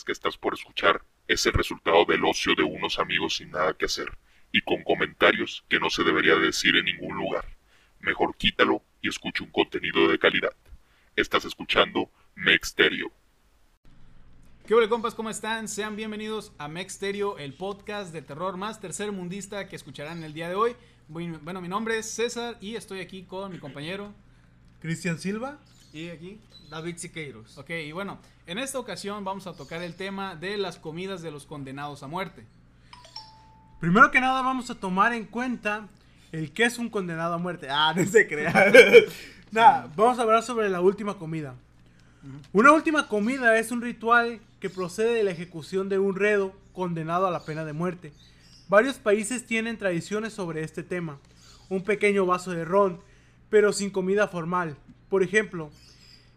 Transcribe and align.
podcast 0.00 0.06
que 0.06 0.12
estás 0.12 0.36
por 0.36 0.54
escuchar 0.54 1.02
es 1.28 1.44
el 1.46 1.52
resultado 1.52 2.04
del 2.06 2.24
ocio 2.24 2.54
de 2.54 2.62
unos 2.62 2.98
amigos 2.98 3.36
sin 3.36 3.50
nada 3.50 3.74
que 3.74 3.86
hacer 3.86 4.06
y 4.52 4.62
con 4.62 4.82
comentarios 4.82 5.64
que 5.68 5.78
no 5.78 5.90
se 5.90 6.02
debería 6.02 6.36
decir 6.36 6.76
en 6.76 6.86
ningún 6.86 7.16
lugar. 7.16 7.44
Mejor 8.00 8.36
quítalo 8.36 8.82
y 9.02 9.08
escucha 9.08 9.44
un 9.44 9.50
contenido 9.50 10.08
de 10.08 10.18
calidad. 10.18 10.54
Estás 11.16 11.44
escuchando 11.44 12.10
Mexterio. 12.34 13.12
¿Qué 14.66 14.74
hola 14.74 14.88
compas? 14.88 15.14
¿Cómo 15.14 15.30
están? 15.30 15.68
Sean 15.68 15.96
bienvenidos 15.96 16.52
a 16.58 16.68
Mexterio, 16.68 17.38
el 17.38 17.54
podcast 17.54 18.12
de 18.12 18.22
terror 18.22 18.56
más 18.56 18.80
tercer 18.80 19.12
mundista 19.12 19.68
que 19.68 19.76
escucharán 19.76 20.24
el 20.24 20.32
día 20.32 20.48
de 20.48 20.54
hoy. 20.54 20.76
Bueno, 21.08 21.60
mi 21.60 21.68
nombre 21.68 21.98
es 21.98 22.06
César 22.06 22.56
y 22.60 22.76
estoy 22.76 23.00
aquí 23.00 23.24
con 23.24 23.52
mi 23.52 23.58
compañero 23.58 24.14
Cristian 24.80 25.18
Silva 25.18 25.58
y 25.92 26.08
aquí 26.08 26.40
David 26.70 26.96
Siqueiros. 26.98 27.58
Ok, 27.58 27.70
y 27.70 27.92
bueno, 27.92 28.18
en 28.46 28.58
esta 28.58 28.78
ocasión 28.78 29.24
vamos 29.24 29.46
a 29.46 29.54
tocar 29.54 29.82
el 29.82 29.94
tema 29.94 30.36
de 30.36 30.56
las 30.56 30.78
comidas 30.78 31.22
de 31.22 31.30
los 31.30 31.46
condenados 31.46 32.02
a 32.02 32.06
muerte. 32.06 32.44
Primero 33.80 34.10
que 34.10 34.20
nada 34.20 34.42
vamos 34.42 34.70
a 34.70 34.74
tomar 34.74 35.12
en 35.12 35.24
cuenta 35.24 35.88
el 36.32 36.52
que 36.52 36.64
es 36.64 36.78
un 36.78 36.88
condenado 36.88 37.34
a 37.34 37.38
muerte. 37.38 37.68
Ah, 37.70 37.92
no 37.96 38.04
se 38.04 38.28
crea. 38.28 38.72
nada, 39.50 39.90
vamos 39.96 40.18
a 40.18 40.22
hablar 40.22 40.42
sobre 40.42 40.68
la 40.68 40.80
última 40.80 41.18
comida. 41.18 41.54
Una 42.52 42.72
última 42.72 43.08
comida 43.08 43.58
es 43.58 43.70
un 43.70 43.80
ritual 43.80 44.40
que 44.60 44.68
procede 44.68 45.14
de 45.14 45.24
la 45.24 45.30
ejecución 45.30 45.88
de 45.88 45.98
un 45.98 46.14
redo 46.14 46.54
condenado 46.74 47.26
a 47.26 47.30
la 47.30 47.44
pena 47.44 47.64
de 47.64 47.72
muerte. 47.72 48.12
Varios 48.68 48.96
países 48.96 49.46
tienen 49.46 49.78
tradiciones 49.78 50.34
sobre 50.34 50.62
este 50.62 50.82
tema. 50.82 51.18
Un 51.70 51.82
pequeño 51.82 52.26
vaso 52.26 52.50
de 52.50 52.64
ron, 52.64 53.00
pero 53.48 53.72
sin 53.72 53.90
comida 53.90 54.28
formal. 54.28 54.76
Por 55.10 55.22
ejemplo, 55.22 55.70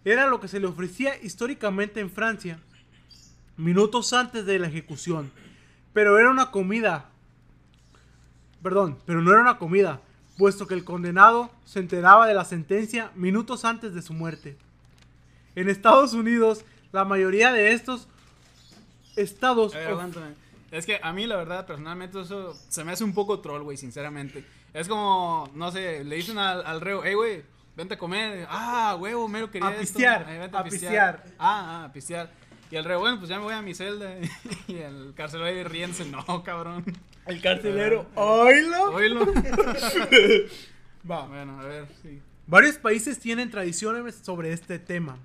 era 0.03 0.27
lo 0.27 0.41
que 0.41 0.49
se 0.49 0.59
le 0.59 0.67
ofrecía 0.67 1.15
históricamente 1.21 2.01
en 2.01 2.09
Francia, 2.09 2.59
minutos 3.55 4.11
antes 4.11 4.45
de 4.45 4.59
la 4.59 4.67
ejecución. 4.67 5.31
Pero 5.93 6.17
era 6.19 6.29
una 6.29 6.51
comida. 6.51 7.09
Perdón, 8.61 8.97
pero 9.05 9.21
no 9.21 9.31
era 9.31 9.41
una 9.41 9.57
comida, 9.59 10.01
puesto 10.37 10.67
que 10.67 10.73
el 10.73 10.83
condenado 10.83 11.51
se 11.65 11.79
enteraba 11.79 12.27
de 12.27 12.33
la 12.33 12.45
sentencia 12.45 13.11
minutos 13.15 13.63
antes 13.63 13.93
de 13.93 14.01
su 14.01 14.13
muerte. 14.13 14.57
En 15.55 15.69
Estados 15.69 16.13
Unidos, 16.13 16.65
la 16.91 17.05
mayoría 17.05 17.53
de 17.53 17.73
estos 17.73 18.07
estados... 19.15 19.73
Es 20.71 20.87
que 20.87 20.99
a 21.03 21.13
mí, 21.13 21.27
la 21.27 21.35
verdad, 21.35 21.67
personalmente, 21.67 22.19
eso 22.19 22.57
se 22.67 22.83
me 22.83 22.93
hace 22.93 23.03
un 23.03 23.13
poco 23.13 23.39
troll, 23.41 23.61
güey, 23.61 23.77
sinceramente. 23.77 24.43
Es 24.73 24.87
como, 24.87 25.47
no 25.53 25.71
sé, 25.71 26.03
le 26.03 26.15
dicen 26.15 26.39
al, 26.39 26.65
al 26.65 26.81
reo, 26.81 27.01
hey, 27.03 27.13
güey, 27.13 27.43
vente 27.75 27.95
a 27.95 27.97
comer. 27.97 28.47
Ah, 28.49 28.97
huevo, 28.99 29.27
mero 29.27 29.49
quería 29.49 29.69
a 29.69 29.75
pistear, 29.77 30.25
a, 30.53 30.59
a 30.59 30.63
pistear. 30.63 31.23
Ah, 31.37 31.81
ah, 31.81 31.85
a 31.85 31.91
pistear. 31.93 32.29
Y 32.71 32.75
el 32.75 32.85
reo, 32.85 32.99
bueno, 32.99 33.19
pues 33.19 33.29
ya 33.29 33.37
me 33.37 33.43
voy 33.43 33.53
a 33.53 33.61
mi 33.61 33.75
celda. 33.75 34.15
y 34.67 34.77
el 34.77 35.13
carcelero 35.15 35.69
riéndose, 35.69 36.05
no, 36.05 36.43
cabrón. 36.43 36.83
El 37.25 37.41
carcelero, 37.41 38.07
oílo. 38.15 38.91
Oílo. 38.91 39.25
Va. 41.09 41.27
Bueno, 41.27 41.59
a 41.59 41.65
ver, 41.65 41.87
sí. 42.01 42.19
Varios 42.47 42.77
países 42.77 43.19
tienen 43.19 43.49
tradiciones 43.49 44.15
sobre 44.15 44.51
este 44.53 44.79
tema. 44.79 45.19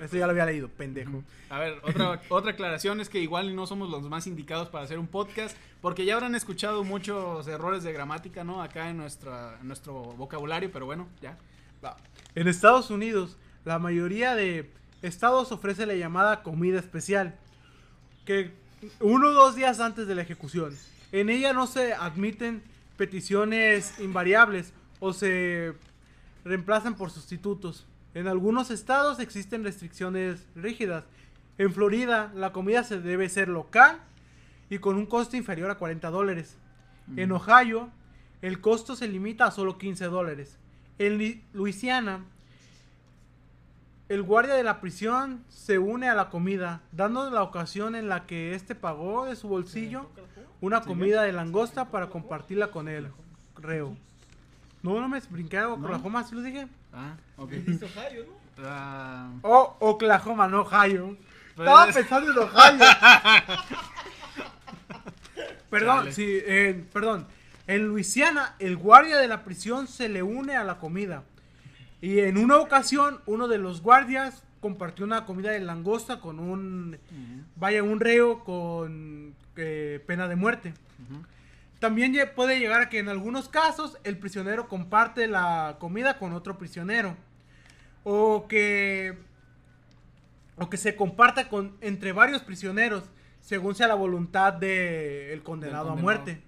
Esto 0.00 0.16
ya 0.16 0.26
lo 0.26 0.30
había 0.30 0.46
leído, 0.46 0.68
pendejo. 0.68 1.22
A 1.50 1.58
ver, 1.58 1.80
otra, 1.82 2.20
otra 2.28 2.52
aclaración 2.52 3.00
es 3.00 3.08
que 3.08 3.20
igual 3.20 3.54
no 3.54 3.66
somos 3.66 3.90
los 3.90 4.02
más 4.04 4.26
indicados 4.26 4.68
para 4.68 4.84
hacer 4.84 4.98
un 4.98 5.06
podcast, 5.06 5.56
porque 5.80 6.04
ya 6.04 6.14
habrán 6.14 6.34
escuchado 6.34 6.84
muchos 6.84 7.46
errores 7.48 7.82
de 7.82 7.92
gramática, 7.92 8.44
¿no? 8.44 8.62
Acá 8.62 8.90
en, 8.90 8.98
nuestra, 8.98 9.58
nuestro 9.62 9.94
vocabulario, 9.94 10.70
pero 10.72 10.86
bueno, 10.86 11.08
ya. 11.20 11.36
En 12.34 12.48
Estados 12.48 12.90
Unidos, 12.90 13.36
la 13.64 13.78
mayoría 13.78 14.34
de 14.34 14.70
estados 15.02 15.52
ofrece 15.52 15.86
la 15.86 15.94
llamada 15.94 16.42
comida 16.42 16.78
especial, 16.78 17.38
que 18.24 18.52
uno 19.00 19.28
o 19.28 19.32
dos 19.32 19.56
días 19.56 19.80
antes 19.80 20.06
de 20.06 20.14
la 20.14 20.22
ejecución. 20.22 20.76
En 21.12 21.30
ella 21.30 21.52
no 21.52 21.66
se 21.66 21.94
admiten 21.94 22.62
peticiones 22.96 23.98
invariables 24.00 24.72
o 25.00 25.12
se 25.12 25.74
reemplazan 26.44 26.96
por 26.96 27.10
sustitutos. 27.10 27.86
En 28.14 28.26
algunos 28.26 28.70
estados 28.70 29.20
existen 29.20 29.64
restricciones 29.64 30.46
rígidas. 30.54 31.04
En 31.58 31.72
Florida, 31.72 32.32
la 32.34 32.52
comida 32.52 32.84
se 32.84 33.00
debe 33.00 33.28
ser 33.28 33.48
local 33.48 33.98
y 34.70 34.78
con 34.78 34.96
un 34.96 35.06
costo 35.06 35.36
inferior 35.36 35.70
a 35.70 35.76
40 35.76 36.10
dólares. 36.10 36.56
En 37.16 37.32
Ohio, 37.32 37.88
el 38.42 38.60
costo 38.60 38.96
se 38.96 39.08
limita 39.08 39.46
a 39.46 39.50
solo 39.50 39.78
15 39.78 40.06
dólares. 40.06 40.58
En 40.98 41.42
Luisiana, 41.52 42.24
el 44.08 44.22
guardia 44.22 44.54
de 44.54 44.62
la 44.62 44.80
prisión 44.80 45.44
se 45.48 45.78
une 45.78 46.08
a 46.08 46.14
la 46.14 46.30
comida, 46.30 46.80
dando 46.92 47.30
la 47.30 47.42
ocasión 47.42 47.94
en 47.94 48.08
la 48.08 48.26
que 48.26 48.54
éste 48.54 48.74
pagó 48.74 49.26
de 49.26 49.36
su 49.36 49.48
bolsillo 49.48 50.08
una 50.60 50.80
comida 50.80 51.22
de 51.22 51.32
langosta 51.32 51.90
para 51.90 52.08
compartirla 52.08 52.70
con 52.70 52.88
el 52.88 53.08
reo. 53.56 53.96
No, 54.82 55.00
no 55.00 55.08
me 55.08 55.20
brinqué 55.30 55.58
a 55.58 55.68
Oklahoma, 55.68 56.24
¿sí 56.24 56.34
lo 56.34 56.42
dije? 56.42 56.68
Ah, 56.92 57.14
ok. 57.36 57.52
Ohio, 57.52 58.24
¿no? 58.26 58.32
Ah, 58.66 59.30
Oh, 59.42 59.76
Oklahoma, 59.80 60.48
no 60.48 60.62
Ohio. 60.62 61.16
Estaba 61.50 61.84
Pues- 61.84 61.96
pensando 61.96 62.32
en 62.32 62.38
Ohio. 62.38 62.78
perdón, 65.70 66.12
sí, 66.12 66.24
eh, 66.26 66.84
perdón. 66.92 67.26
En 67.66 67.86
Luisiana, 67.86 68.54
el 68.58 68.76
guardia 68.76 69.18
de 69.18 69.28
la 69.28 69.44
prisión 69.44 69.86
se 69.86 70.08
le 70.08 70.22
une 70.22 70.56
a 70.56 70.64
la 70.64 70.78
comida. 70.78 71.22
Y 72.00 72.20
en 72.20 72.38
una 72.38 72.56
ocasión, 72.56 73.20
uno 73.26 73.48
de 73.48 73.58
los 73.58 73.82
guardias 73.82 74.42
compartió 74.60 75.04
una 75.04 75.26
comida 75.26 75.50
de 75.50 75.60
langosta 75.60 76.20
con 76.20 76.38
un, 76.40 76.98
vaya, 77.56 77.82
un 77.82 78.00
reo 78.00 78.42
con 78.44 79.34
eh, 79.56 80.02
pena 80.06 80.26
de 80.28 80.36
muerte. 80.36 80.72
También 81.78 82.12
puede 82.34 82.58
llegar 82.58 82.80
a 82.80 82.88
que 82.88 82.98
en 82.98 83.08
algunos 83.08 83.48
casos 83.48 83.98
el 84.04 84.18
prisionero 84.18 84.68
comparte 84.68 85.28
la 85.28 85.76
comida 85.78 86.18
con 86.18 86.32
otro 86.32 86.58
prisionero. 86.58 87.16
O 88.04 88.46
que, 88.48 89.18
o 90.56 90.68
que 90.70 90.76
se 90.76 90.96
comparta 90.96 91.48
con, 91.48 91.76
entre 91.80 92.12
varios 92.12 92.42
prisioneros, 92.42 93.04
según 93.40 93.74
sea 93.74 93.86
la 93.86 93.94
voluntad 93.94 94.52
del 94.54 95.42
condenado 95.42 95.88
a 95.88 95.88
condenado. 95.90 95.96
muerte. 96.02 96.42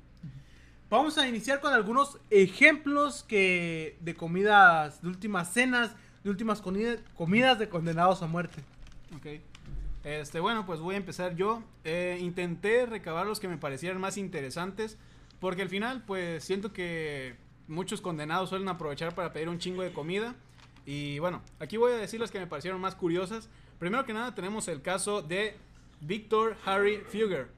Vamos 0.89 1.19
a 1.19 1.29
iniciar 1.29 1.61
con 1.61 1.73
algunos 1.73 2.19
ejemplos 2.31 3.23
que 3.23 3.97
de 4.01 4.15
comidas, 4.15 5.01
de 5.03 5.09
últimas 5.09 5.53
cenas, 5.53 5.95
de 6.25 6.31
últimas 6.31 6.61
comida- 6.61 6.97
comidas 7.15 7.59
de 7.59 7.69
condenados 7.69 8.23
a 8.23 8.27
muerte. 8.27 8.63
Ok. 9.17 9.27
Este, 10.03 10.41
bueno, 10.41 10.67
pues 10.67 10.81
voy 10.81 10.95
a 10.95 10.99
empezar 10.99 11.37
yo. 11.37 11.63
Eh, 11.85 12.19
intenté 12.21 12.87
recabar 12.87 13.27
los 13.27 13.39
que 13.39 13.49
me 13.49 13.59
parecieran 13.59 14.01
más 14.01 14.17
interesantes. 14.17 14.99
Porque 15.41 15.63
al 15.63 15.69
final, 15.69 16.05
pues 16.07 16.45
siento 16.45 16.73
que 16.73 17.35
muchos 17.67 18.01
condenados 18.01 18.51
suelen 18.51 18.69
aprovechar 18.69 19.15
para 19.15 19.33
pedir 19.33 19.49
un 19.49 19.59
chingo 19.59 19.83
de 19.83 19.93
comida. 19.93 20.35
Y 20.85 21.19
bueno, 21.19 21.43
aquí 21.59 21.77
voy 21.77 21.93
a 21.93 21.97
decir 21.97 22.21
las 22.21 22.31
que 22.31 22.39
me 22.39 22.47
parecieron 22.47 22.81
más 22.81 22.95
curiosas. 22.95 23.49
Primero 23.79 24.05
que 24.05 24.13
nada, 24.13 24.35
tenemos 24.35 24.69
el 24.69 24.83
caso 24.83 25.23
de 25.23 25.57
Victor 26.01 26.57
Harry 26.67 26.99
Fugger, 26.99 27.49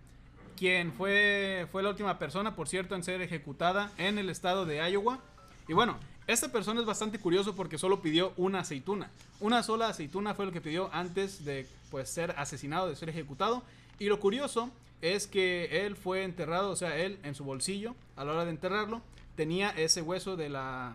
quien 0.56 0.92
fue, 0.92 1.66
fue 1.72 1.82
la 1.82 1.90
última 1.90 2.18
persona, 2.18 2.54
por 2.54 2.68
cierto, 2.68 2.94
en 2.94 3.02
ser 3.02 3.20
ejecutada 3.22 3.90
en 3.98 4.18
el 4.18 4.30
estado 4.30 4.64
de 4.64 4.88
Iowa. 4.88 5.18
Y 5.66 5.72
bueno, 5.72 5.98
esta 6.26 6.52
persona 6.52 6.80
es 6.80 6.86
bastante 6.86 7.18
curioso 7.18 7.56
porque 7.56 7.78
solo 7.78 8.00
pidió 8.00 8.32
una 8.36 8.60
aceituna. 8.60 9.10
Una 9.40 9.62
sola 9.62 9.88
aceituna 9.88 10.34
fue 10.34 10.46
lo 10.46 10.52
que 10.52 10.60
pidió 10.60 10.88
antes 10.92 11.44
de 11.44 11.66
pues, 11.90 12.08
ser 12.08 12.32
asesinado, 12.36 12.88
de 12.88 12.96
ser 12.96 13.08
ejecutado. 13.08 13.62
Y 14.02 14.06
lo 14.06 14.18
curioso 14.18 14.68
es 15.00 15.28
que 15.28 15.86
él 15.86 15.94
fue 15.94 16.24
enterrado, 16.24 16.70
o 16.70 16.74
sea, 16.74 16.96
él 16.96 17.20
en 17.22 17.36
su 17.36 17.44
bolsillo, 17.44 17.94
a 18.16 18.24
la 18.24 18.32
hora 18.32 18.44
de 18.44 18.50
enterrarlo, 18.50 19.00
tenía 19.36 19.70
ese 19.70 20.02
hueso 20.02 20.34
de 20.34 20.48
la, 20.48 20.92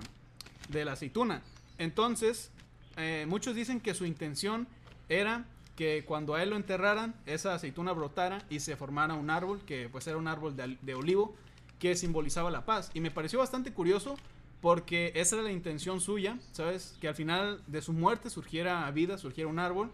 de 0.67 0.83
la 0.83 0.91
aceituna. 0.91 1.41
Entonces, 1.77 2.51
eh, 2.97 3.25
muchos 3.29 3.55
dicen 3.55 3.79
que 3.79 3.93
su 3.93 4.05
intención 4.05 4.67
era 5.07 5.45
que 5.77 6.03
cuando 6.05 6.35
a 6.35 6.43
él 6.43 6.49
lo 6.49 6.57
enterraran, 6.57 7.15
esa 7.25 7.53
aceituna 7.53 7.93
brotara 7.93 8.43
y 8.49 8.59
se 8.59 8.75
formara 8.75 9.13
un 9.13 9.29
árbol, 9.29 9.61
que 9.65 9.87
pues 9.87 10.05
era 10.07 10.17
un 10.17 10.27
árbol 10.27 10.57
de, 10.57 10.77
de 10.81 10.93
olivo, 10.93 11.33
que 11.79 11.95
simbolizaba 11.95 12.51
la 12.51 12.65
paz. 12.65 12.91
Y 12.93 12.99
me 12.99 13.09
pareció 13.09 13.39
bastante 13.39 13.71
curioso 13.71 14.17
porque 14.59 15.13
esa 15.15 15.37
era 15.37 15.45
la 15.45 15.53
intención 15.53 16.01
suya, 16.01 16.37
¿sabes? 16.51 16.97
Que 16.99 17.07
al 17.07 17.15
final 17.15 17.63
de 17.67 17.81
su 17.81 17.93
muerte 17.93 18.29
surgiera 18.29 18.91
vida, 18.91 19.17
surgiera 19.17 19.49
un 19.49 19.59
árbol. 19.59 19.93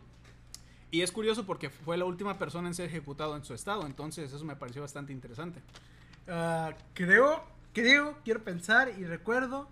Y 0.94 1.02
es 1.02 1.12
curioso 1.12 1.46
porque 1.48 1.72
fue 1.72 1.98
la 1.98 2.06
última 2.06 2.38
persona 2.38 2.68
en 2.68 2.76
ser 2.76 2.86
ejecutado 2.88 3.36
en 3.36 3.44
su 3.44 3.56
estado, 3.56 3.88
entonces 3.88 4.32
eso 4.32 4.46
me 4.46 4.56
pareció 4.56 4.84
bastante 4.84 5.12
interesante. 5.12 5.60
Ah, 6.28 6.72
creo, 6.94 7.44
creo, 7.74 8.16
quiero 8.24 8.44
pensar 8.44 8.92
y 9.00 9.04
recuerdo 9.04 9.68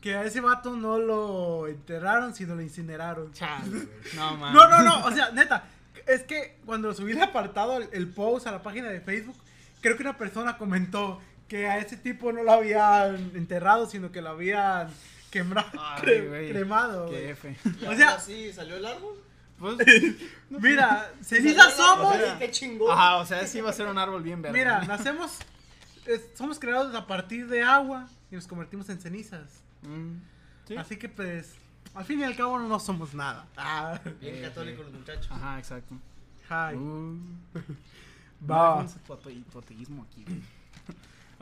que 0.00 0.14
a 0.14 0.24
ese 0.24 0.40
vato 0.40 0.74
no 0.74 0.98
lo 0.98 1.66
enterraron, 1.68 2.34
sino 2.34 2.54
lo 2.54 2.62
incineraron. 2.62 3.32
Chale, 3.34 3.68
güey. 3.68 3.88
No, 4.14 4.34
man. 4.38 4.54
No, 4.54 4.66
no, 4.70 4.82
no, 4.82 5.04
o 5.04 5.10
sea, 5.12 5.30
neta, 5.32 5.64
es 6.06 6.22
que 6.22 6.56
cuando 6.64 6.94
subí 6.94 7.12
el 7.12 7.22
apartado, 7.22 7.76
el, 7.76 7.90
el 7.92 8.08
post 8.08 8.46
a 8.46 8.52
la 8.52 8.62
página 8.62 8.88
de 8.88 9.02
Facebook, 9.02 9.36
creo 9.82 9.96
que 9.98 10.02
una 10.04 10.16
persona 10.16 10.56
comentó 10.56 11.20
que 11.48 11.66
a 11.66 11.76
ese 11.80 11.98
tipo 11.98 12.32
no 12.32 12.42
lo 12.42 12.52
habían 12.52 13.32
enterrado, 13.34 13.84
sino 13.86 14.10
que 14.10 14.22
lo 14.22 14.30
habían 14.30 14.88
quemado, 15.30 15.68
Ay, 15.78 16.02
cre- 16.02 16.28
güey. 16.30 16.50
cremado. 16.50 17.10
Qué. 17.10 17.30
F. 17.32 17.54
Y 17.82 17.84
O 17.84 17.94
sea- 17.94 18.14
así 18.14 18.50
salió 18.54 18.76
el 18.76 18.86
árbol. 18.86 19.22
Pues, 19.58 19.76
Mira, 20.50 21.10
cenizas 21.22 21.74
somos. 21.74 22.14
O 22.14 22.18
sea, 22.18 22.38
qué 22.38 22.50
chingón. 22.50 22.90
ajá, 22.90 23.16
o 23.16 23.26
sea, 23.26 23.46
sí 23.46 23.60
va 23.60 23.70
a 23.70 23.72
ser 23.72 23.86
un 23.88 23.98
árbol 23.98 24.22
bien 24.22 24.42
verde. 24.42 24.58
Mira, 24.58 24.84
nacemos, 24.84 25.38
es- 26.06 26.28
somos 26.34 26.58
creados 26.58 26.94
a 26.94 27.06
partir 27.06 27.48
de 27.48 27.62
agua 27.62 28.08
y 28.30 28.34
nos 28.34 28.46
convertimos 28.46 28.88
en 28.90 29.00
cenizas. 29.00 29.62
Mm, 29.82 30.16
sí. 30.68 30.76
Así 30.76 30.96
que 30.96 31.08
pues, 31.08 31.54
al 31.94 32.04
fin 32.04 32.20
y 32.20 32.24
al 32.24 32.36
cabo 32.36 32.58
no 32.58 32.78
somos 32.80 33.14
nada. 33.14 33.46
Ah, 33.56 33.98
Bien 34.20 34.36
Eh, 34.36 34.42
católicos 34.42 34.84
los 34.86 34.94
muchachos. 34.94 35.28
Ajá, 35.30 35.58
exacto. 35.58 35.94
hi. 36.50 36.74
Uh, 36.76 37.18
Va. 38.50 38.82
no, 38.82 38.88
tu 39.06 39.12
ate- 39.14 39.44
tu 39.50 39.58
ateísmo 39.58 40.06
aquí. 40.10 40.24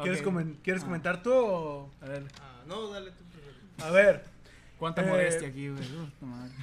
¿Quieres, 0.00 0.20
Ok. 0.20 0.26
comen- 0.26 0.56
¿quieres 0.62 0.82
Ah, 0.82 0.87
comentar 0.87 1.22
tú 1.22 1.32
o...? 1.32 1.90
A 2.00 2.06
ver, 2.06 2.25
Ah, 2.40 2.62
no, 2.66 2.88
dale 2.90 3.11
tú 3.12 3.25
primero. 3.25 3.55
A 3.84 3.90
ver, 3.90 4.25
cuánta 4.84 5.00
Eh, 5.00 5.06
modestia 5.06 5.48
aquí, 5.48 5.70
güey. 5.70 5.82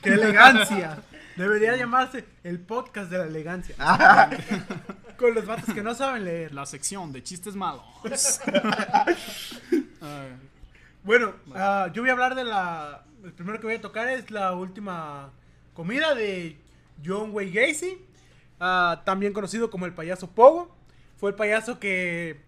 Qué 0.04 0.10
elegancia. 0.10 1.00
Debería 1.36 1.76
llamarse 1.76 2.24
el 2.44 2.60
podcast 2.60 3.10
de 3.10 3.18
la 3.18 3.26
elegancia. 3.26 3.76
Con 5.18 5.34
los 5.34 5.44
vatos 5.48 5.74
que 5.74 5.82
no 5.82 5.96
saben 5.96 6.26
leer. 6.26 6.54
La 6.54 6.68
sección 6.68 7.12
de 7.12 7.24
chistes 7.24 7.56
malos. 7.56 7.84
Bueno, 11.04 11.34
ah, 11.56 11.90
yo 11.94 12.04
voy 12.04 12.10
a 12.12 12.14
hablar 12.14 12.36
de 12.36 12.44
la. 12.44 13.04
El 13.24 13.34
primero 13.34 13.60
que 13.60 13.66
voy 13.66 13.76
a 13.78 13.82
tocar 13.82 14.08
es 14.08 14.30
la 14.30 14.54
última 14.54 15.32
comida 15.74 16.14
de 16.14 16.60
John 17.04 17.32
Wayne 17.34 17.52
Gacy, 17.52 17.98
ah, 18.60 19.02
también 19.04 19.34
conocido 19.34 19.72
como 19.72 19.88
el 19.88 19.96
payaso 19.96 20.30
Pogo. 20.30 20.76
Fue 21.18 21.32
el 21.32 21.36
payaso 21.36 21.80
que, 21.80 22.42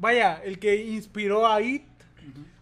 vaya, 0.00 0.42
el 0.42 0.58
que 0.58 0.74
inspiró 0.74 1.46
a 1.46 1.62
It. 1.62 1.84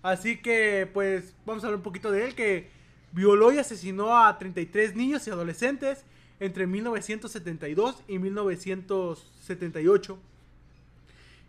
Así 0.03 0.39
que, 0.39 0.89
pues, 0.93 1.35
vamos 1.47 1.63
a 1.63 1.67
hablar 1.67 1.79
un 1.79 1.85
poquito 1.85 2.11
de 2.11 2.27
él, 2.27 2.35
que 2.35 2.71
violó 3.13 3.53
y 3.53 3.59
asesinó 3.59 4.17
a 4.17 4.39
33 4.39 4.97
niños 4.97 5.27
y 5.27 5.31
adolescentes 5.31 6.05
entre 6.41 6.67
1972 6.67 8.03
y 8.09 8.19
1978. 8.19 10.19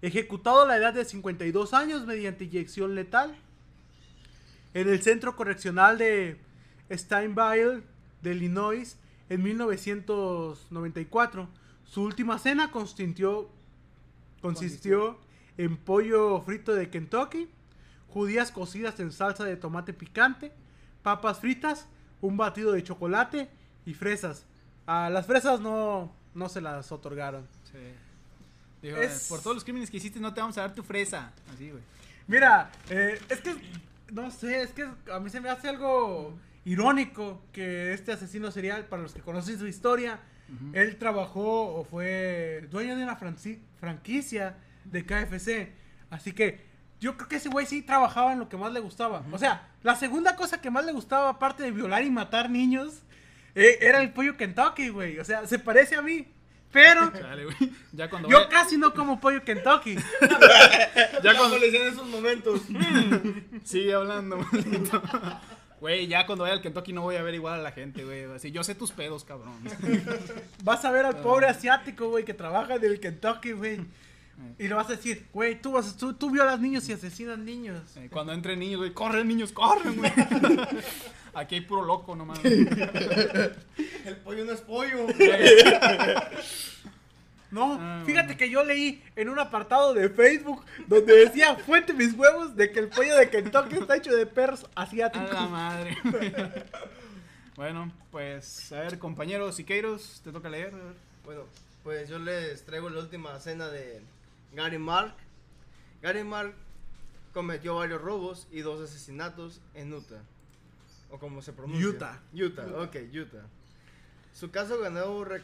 Ejecutado 0.01 0.63
a 0.63 0.67
la 0.67 0.75
edad 0.77 0.93
de 0.93 1.05
52 1.05 1.73
años 1.73 2.05
mediante 2.05 2.43
inyección 2.43 2.93
letal 2.93 3.35
en 4.73 4.89
el 4.89 5.01
centro 5.01 5.35
correccional 5.35 5.97
de 5.97 6.37
Steinville 6.91 7.81
de 8.21 8.31
Illinois 8.31 8.97
en 9.29 9.43
1994. 9.43 11.47
Su 11.85 12.03
última 12.03 12.37
cena 12.37 12.69
consistió, 12.71 13.49
consistió 14.41 15.17
en 15.57 15.77
pollo 15.77 16.41
frito 16.41 16.75
de 16.75 16.89
Kentucky, 16.89 17.47
judías 18.13 18.51
cocidas 18.51 18.99
en 18.99 19.11
salsa 19.11 19.43
de 19.43 19.57
tomate 19.57 19.93
picante, 19.93 20.51
papas 21.01 21.39
fritas, 21.39 21.87
un 22.21 22.37
batido 22.37 22.71
de 22.71 22.83
chocolate 22.83 23.49
y 23.85 23.93
fresas. 23.93 24.45
A 24.85 25.09
las 25.09 25.25
fresas 25.25 25.59
no, 25.59 26.13
no 26.33 26.49
se 26.49 26.61
las 26.61 26.91
otorgaron. 26.91 27.47
sí. 27.71 27.79
Dijo, 28.81 28.97
Es- 28.97 29.27
por 29.29 29.41
todos 29.41 29.55
los 29.55 29.63
crímenes 29.63 29.89
que 29.89 29.95
hiciste 29.97 30.19
no 30.19 30.33
te 30.33 30.41
vamos 30.41 30.57
a 30.57 30.61
dar 30.61 30.75
tu 30.75 30.83
fresa. 30.83 31.31
Así, 31.53 31.69
güey. 31.71 31.81
Mira, 32.27 32.69
eh, 32.89 33.17
es 33.29 33.39
que, 33.39 33.55
no 34.11 34.29
sé, 34.29 34.61
es 34.61 34.71
que 34.71 34.83
a 35.09 35.19
mí 35.21 35.29
se 35.29 35.39
me 35.39 35.47
hace 35.49 35.69
algo 35.69 36.33
irónico 36.65 37.41
que 37.53 37.93
este 37.93 38.11
asesino 38.11 38.51
serial, 38.51 38.85
para 38.87 39.01
los 39.01 39.13
que 39.13 39.21
conocen 39.21 39.57
su 39.57 39.67
historia, 39.67 40.19
él 40.73 40.97
trabajó 40.97 41.75
o 41.77 41.83
fue 41.85 42.67
dueño 42.69 42.95
de 42.97 43.03
una 43.03 43.15
franquicia 43.79 44.57
de 44.83 45.05
KFC. 45.05 45.71
Así 46.09 46.33
que 46.33 46.65
yo 47.03 47.17
creo 47.17 47.27
que 47.27 47.35
ese 47.35 47.49
güey 47.49 47.65
sí 47.65 47.81
trabajaba 47.81 48.31
en 48.31 48.39
lo 48.39 48.47
que 48.47 48.55
más 48.55 48.71
le 48.71 48.79
gustaba. 48.79 49.23
O 49.33 49.37
sea, 49.37 49.67
la 49.83 49.97
segunda 49.97 50.37
cosa 50.37 50.61
que 50.61 50.71
más 50.71 50.85
le 50.85 50.93
gustaba, 50.93 51.27
aparte 51.27 51.61
de 51.61 51.71
violar 51.71 52.01
y 52.01 52.09
matar 52.09 52.49
niños, 52.49 53.01
eh, 53.55 53.77
era 53.81 54.01
el 54.01 54.13
pollo 54.13 54.37
Kentucky, 54.37 54.87
güey. 54.87 55.19
O 55.19 55.25
sea, 55.25 55.45
se 55.45 55.59
parece 55.59 55.97
a 55.97 56.01
mí. 56.01 56.25
Pero. 56.71 57.11
Ya 57.91 58.09
cuando 58.09 58.27
yo 58.29 58.37
vaya- 58.37 58.49
casi 58.49 58.77
no 58.77 58.93
como 58.93 59.19
pollo 59.19 59.43
Kentucky. 59.43 59.95
ya 61.23 61.37
cuando 61.37 61.57
le 61.59 61.67
en 61.67 61.93
esos 61.93 62.07
momentos. 62.07 62.61
Sigue 63.65 63.93
hablando, 63.93 64.37
maldito. 64.37 65.01
Güey, 65.81 66.07
ya 66.07 66.25
cuando 66.25 66.43
vaya 66.43 66.55
al 66.55 66.61
Kentucky 66.61 66.93
no 66.93 67.01
voy 67.01 67.17
a 67.17 67.21
ver 67.21 67.35
igual 67.35 67.59
a 67.59 67.63
la 67.63 67.73
gente, 67.73 68.05
güey. 68.05 68.23
Así, 68.33 68.51
yo 68.51 68.63
sé 68.63 68.73
tus 68.75 68.91
pedos, 68.93 69.25
cabrón. 69.25 69.53
Vas 70.63 70.85
a 70.85 70.91
ver 70.91 71.05
al 71.05 71.17
pobre 71.17 71.47
asiático, 71.47 72.07
güey, 72.07 72.23
que 72.23 72.33
trabaja 72.33 72.75
en 72.75 72.83
el 72.85 72.99
Kentucky, 73.01 73.51
güey. 73.51 73.81
Y 74.59 74.67
le 74.67 74.73
vas 74.73 74.87
a 74.87 74.95
decir, 74.95 75.25
güey, 75.33 75.61
tú, 75.61 75.71
vas, 75.73 75.95
tú, 75.95 76.13
tú 76.13 76.29
violas 76.31 76.59
niños 76.59 76.87
y 76.89 76.93
asesinas 76.93 77.37
niños. 77.37 77.81
Eh, 77.97 78.09
Cuando 78.11 78.33
entren 78.33 78.59
niños, 78.59 78.79
güey, 78.79 78.91
corren 78.93 79.27
niños, 79.27 79.51
corren, 79.51 79.95
güey. 79.97 80.11
Aquí 81.33 81.55
hay 81.55 81.61
puro 81.61 81.83
loco 81.83 82.15
nomás. 82.15 82.39
El 82.45 84.17
pollo 84.23 84.45
no 84.45 84.51
es 84.51 84.61
pollo. 84.61 85.07
No, 87.51 87.77
Ah, 87.79 88.01
fíjate 88.03 88.25
bueno. 88.29 88.39
que 88.39 88.49
yo 88.49 88.63
leí 88.63 89.03
en 89.15 89.29
un 89.29 89.37
apartado 89.37 89.93
de 89.93 90.09
Facebook 90.09 90.65
donde 90.87 91.15
decía, 91.25 91.55
fuente 91.55 91.93
mis 91.93 92.13
huevos, 92.15 92.55
de 92.55 92.71
que 92.71 92.79
el 92.79 92.87
pollo 92.89 93.15
de 93.15 93.29
Kentucky 93.29 93.75
está 93.75 93.95
hecho 93.97 94.11
de 94.15 94.25
perros 94.25 94.65
A 94.73 94.81
asiáticos. 94.83 95.31
la 95.31 95.47
madre. 95.47 95.95
bueno, 97.55 97.91
pues, 98.09 98.71
a 98.71 98.79
ver, 98.79 98.97
compañeros 98.97 99.55
Siqueiros, 99.55 100.21
te 100.23 100.31
toca 100.31 100.49
leer. 100.49 100.73
a. 100.73 101.25
Bueno, 101.25 101.43
pues 101.83 102.09
yo 102.09 102.17
les 102.17 102.65
traigo 102.65 102.89
la 102.89 103.01
última 103.01 103.39
cena 103.39 103.67
de 103.67 104.01
Gary 104.53 104.77
Mark. 104.77 105.15
Gary 106.01 106.23
Mark 106.23 106.53
cometió 107.33 107.75
varios 107.75 108.01
robos 108.01 108.47
y 108.51 108.59
dos 108.61 108.81
asesinatos 108.81 109.61
en 109.73 109.93
Utah. 109.93 110.21
O 111.09 111.19
como 111.19 111.41
se 111.41 111.53
pronuncia. 111.53 111.87
Utah. 111.87 112.21
Utah, 112.33 112.65
ok, 112.81 112.95
Utah. 113.13 113.45
Su 114.33 114.49
caso 114.51 114.79
ganó 114.79 115.23
re- 115.23 115.43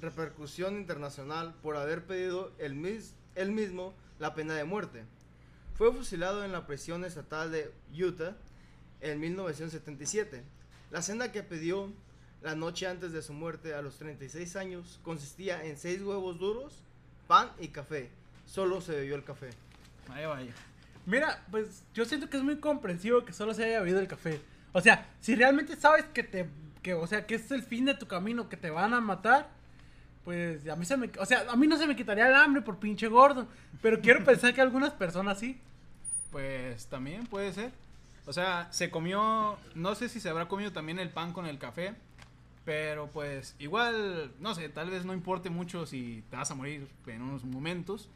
repercusión 0.00 0.76
internacional 0.76 1.54
por 1.62 1.76
haber 1.76 2.04
pedido 2.04 2.52
él, 2.58 2.74
mis- 2.74 3.14
él 3.34 3.52
mismo 3.52 3.94
la 4.18 4.34
pena 4.34 4.54
de 4.54 4.64
muerte. 4.64 5.04
Fue 5.74 5.92
fusilado 5.92 6.44
en 6.44 6.52
la 6.52 6.66
prisión 6.66 7.04
estatal 7.04 7.50
de 7.50 7.72
Utah 7.96 8.36
en 9.00 9.20
1977. 9.20 10.42
La 10.90 11.00
cena 11.02 11.32
que 11.32 11.42
pidió 11.42 11.92
la 12.42 12.54
noche 12.56 12.86
antes 12.86 13.12
de 13.12 13.22
su 13.22 13.32
muerte 13.32 13.74
a 13.74 13.82
los 13.82 13.96
36 13.98 14.56
años 14.56 15.00
consistía 15.04 15.64
en 15.64 15.78
6 15.78 16.02
huevos 16.02 16.38
duros, 16.38 16.82
pan 17.32 17.50
y 17.58 17.68
café. 17.68 18.10
Solo 18.44 18.82
se 18.82 18.92
bebió 18.92 19.14
el 19.14 19.24
café. 19.24 19.48
Vaya, 20.06 20.28
vaya. 20.28 20.52
Mira, 21.06 21.42
pues 21.50 21.82
yo 21.94 22.04
siento 22.04 22.28
que 22.28 22.36
es 22.36 22.42
muy 22.42 22.56
comprensivo 22.56 23.24
que 23.24 23.32
solo 23.32 23.54
se 23.54 23.64
haya 23.64 23.80
bebido 23.80 24.00
el 24.00 24.06
café. 24.06 24.38
O 24.72 24.82
sea, 24.82 25.08
si 25.18 25.34
realmente 25.34 25.74
sabes 25.76 26.04
que 26.12 26.24
te, 26.24 26.46
que, 26.82 26.92
o 26.92 27.06
sea, 27.06 27.26
que 27.26 27.36
es 27.36 27.50
el 27.50 27.62
fin 27.62 27.86
de 27.86 27.94
tu 27.94 28.06
camino, 28.06 28.50
que 28.50 28.58
te 28.58 28.68
van 28.68 28.92
a 28.92 29.00
matar, 29.00 29.48
pues 30.26 30.68
a 30.68 30.76
mí 30.76 30.84
se 30.84 30.98
me, 30.98 31.10
o 31.18 31.24
sea, 31.24 31.46
a 31.50 31.56
mí 31.56 31.66
no 31.66 31.78
se 31.78 31.86
me 31.86 31.96
quitaría 31.96 32.28
el 32.28 32.34
hambre 32.34 32.60
por 32.60 32.78
pinche 32.78 33.08
gordo, 33.08 33.48
pero 33.80 34.02
quiero 34.02 34.22
pensar 34.26 34.52
que 34.52 34.60
algunas 34.60 34.92
personas 34.92 35.38
sí. 35.38 35.58
Pues 36.30 36.84
también 36.88 37.26
puede 37.26 37.50
ser. 37.54 37.72
O 38.26 38.34
sea, 38.34 38.68
se 38.72 38.90
comió, 38.90 39.56
no 39.74 39.94
sé 39.94 40.10
si 40.10 40.20
se 40.20 40.28
habrá 40.28 40.48
comido 40.48 40.70
también 40.70 40.98
el 40.98 41.08
pan 41.08 41.32
con 41.32 41.46
el 41.46 41.58
café, 41.58 41.94
pero 42.64 43.08
pues 43.10 43.54
igual, 43.58 44.32
no 44.40 44.54
sé, 44.54 44.68
tal 44.68 44.90
vez 44.90 45.04
no 45.04 45.12
importe 45.14 45.50
mucho 45.50 45.86
si 45.86 46.22
te 46.30 46.36
vas 46.36 46.50
a 46.50 46.54
morir 46.54 46.86
en 47.06 47.22
unos 47.22 47.44
momentos. 47.44 48.08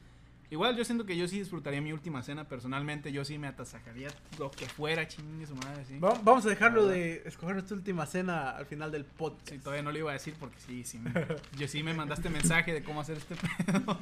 Igual 0.48 0.76
yo 0.76 0.84
siento 0.84 1.04
que 1.06 1.16
yo 1.16 1.26
sí 1.26 1.40
disfrutaría 1.40 1.80
mi 1.80 1.92
última 1.92 2.22
cena 2.22 2.44
personalmente, 2.44 3.10
yo 3.10 3.24
sí 3.24 3.36
me 3.36 3.48
atasajaría 3.48 4.06
lo 4.38 4.48
que 4.52 4.66
fuera, 4.66 5.08
chingue 5.08 5.44
su 5.44 5.56
madre, 5.56 5.84
sí. 5.84 5.98
Va- 5.98 6.20
Vamos 6.22 6.46
a 6.46 6.48
dejarlo 6.50 6.86
de 6.86 7.22
escoger 7.26 7.56
nuestra 7.56 7.76
última 7.76 8.06
cena 8.06 8.50
al 8.50 8.64
final 8.66 8.92
del 8.92 9.04
podcast. 9.04 9.48
Sí, 9.50 9.58
todavía 9.58 9.82
no 9.82 9.90
lo 9.90 9.98
iba 9.98 10.10
a 10.10 10.14
decir 10.14 10.34
porque 10.38 10.54
sí, 10.60 10.84
sí. 10.84 11.00
me- 11.00 11.12
yo 11.58 11.66
sí 11.66 11.82
me 11.82 11.94
mandaste 11.94 12.30
mensaje 12.30 12.72
de 12.72 12.84
cómo 12.84 13.00
hacer 13.00 13.16
este 13.16 13.34
pedo. 13.66 13.98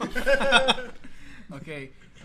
ok. 1.50 1.68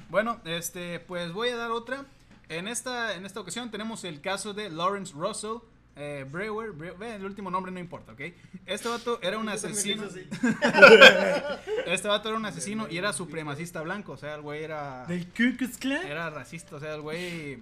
Bueno, 0.10 0.42
este, 0.44 1.00
pues 1.00 1.32
voy 1.32 1.50
a 1.50 1.56
dar 1.56 1.72
otra. 1.72 2.06
En 2.50 2.68
esta, 2.68 3.16
en 3.16 3.26
esta 3.26 3.40
ocasión 3.40 3.72
tenemos 3.72 4.04
el 4.04 4.20
caso 4.22 4.54
de 4.54 4.70
Lawrence 4.70 5.14
Russell. 5.16 5.60
Eh, 6.02 6.26
Brewer, 6.32 6.72
Bre- 6.74 6.98
ve, 6.98 7.16
el 7.16 7.26
último 7.26 7.52
nombre 7.52 7.72
no 7.74 7.80
importa, 7.80 8.14
¿ok? 8.14 8.22
Este 8.66 8.88
vato 8.88 9.20
era 9.22 9.38
un 9.38 9.50
asesino. 9.50 10.04
Este 11.86 12.08
vato 12.08 12.30
era 12.30 12.38
un 12.38 12.46
asesino 12.46 12.88
y 12.90 12.98
era 12.98 13.14
supremacista 13.14 13.82
blanco, 13.82 14.14
o 14.14 14.18
sea, 14.18 14.36
el 14.36 14.42
güey 14.42 14.64
era 14.64 15.06
¿Del 15.08 15.26
Ku 15.28 15.58
Klux 15.58 15.78
Klan? 15.78 16.06
era 16.06 16.30
racista, 16.30 16.76
o 16.76 16.80
sea, 16.80 16.96
el 16.96 17.02
güey 17.02 17.60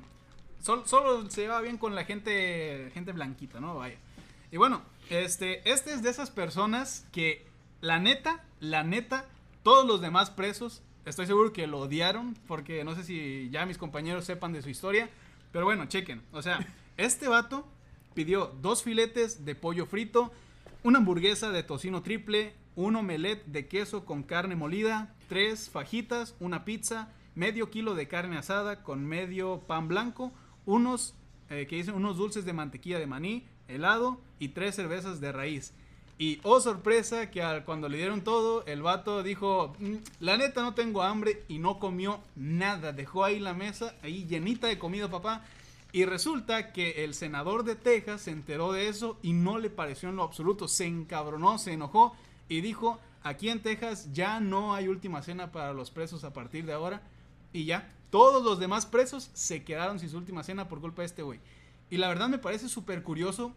sol- 0.61 0.83
solo 0.85 1.29
se 1.29 1.41
llevaba 1.41 1.61
bien 1.61 1.77
con 1.77 1.95
la 1.95 2.05
gente 2.05 2.91
gente 2.93 3.11
blanquita, 3.11 3.59
¿no? 3.59 3.75
Vaya. 3.75 3.95
Y 4.51 4.57
bueno, 4.57 4.81
este 5.09 5.69
este 5.69 5.93
es 5.93 6.03
de 6.03 6.09
esas 6.09 6.29
personas 6.29 7.05
que 7.11 7.45
la 7.81 7.99
neta, 7.99 8.43
la 8.59 8.83
neta, 8.83 9.25
todos 9.63 9.85
los 9.85 10.01
demás 10.01 10.29
presos 10.29 10.81
estoy 11.05 11.25
seguro 11.25 11.53
que 11.53 11.67
lo 11.67 11.79
odiaron 11.79 12.33
porque 12.47 12.83
no 12.83 12.93
sé 12.95 13.03
si 13.03 13.49
ya 13.51 13.65
mis 13.65 13.77
compañeros 13.77 14.25
sepan 14.25 14.51
de 14.53 14.61
su 14.61 14.69
historia, 14.69 15.09
pero 15.51 15.65
bueno, 15.65 15.85
chequen, 15.87 16.21
o 16.33 16.41
sea, 16.41 16.59
este 16.97 17.27
vato 17.27 17.65
pidió 18.17 18.47
dos 18.63 18.81
filetes 18.81 19.45
de 19.45 19.53
pollo 19.53 19.85
frito, 19.85 20.31
una 20.81 20.97
hamburguesa 20.97 21.51
de 21.51 21.61
tocino 21.61 22.01
triple, 22.01 22.55
un 22.75 22.95
omelette 22.95 23.45
de 23.45 23.67
queso 23.67 24.05
con 24.05 24.23
carne 24.23 24.55
molida, 24.55 25.13
tres 25.29 25.69
fajitas, 25.69 26.33
una 26.39 26.65
pizza, 26.65 27.09
medio 27.35 27.69
kilo 27.69 27.93
de 27.93 28.07
carne 28.07 28.35
asada 28.39 28.81
con 28.81 29.05
medio 29.05 29.59
pan 29.67 29.87
blanco, 29.87 30.31
unos, 30.65 31.13
eh, 31.51 31.67
que 31.69 31.75
dicen, 31.75 31.93
unos 31.93 32.17
dulces 32.17 32.43
de 32.43 32.53
mantequilla 32.53 32.97
de 32.97 33.05
maní, 33.05 33.45
helado 33.67 34.19
y 34.39 34.47
tres 34.47 34.73
cervezas 34.75 35.21
de 35.21 35.31
raíz. 35.31 35.73
Y 36.17 36.39
oh 36.41 36.59
sorpresa 36.59 37.29
que 37.29 37.43
al- 37.43 37.65
cuando 37.65 37.87
le 37.87 37.97
dieron 37.97 38.21
todo, 38.23 38.65
el 38.65 38.81
vato 38.81 39.21
dijo, 39.21 39.75
"Mm, 39.77 39.97
la 40.21 40.37
neta 40.37 40.63
no 40.63 40.73
tengo 40.73 41.03
hambre 41.03 41.43
y 41.47 41.59
no 41.59 41.77
comió 41.77 42.19
nada. 42.35 42.93
Dejó 42.93 43.23
ahí 43.25 43.39
la 43.39 43.53
mesa, 43.53 43.93
ahí 44.01 44.25
llenita 44.25 44.65
de 44.65 44.79
comida 44.79 45.07
papá. 45.07 45.45
Y 45.97 46.05
resulta 46.05 46.73
que 46.73 47.03
el 47.03 47.15
senador 47.15 47.63
de 47.63 47.75
Texas 47.75 48.21
se 48.21 48.29
enteró 48.29 48.71
de 48.71 48.87
eso 48.87 49.17
y 49.23 49.33
no 49.33 49.57
le 49.57 49.71
pareció 49.71 50.09
en 50.09 50.15
lo 50.15 50.21
absoluto. 50.21 50.67
Se 50.67 50.85
encabronó, 50.85 51.57
se 51.57 51.73
enojó 51.73 52.15
y 52.47 52.61
dijo, 52.61 52.99
aquí 53.23 53.49
en 53.49 53.63
Texas 53.63 54.13
ya 54.13 54.39
no 54.39 54.75
hay 54.75 54.89
última 54.89 55.23
cena 55.23 55.51
para 55.51 55.73
los 55.73 55.89
presos 55.89 56.23
a 56.23 56.33
partir 56.33 56.67
de 56.67 56.73
ahora. 56.73 57.01
Y 57.51 57.65
ya, 57.65 57.91
todos 58.11 58.43
los 58.43 58.59
demás 58.59 58.85
presos 58.85 59.31
se 59.33 59.63
quedaron 59.63 59.97
sin 59.97 60.11
su 60.11 60.17
última 60.19 60.43
cena 60.43 60.69
por 60.69 60.81
culpa 60.81 61.01
de 61.01 61.07
este 61.07 61.23
güey. 61.23 61.39
Y 61.89 61.97
la 61.97 62.09
verdad 62.09 62.29
me 62.29 62.37
parece 62.37 62.69
súper 62.69 63.01
curioso 63.01 63.51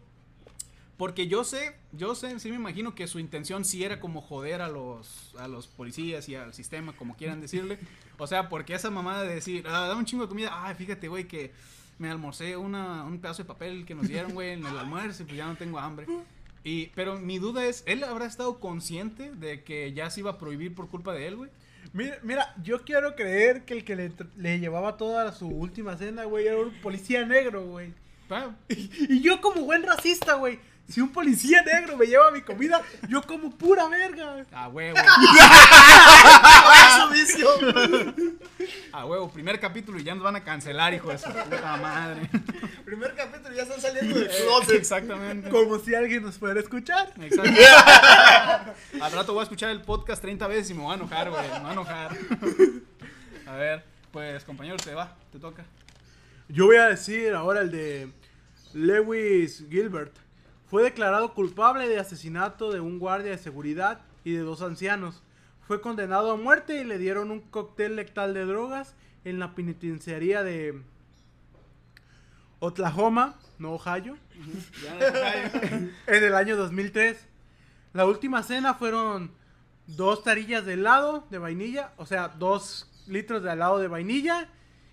porque 0.97 1.27
yo 1.27 1.43
sé, 1.43 1.75
yo 1.91 2.15
sé, 2.15 2.39
sí 2.39 2.49
me 2.49 2.55
imagino 2.55 2.95
que 2.95 3.05
su 3.05 3.19
intención 3.19 3.65
sí 3.65 3.83
era 3.83 3.99
como 3.99 4.19
joder 4.19 4.63
a 4.63 4.67
los, 4.67 5.35
a 5.37 5.47
los 5.47 5.67
policías 5.67 6.27
y 6.27 6.33
al 6.33 6.55
sistema, 6.55 6.93
como 6.93 7.15
quieran 7.15 7.39
decirle. 7.39 7.77
O 8.17 8.25
sea, 8.25 8.49
porque 8.49 8.73
esa 8.73 8.89
mamada 8.89 9.21
de 9.21 9.35
decir, 9.35 9.63
ah, 9.67 9.85
dame 9.87 9.99
un 9.99 10.05
chingo 10.05 10.23
de 10.23 10.29
comida, 10.29 10.49
ah, 10.51 10.73
fíjate, 10.73 11.07
güey, 11.07 11.27
que 11.27 11.51
me 11.97 12.09
almorcé 12.09 12.57
una, 12.57 13.03
un 13.03 13.19
pedazo 13.19 13.43
de 13.43 13.47
papel 13.47 13.85
que 13.85 13.95
nos 13.95 14.07
dieron, 14.07 14.33
güey, 14.33 14.51
en 14.51 14.65
el 14.65 14.77
almuerzo 14.77 15.23
y 15.23 15.25
pues 15.25 15.37
ya 15.37 15.47
no 15.47 15.55
tengo 15.55 15.79
hambre. 15.79 16.07
Y, 16.63 16.87
pero 16.87 17.19
mi 17.19 17.39
duda 17.39 17.65
es, 17.65 17.83
¿él 17.87 18.03
habrá 18.03 18.25
estado 18.25 18.59
consciente 18.59 19.31
de 19.31 19.63
que 19.63 19.93
ya 19.93 20.09
se 20.09 20.19
iba 20.19 20.31
a 20.31 20.37
prohibir 20.37 20.75
por 20.75 20.89
culpa 20.89 21.13
de 21.13 21.27
él, 21.27 21.35
güey? 21.35 21.49
Mira, 21.93 22.19
mira, 22.23 22.55
yo 22.63 22.83
quiero 22.83 23.15
creer 23.15 23.65
que 23.65 23.73
el 23.73 23.83
que 23.83 23.95
le, 24.37 24.59
llevaba 24.59 24.97
toda 24.97 25.31
su 25.33 25.47
última 25.47 25.97
cena, 25.97 26.25
güey, 26.25 26.47
era 26.47 26.57
un 26.57 26.71
policía 26.81 27.25
negro, 27.25 27.65
güey. 27.65 27.93
Ah, 28.29 28.55
Y 28.69 29.21
yo 29.21 29.41
como 29.41 29.63
buen 29.63 29.83
racista, 29.83 30.35
güey, 30.35 30.59
si 30.91 31.01
un 31.01 31.11
policía 31.11 31.63
negro 31.63 31.97
me 31.97 32.05
lleva 32.05 32.31
mi 32.31 32.41
comida, 32.41 32.81
yo 33.07 33.21
como 33.21 33.49
pura 33.51 33.87
verga. 33.87 34.45
A 34.51 34.67
huevo, 34.67 34.97
¡Ah, 36.23 37.09
vicio! 37.11 37.47
a 38.91 39.05
huevo, 39.05 39.29
primer 39.31 39.59
capítulo 39.59 39.99
y 39.99 40.03
ya 40.03 40.13
nos 40.13 40.23
van 40.23 40.35
a 40.35 40.43
cancelar, 40.43 40.93
hijo 40.93 41.09
de 41.09 41.17
su 41.17 41.29
puta 41.29 41.77
madre. 41.77 42.29
Primer 42.85 43.15
capítulo, 43.15 43.55
ya 43.55 43.63
están 43.63 43.79
saliendo 43.79 44.19
del 44.19 44.27
closet. 44.27 44.75
Exactamente. 44.75 45.49
Como 45.49 45.79
si 45.79 45.95
alguien 45.95 46.23
nos 46.23 46.37
fuera 46.37 46.59
a 46.59 46.63
escuchar. 46.63 47.13
Exacto. 47.21 48.73
Al 49.01 49.11
rato 49.11 49.33
voy 49.33 49.41
a 49.41 49.43
escuchar 49.43 49.69
el 49.69 49.81
podcast 49.81 50.21
30 50.21 50.47
veces 50.47 50.71
y 50.71 50.73
me 50.73 50.81
voy 50.81 50.91
a 50.91 50.95
enojar, 50.95 51.29
güey. 51.29 51.43
Me 51.43 51.59
voy 51.59 51.69
a 51.69 51.71
enojar. 51.71 52.17
A 53.47 53.55
ver, 53.55 53.83
pues 54.11 54.43
compañero, 54.43 54.77
te 54.77 54.93
va, 54.93 55.15
te 55.31 55.39
toca. 55.39 55.63
Yo 56.49 56.65
voy 56.65 56.75
a 56.75 56.87
decir 56.87 57.33
ahora 57.33 57.61
el 57.61 57.71
de 57.71 58.11
Lewis 58.73 59.63
Gilbert. 59.69 60.13
Fue 60.71 60.83
declarado 60.83 61.33
culpable 61.33 61.89
de 61.89 61.99
asesinato 61.99 62.71
de 62.71 62.79
un 62.79 62.97
guardia 62.97 63.31
de 63.31 63.37
seguridad 63.37 63.99
y 64.23 64.31
de 64.31 64.39
dos 64.39 64.61
ancianos. 64.61 65.21
Fue 65.67 65.81
condenado 65.81 66.31
a 66.31 66.37
muerte 66.37 66.79
y 66.79 66.85
le 66.85 66.97
dieron 66.97 67.29
un 67.29 67.41
cóctel 67.41 67.97
letal 67.97 68.33
de 68.33 68.45
drogas 68.45 68.95
en 69.25 69.37
la 69.37 69.53
penitenciaría 69.53 70.43
de 70.43 70.81
Oklahoma, 72.59 73.37
no 73.59 73.73
Ohio, 73.73 74.17
en 76.07 76.23
el 76.23 76.33
año 76.35 76.55
2003. 76.55 77.17
La 77.91 78.05
última 78.05 78.41
cena 78.41 78.73
fueron 78.73 79.29
dos 79.87 80.23
tarillas 80.23 80.65
de 80.65 80.75
helado 80.75 81.27
de 81.29 81.37
vainilla, 81.37 81.91
o 81.97 82.05
sea, 82.05 82.29
dos 82.29 82.89
litros 83.07 83.43
de 83.43 83.51
helado 83.51 83.77
de 83.79 83.89
vainilla 83.89 84.47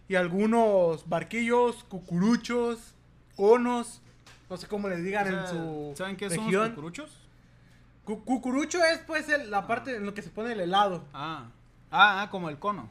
y 0.09 0.17
algunos 0.17 1.09
barquillos, 1.09 1.85
cucuruchos, 1.85 2.97
conos, 3.37 4.03
no 4.51 4.57
sé 4.57 4.67
cómo 4.67 4.89
les 4.89 5.03
digan 5.05 5.27
O 5.27 5.31
sea, 5.31 5.41
en 5.41 5.49
su 5.49 5.93
¿Saben 5.97 6.17
qué 6.17 6.29
son 6.29 6.37
los 6.39 6.47
región. 6.47 6.69
cucuruchos? 6.71 7.11
Cu- 8.05 8.25
cucurucho 8.25 8.83
es 8.85 8.99
pues 9.07 9.29
el- 9.29 9.51
la 9.51 9.67
parte 9.67 9.97
en 9.97 10.07
lo 10.07 10.15
que 10.15 10.23
se 10.23 10.31
pone 10.31 10.53
el 10.53 10.61
helado. 10.61 11.05
Ah. 11.13 11.47
ah, 11.91 12.23
ah, 12.23 12.31
como 12.31 12.49
el 12.49 12.59
cono. 12.59 12.89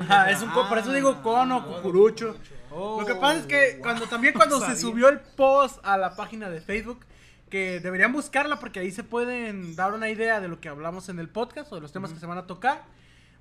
Ajá, 0.00 0.30
es 0.30 0.40
un 0.40 0.48
co- 0.50 0.66
por 0.68 0.78
eso 0.78 0.92
digo 0.92 1.22
cono, 1.22 1.58
Ah, 1.58 1.76
cucurucho. 1.76 2.36
Oh, 2.70 3.00
Lo 3.00 3.06
que 3.06 3.14
pasa 3.14 3.40
es 3.40 3.46
que 3.46 3.72
wow. 3.74 3.82
cuando 3.82 4.06
también 4.06 4.32
cuando 4.34 4.58
se 4.66 4.76
subió 4.76 5.08
el 5.10 5.20
post 5.20 5.78
a 5.84 5.96
la 5.98 6.16
página 6.16 6.48
de 6.48 6.60
Facebook, 6.62 7.04
que 7.50 7.78
deberían 7.80 8.12
buscarla 8.12 8.58
porque 8.58 8.80
ahí 8.80 8.90
se 8.90 9.04
pueden 9.04 9.76
dar 9.76 9.92
una 9.92 10.08
idea 10.08 10.40
de 10.40 10.48
lo 10.48 10.58
que 10.60 10.68
hablamos 10.70 11.08
en 11.10 11.18
el 11.18 11.28
podcast 11.28 11.70
o 11.70 11.74
de 11.76 11.82
los 11.82 11.92
temas 11.92 12.12
que 12.12 12.18
se 12.18 12.26
van 12.26 12.38
a 12.38 12.46
tocar. 12.46 12.82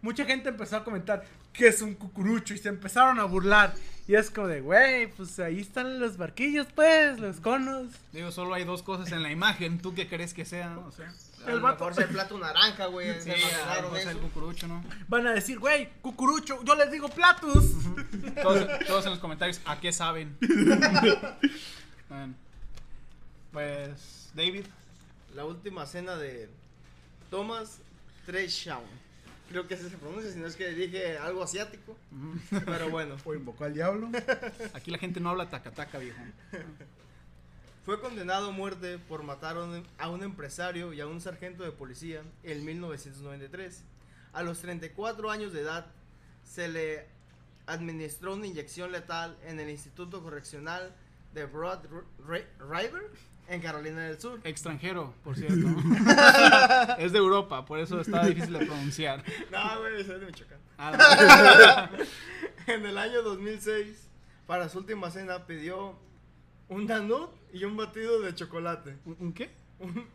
Mucha 0.03 0.25
gente 0.25 0.49
empezó 0.49 0.75
a 0.75 0.83
comentar 0.83 1.23
que 1.53 1.69
es 1.69 1.81
un 1.81 1.95
cucurucho 1.95 2.53
y 2.53 2.57
se 2.57 2.67
empezaron 2.67 3.21
a 3.21 3.23
burlar. 3.23 3.73
Y 4.05 4.15
es 4.15 4.29
como 4.29 4.47
de, 4.47 4.59
güey, 4.59 5.07
pues 5.07 5.39
ahí 5.39 5.61
están 5.61 5.97
los 5.97 6.17
barquillos, 6.17 6.67
pues, 6.75 7.21
los 7.21 7.39
conos. 7.39 7.87
Digo, 8.11 8.29
solo 8.29 8.53
hay 8.53 8.65
dos 8.65 8.83
cosas 8.83 9.13
en 9.13 9.23
la 9.23 9.31
imagen. 9.31 9.79
¿Tú 9.79 9.95
qué 9.95 10.09
crees 10.09 10.33
que 10.33 10.43
sea? 10.43 10.77
O 10.79 10.91
sea, 10.91 11.09
A 11.47 11.51
lo 11.51 11.65
mejor 11.65 11.95
se 11.95 12.05
plato 12.07 12.37
naranja, 12.37 12.87
güey. 12.87 13.13
sí, 13.21 13.31
se 13.31 14.09
el 14.11 14.17
cucurucho, 14.17 14.67
¿no? 14.67 14.83
Van 15.07 15.25
a 15.25 15.31
decir, 15.31 15.57
güey, 15.57 15.89
cucurucho, 16.01 16.61
yo 16.65 16.75
les 16.75 16.91
digo 16.91 17.07
platos. 17.07 17.63
Todos, 18.41 18.67
todos 18.85 19.05
en 19.05 19.11
los 19.11 19.19
comentarios, 19.19 19.61
¿a 19.65 19.79
qué 19.79 19.93
saben? 19.93 20.37
Bueno, 22.09 22.35
pues, 23.51 24.29
David. 24.35 24.65
La 25.33 25.45
última 25.45 25.85
cena 25.87 26.15
de 26.15 26.47
Thomas 27.31 27.79
Treshawn. 28.27 28.83
Creo 29.53 29.67
que 29.67 29.75
así 29.75 29.87
se 29.87 29.97
pronuncia, 29.97 30.31
si 30.31 30.39
no 30.39 30.47
es 30.47 30.55
que 30.55 30.67
dije 30.73 31.17
algo 31.19 31.43
asiático. 31.43 31.95
Pero 32.49 32.89
bueno. 32.89 33.15
O 33.25 33.33
invocó 33.35 33.65
al 33.65 33.73
diablo. 33.75 34.09
Aquí 34.73 34.89
la 34.89 34.97
gente 34.97 35.19
no 35.19 35.29
habla 35.29 35.49
tacataca, 35.49 35.99
viejo. 35.99 36.17
Fue 37.85 37.99
condenado 38.01 38.47
a 38.47 38.51
muerte 38.51 38.97
por 38.97 39.21
matar 39.23 39.57
a 39.99 40.09
un, 40.09 40.23
empresario 40.23 40.91
y 40.93 41.01
a 41.01 41.05
un 41.07 41.21
sargento 41.21 41.63
de 41.63 41.71
policía 41.71 42.23
en 42.43 42.65
1993. 42.65 43.83
A 44.33 44.41
los 44.41 44.59
34 44.59 45.29
años 45.29 45.53
de 45.53 45.61
edad 45.61 45.85
se 46.43 46.67
le 46.67 47.05
administró 47.67 48.33
una 48.33 48.47
inyección 48.47 48.91
letal 48.91 49.37
en 49.45 49.59
el 49.59 49.69
Instituto 49.69 50.23
Correccional 50.23 50.95
de 51.33 51.45
Broad 51.45 51.81
Ri- 52.27 52.45
River 52.59 53.03
en 53.47 53.61
Carolina 53.61 54.01
del 54.01 54.19
Sur. 54.19 54.39
Extranjero, 54.43 55.13
por 55.23 55.35
cierto. 55.35 55.55
es 56.99 57.11
de 57.11 57.17
Europa, 57.17 57.65
por 57.65 57.79
eso 57.79 57.99
está 58.01 58.25
difícil 58.25 58.53
de 58.53 58.65
pronunciar. 58.65 59.23
No, 59.51 59.79
güey, 59.79 60.03
soy 60.03 60.19
de 60.19 60.25
Michoacán. 60.25 60.59
Ah, 60.77 61.89
no. 62.67 62.73
En 62.73 62.85
el 62.85 62.97
año 62.97 63.21
2006, 63.21 64.07
para 64.47 64.69
su 64.69 64.79
última 64.79 65.11
cena, 65.11 65.45
pidió 65.45 65.97
un 66.69 66.87
danut 66.87 67.29
y 67.51 67.65
un 67.65 67.75
batido 67.77 68.21
de 68.21 68.33
chocolate. 68.33 68.97
¿Un- 69.05 69.17
¿Un 69.19 69.33
qué? 69.33 69.51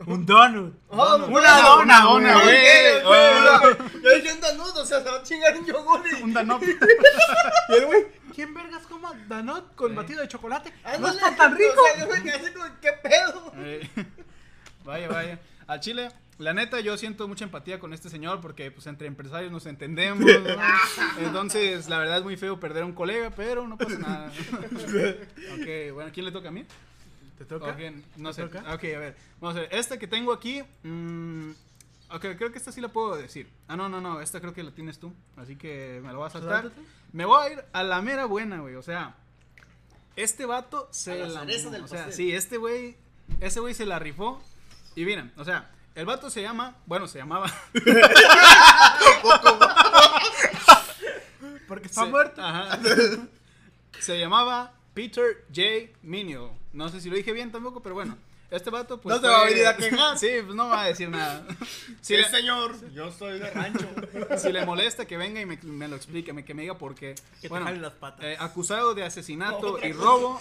Un 0.06 0.24
donut. 0.24 0.74
Oh, 0.90 1.16
Una 1.28 1.60
dona, 1.60 2.00
dona, 2.02 2.42
güey. 2.42 3.02
güey. 3.04 4.02
Yo 4.02 4.14
dije 4.16 4.32
un 4.32 4.40
danut, 4.40 4.76
o 4.76 4.84
sea, 4.84 5.02
se 5.02 5.10
va 5.10 5.16
a 5.18 5.22
chingar 5.22 5.56
un 5.56 5.66
yogur. 5.66 6.02
y- 6.18 6.22
Un. 6.22 6.30
Y 7.68 7.74
el 7.74 7.86
güey, 7.86 8.06
¿quién 8.34 8.54
vergas 8.54 8.86
coma 8.86 9.12
donut 9.28 9.74
con 9.74 9.90
Sí. 9.90 9.96
batido 9.96 10.20
de 10.22 10.28
chocolate? 10.28 10.72
No 10.98 11.08
está 11.08 11.36
tan 11.36 11.56
rico. 11.56 11.74
O 11.80 11.96
sea, 11.96 12.00
yo 12.06 12.12
me 12.12 12.22
quedé 12.22 12.34
así 12.34 12.52
como, 12.52 12.64
¿qué 12.80 12.92
pedo? 13.02 13.52
Eh, 13.56 13.88
vaya, 14.84 15.08
vaya. 15.08 15.38
Al 15.66 15.80
Chile, 15.80 16.08
la 16.38 16.54
neta, 16.54 16.80
yo 16.80 16.96
siento 16.96 17.28
mucha 17.28 17.44
empatía 17.44 17.78
con 17.78 17.92
este 17.92 18.08
señor 18.08 18.40
porque, 18.40 18.70
pues, 18.70 18.86
entre 18.86 19.06
empresarios 19.06 19.52
nos 19.52 19.66
entendemos. 19.66 20.24
¿no? 20.24 20.62
Entonces, 21.26 21.88
la 21.90 21.98
verdad 21.98 22.18
es 22.18 22.24
muy 22.24 22.36
feo 22.38 22.58
perder 22.58 22.84
a 22.84 22.86
un 22.86 22.94
colega, 22.94 23.30
pero 23.36 23.68
no 23.68 23.76
pasa 23.76 23.98
nada. 23.98 24.32
ok, 25.52 25.92
bueno, 25.92 26.10
¿quién 26.14 26.24
le 26.24 26.32
toca 26.32 26.48
a 26.48 26.52
mí? 26.52 26.64
¿Te 27.38 27.44
toca? 27.44 27.76
No 28.16 28.30
¿Te 28.30 28.34
sé. 28.34 28.42
toca? 28.48 28.60
Ok, 28.74 28.84
a 28.84 28.98
ver. 28.98 29.16
Vamos 29.40 29.56
a 29.56 29.60
ver. 29.60 29.68
Esta 29.74 29.96
que 29.98 30.06
tengo 30.08 30.32
aquí. 30.32 30.62
mm, 30.82 31.50
ok, 32.10 32.20
creo 32.36 32.50
que 32.52 32.58
esta 32.58 32.72
sí 32.72 32.80
la 32.80 32.88
puedo 32.88 33.16
decir. 33.16 33.48
Ah, 33.68 33.76
no, 33.76 33.88
no, 33.88 34.00
no. 34.00 34.20
Esta 34.20 34.40
creo 34.40 34.52
que 34.52 34.62
la 34.62 34.72
tienes 34.72 34.98
tú. 34.98 35.12
Así 35.36 35.56
que 35.56 36.00
me 36.02 36.08
la 36.08 36.14
voy 36.18 36.26
a 36.26 36.30
saltar. 36.30 36.70
Me 37.12 37.24
voy 37.24 37.46
a 37.46 37.52
ir 37.52 37.64
a 37.72 37.82
la 37.84 38.02
mera 38.02 38.24
buena, 38.24 38.58
güey. 38.60 38.74
O 38.74 38.82
sea, 38.82 39.14
este 40.16 40.46
vato 40.46 40.88
se 40.90 41.12
A 41.12 41.26
la 41.28 41.28
la. 41.28 41.44
del 41.44 41.66
o 41.84 41.86
sea, 41.88 41.98
pastel. 42.06 42.12
sí, 42.12 42.34
este 42.34 42.56
güey. 42.56 42.96
Ese 43.40 43.60
güey 43.60 43.72
se 43.74 43.86
la 43.86 43.98
rifó. 43.98 44.42
Y 44.96 45.04
miren, 45.04 45.32
o 45.36 45.44
sea, 45.44 45.70
el 45.94 46.06
vato 46.06 46.28
se 46.30 46.42
llama. 46.42 46.76
Bueno, 46.86 47.06
se 47.06 47.18
llamaba. 47.18 47.52
Porque 51.68 51.86
está 51.86 52.04
se- 52.04 52.10
muerto. 52.10 52.42
Ajá. 52.42 52.78
se 54.00 54.18
llamaba 54.18 54.72
Peter 54.98 55.44
J. 55.54 55.92
Minion. 56.02 56.50
No 56.72 56.88
sé 56.88 57.00
si 57.00 57.08
lo 57.08 57.14
dije 57.14 57.32
bien 57.32 57.52
tampoco, 57.52 57.80
pero 57.80 57.94
bueno. 57.94 58.18
Este 58.50 58.68
vato, 58.68 59.00
pues. 59.00 59.14
No 59.14 59.22
se 59.22 59.28
va 59.28 59.42
a 59.42 59.44
venir 59.44 59.64
a 59.64 59.76
quejar. 59.76 60.18
Sí, 60.18 60.26
pues 60.44 60.56
no 60.56 60.66
va 60.68 60.82
a 60.82 60.86
decir 60.86 61.08
nada. 61.08 61.46
Si, 62.00 62.16
le, 62.16 62.24
señor, 62.24 62.74
yo 62.92 63.12
soy 63.12 63.38
de 63.38 63.48
rancho. 63.48 63.88
si 64.38 64.50
le 64.50 64.66
molesta 64.66 65.06
que 65.06 65.16
venga 65.16 65.40
y 65.40 65.46
me, 65.46 65.56
me 65.62 65.86
lo 65.86 65.94
explique, 65.94 66.32
me- 66.32 66.44
que 66.44 66.52
me 66.52 66.62
diga 66.62 66.76
por 66.78 66.96
qué. 66.96 67.14
Que 67.40 67.48
bueno, 67.48 67.66
te 67.66 67.76
las 67.76 67.92
patas. 67.92 68.24
eh, 68.24 68.36
acusado 68.40 68.92
de 68.94 69.04
asesinato 69.04 69.78
y 69.86 69.92
robo. 69.92 70.40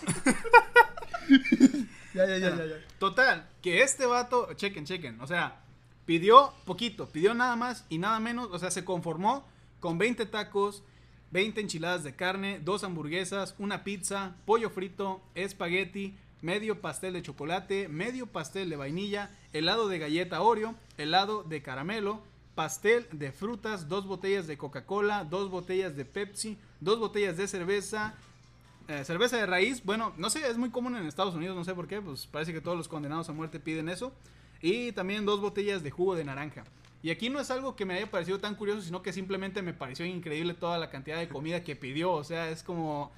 ya, 2.15 2.25
ya, 2.25 2.37
ya, 2.39 2.55
ya, 2.55 2.65
ya. 2.65 2.75
Total, 2.97 3.47
que 3.61 3.83
este 3.83 4.07
vato, 4.07 4.53
chequen, 4.55 4.85
chequen, 4.85 5.21
o 5.21 5.27
sea, 5.27 5.59
pidió 6.07 6.51
poquito, 6.65 7.07
pidió 7.09 7.35
nada 7.35 7.55
más 7.55 7.85
y 7.89 7.99
nada 7.99 8.19
menos, 8.19 8.49
o 8.51 8.57
sea, 8.57 8.71
se 8.71 8.83
conformó 8.83 9.47
con 9.79 9.99
20 9.99 10.25
tacos, 10.25 10.83
20 11.31 11.61
enchiladas 11.61 12.03
de 12.03 12.15
carne, 12.15 12.59
dos 12.63 12.83
hamburguesas, 12.83 13.55
una 13.59 13.83
pizza, 13.83 14.35
pollo 14.45 14.69
frito, 14.69 15.21
espagueti, 15.35 16.15
medio 16.41 16.81
pastel 16.81 17.13
de 17.13 17.21
chocolate, 17.21 17.87
medio 17.87 18.27
pastel 18.27 18.69
de 18.69 18.75
vainilla, 18.75 19.31
helado 19.53 19.87
de 19.87 19.99
galleta 19.99 20.41
Oreo, 20.41 20.75
helado 20.97 21.43
de 21.43 21.61
caramelo, 21.61 22.21
pastel 22.55 23.07
de 23.11 23.31
frutas, 23.31 23.87
dos 23.87 24.07
botellas 24.07 24.47
de 24.47 24.57
Coca-Cola, 24.57 25.23
dos 25.23 25.49
botellas 25.49 25.95
de 25.95 26.05
Pepsi, 26.05 26.57
dos 26.79 26.99
botellas 26.99 27.37
de 27.37 27.47
cerveza, 27.47 28.15
eh, 28.87 29.03
cerveza 29.03 29.37
de 29.37 29.45
raíz. 29.45 29.83
Bueno, 29.83 30.13
no 30.17 30.29
sé, 30.29 30.47
es 30.49 30.57
muy 30.57 30.69
común 30.69 30.95
en 30.95 31.05
Estados 31.05 31.35
Unidos, 31.35 31.55
no 31.55 31.63
sé 31.63 31.73
por 31.75 31.87
qué, 31.87 32.01
pues 32.01 32.25
parece 32.25 32.53
que 32.53 32.61
todos 32.61 32.77
los 32.77 32.87
condenados 32.87 33.29
a 33.29 33.33
muerte 33.33 33.59
piden 33.59 33.89
eso. 33.89 34.13
Y 34.61 34.91
también 34.93 35.25
dos 35.25 35.39
botellas 35.39 35.83
de 35.83 35.91
jugo 35.91 36.15
de 36.15 36.23
naranja. 36.23 36.63
Y 37.03 37.11
aquí 37.11 37.29
no 37.29 37.39
es 37.39 37.51
algo 37.51 37.75
que 37.75 37.85
me 37.85 37.93
haya 37.95 38.09
parecido 38.09 38.39
tan 38.39 38.55
curioso, 38.55 38.81
sino 38.81 39.01
que 39.01 39.13
simplemente 39.13 39.61
me 39.61 39.73
pareció 39.73 40.05
increíble 40.05 40.53
toda 40.53 40.77
la 40.77 40.89
cantidad 40.89 41.17
de 41.17 41.29
comida 41.29 41.63
que 41.63 41.75
pidió. 41.75 42.11
O 42.11 42.23
sea, 42.23 42.49
es 42.49 42.63
como... 42.63 43.11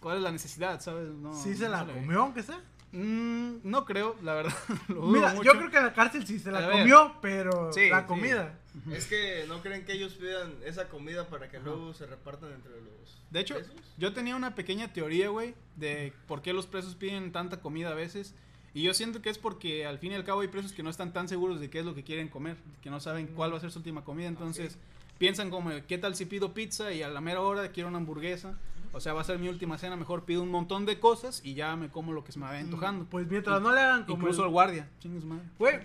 ¿Cuál 0.00 0.16
es 0.18 0.22
la 0.22 0.32
necesidad, 0.32 0.80
sabes? 0.80 1.08
No, 1.10 1.34
¿Sí 1.34 1.54
se 1.54 1.64
no 1.64 1.70
la 1.72 1.84
le- 1.84 1.92
comió, 1.92 2.22
aunque 2.22 2.42
sea? 2.42 2.60
Mm, 2.92 3.58
no 3.62 3.84
creo, 3.84 4.16
la 4.22 4.34
verdad. 4.34 4.54
lo 4.88 5.02
Mira, 5.02 5.34
mucho. 5.34 5.42
yo 5.44 5.58
creo 5.58 5.70
que 5.70 5.76
en 5.76 5.84
la 5.84 5.92
cárcel 5.92 6.26
sí 6.26 6.38
se 6.38 6.48
A 6.48 6.52
la 6.52 6.60
ver. 6.66 6.78
comió, 6.78 7.14
pero 7.20 7.72
Sí, 7.72 7.88
la 7.90 8.00
sí. 8.00 8.06
comida. 8.06 8.58
Es 8.90 9.06
que 9.06 9.44
no 9.46 9.60
creen 9.62 9.84
que 9.84 9.92
ellos 9.92 10.14
pidan 10.14 10.54
esa 10.64 10.88
comida 10.88 11.28
para 11.28 11.48
que 11.50 11.58
luego 11.60 11.92
se 11.92 12.06
repartan 12.06 12.52
entre 12.52 12.72
los. 12.80 13.18
De 13.30 13.40
hecho, 13.40 13.54
presos? 13.56 13.74
yo 13.98 14.12
tenía 14.12 14.34
una 14.36 14.54
pequeña 14.54 14.92
teoría, 14.92 15.28
güey, 15.28 15.54
de 15.76 16.12
por 16.26 16.40
qué 16.42 16.52
los 16.52 16.66
presos 16.66 16.94
piden 16.96 17.30
tanta 17.30 17.60
comida 17.60 17.90
a 17.90 17.94
veces. 17.94 18.34
Y 18.72 18.82
yo 18.82 18.94
siento 18.94 19.20
que 19.20 19.30
es 19.30 19.38
porque 19.38 19.84
al 19.86 19.98
fin 19.98 20.12
y 20.12 20.14
al 20.14 20.24
cabo 20.24 20.40
hay 20.42 20.48
presos 20.48 20.72
que 20.72 20.82
no 20.82 20.90
están 20.90 21.12
tan 21.12 21.28
seguros 21.28 21.58
de 21.60 21.70
qué 21.70 21.80
es 21.80 21.84
lo 21.84 21.94
que 21.94 22.04
quieren 22.04 22.28
comer, 22.28 22.56
que 22.82 22.90
no 22.90 23.00
saben 23.00 23.26
cuál 23.28 23.52
va 23.52 23.56
a 23.56 23.60
ser 23.60 23.70
su 23.72 23.78
última 23.80 24.04
comida. 24.04 24.28
Entonces 24.28 24.78
piensan 25.18 25.50
como, 25.50 25.70
¿qué 25.88 25.98
tal 25.98 26.14
si 26.14 26.24
pido 26.24 26.54
pizza 26.54 26.92
y 26.92 27.02
a 27.02 27.08
la 27.08 27.20
mera 27.20 27.40
hora 27.40 27.68
quiero 27.72 27.88
una 27.88 27.98
hamburguesa? 27.98 28.56
O 28.92 29.00
sea, 29.00 29.12
va 29.12 29.20
a 29.20 29.24
ser 29.24 29.38
mi 29.38 29.48
última 29.48 29.78
cena, 29.78 29.94
mejor 29.94 30.24
pido 30.24 30.42
un 30.42 30.50
montón 30.50 30.84
de 30.84 30.98
cosas 30.98 31.42
y 31.44 31.54
ya 31.54 31.76
me 31.76 31.90
como 31.90 32.12
lo 32.12 32.24
que 32.24 32.32
se 32.32 32.40
me 32.40 32.46
vaya 32.46 32.58
antojando. 32.58 33.04
Pues 33.04 33.24
mientras 33.28 33.60
no 33.62 33.72
le 33.72 33.80
hagan 33.80 34.02
como 34.04 34.18
Incluso 34.18 34.40
el 34.42 34.46
el... 34.48 34.52
guardia, 34.52 34.88
chingue 34.98 35.20
su 35.20 35.26
madre. 35.28 35.44
Güey, 35.60 35.78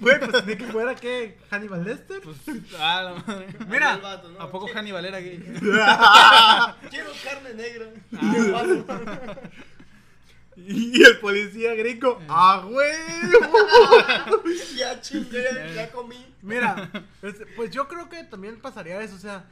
güey, 0.00 0.18
pues 0.20 0.46
ni 0.46 0.56
que 0.56 0.64
fuera 0.68 0.94
que 0.94 1.36
Hannibal 1.50 1.84
Lester. 1.84 2.22
Pues, 2.22 2.38
ah, 2.78 3.02
la 3.02 3.22
madre. 3.26 3.48
Mira, 3.68 3.98
vato, 3.98 4.30
¿no? 4.30 4.40
¿A 4.40 4.50
poco 4.50 4.64
Quiero- 4.66 4.78
Hannibal 4.80 5.04
era 5.04 5.20
gay? 5.20 5.36
Quiero 6.90 7.10
carne 7.24 7.54
negra. 7.54 7.86
Ah. 8.14 9.36
Y 10.56 11.02
el 11.02 11.18
policía 11.18 11.74
gringo, 11.74 12.18
Eh. 12.20 12.26
¡ah, 12.28 12.64
güey! 12.66 12.88
ya 14.76 15.00
chingue, 15.00 15.42
ya, 15.42 15.66
ya 15.74 15.90
comí. 15.92 16.34
Mira, 16.42 16.90
este, 17.22 17.46
pues 17.46 17.70
yo 17.70 17.88
creo 17.88 18.08
que 18.08 18.24
también 18.24 18.58
pasaría 18.60 19.00
eso, 19.02 19.16
o 19.16 19.18
sea, 19.18 19.44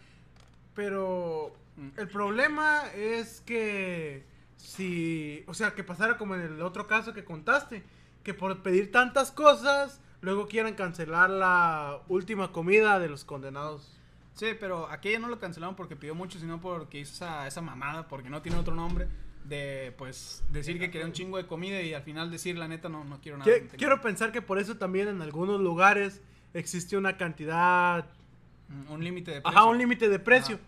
pero 0.75 1.55
Mm. 1.77 1.89
el 1.99 2.07
problema 2.09 2.85
es 2.95 3.41
que 3.41 4.25
si, 4.57 5.43
o 5.49 5.55
sea, 5.55 5.75
que 5.75 5.83
pasara 5.83 6.17
como 6.17 6.37
en 6.37 6.43
el 6.43 6.63
otro 6.63 6.87
caso 6.87 7.13
que 7.13 7.25
contaste, 7.25 7.83
que 8.23 8.33
por 8.33 8.63
pedir 8.63 8.93
tantas 8.93 9.33
cosas, 9.33 10.01
luego 10.21 10.47
quieran 10.47 10.75
cancelar 10.75 11.31
la 11.31 12.01
última 12.09 12.53
comida 12.53 13.01
de 13.01 13.09
los 13.09 13.25
condenados. 13.25 13.99
Sí, 14.35 14.47
pero 14.59 14.89
aquella 14.89 15.19
no 15.19 15.27
lo 15.29 15.41
cancelaron 15.41 15.75
porque 15.75 15.97
pidió 15.97 16.15
mucho, 16.15 16.39
sino 16.39 16.61
porque 16.61 17.01
hizo 17.01 17.13
esa, 17.15 17.47
esa 17.49 17.61
mamada, 17.61 18.07
porque 18.07 18.31
no 18.31 18.41
tiene 18.41 18.57
otro 18.59 18.75
nombre, 18.77 19.09
de 19.45 19.95
pues 19.99 20.43
decir 20.51 20.79
que 20.79 20.91
quería 20.91 21.07
un 21.07 21.13
chingo 21.13 21.37
de 21.37 21.47
comida 21.47 21.81
y 21.83 21.93
al 21.95 22.03
final 22.03 22.31
decir 22.31 22.57
la 22.57 22.67
neta 22.67 22.89
no, 22.89 23.05
no 23.05 23.21
quiero 23.21 23.39
nada. 23.39 23.51
No 23.51 23.57
tengo". 23.59 23.73
quiero 23.77 24.01
pensar 24.01 24.33
que 24.33 24.41
por 24.43 24.59
eso 24.59 24.77
también 24.77 25.09
en 25.09 25.21
algunos 25.23 25.61
lugares 25.61 26.21
existe 26.55 26.97
una 26.97 27.17
cantidad, 27.17 28.07
Mm, 28.69 28.91
un 28.93 29.05
límite 29.05 29.31
de 29.33 29.41
precio. 29.43 29.59
ajá, 29.59 29.69
un 29.69 29.77
límite 29.79 30.09
de 30.09 30.19
precio. 30.19 30.59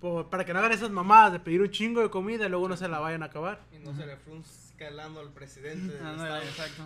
por- 0.00 0.28
para 0.30 0.44
que 0.44 0.52
no 0.52 0.58
hagan 0.60 0.72
esas 0.72 0.90
mamadas 0.90 1.32
de 1.32 1.40
pedir 1.40 1.60
un 1.62 1.70
chingo 1.70 2.00
de 2.02 2.10
comida 2.10 2.46
y 2.46 2.48
luego 2.50 2.68
no 2.68 2.76
se 2.76 2.86
la 2.88 2.98
vayan 3.00 3.22
a 3.22 3.26
acabar. 3.26 3.60
Y 3.72 3.78
no 3.78 3.94
se 3.96 4.06
le 4.06 4.16
frunzca 4.18 4.88
el 4.88 5.00
al 5.00 5.30
presidente 5.30 5.94
del 5.94 6.06
Ándale, 6.06 6.44
estado. 6.46 6.64
exacto. 6.66 6.84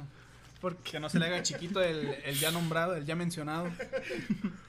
Porque 0.61 0.91
Que 0.93 1.01
no 1.01 1.09
se 1.09 1.19
le 1.19 1.27
haga 1.27 1.43
chiquito 1.43 1.83
el, 1.83 2.07
el 2.25 2.35
ya 2.37 2.51
nombrado, 2.53 2.95
el 2.97 3.05
ya 3.05 3.15
mencionado. 3.17 3.69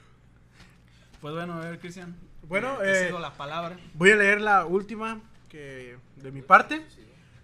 Pues 1.20 1.34
bueno, 1.34 1.54
a 1.54 1.60
ver, 1.60 1.78
Cristian. 1.78 2.16
Bueno, 2.48 2.82
eh, 2.82 3.12
la 3.18 3.32
palabra. 3.34 3.76
Voy 3.94 4.10
a 4.10 4.16
leer 4.16 4.40
la 4.40 4.66
última 4.66 5.20
que 5.52 5.98
de 6.16 6.32
mi 6.32 6.40
parte. 6.42 6.82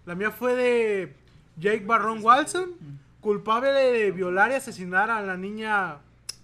La 0.07 0.15
mía 0.15 0.31
fue 0.31 0.55
de 0.57 1.15
Jake 1.59 1.85
Barron 1.85 2.25
Walson, 2.25 2.71
culpable 3.21 3.69
de 3.69 4.11
violar 4.11 4.51
y 4.51 4.55
asesinar 4.55 5.11
a 5.11 5.21
la 5.21 5.37
niña, 5.37 5.99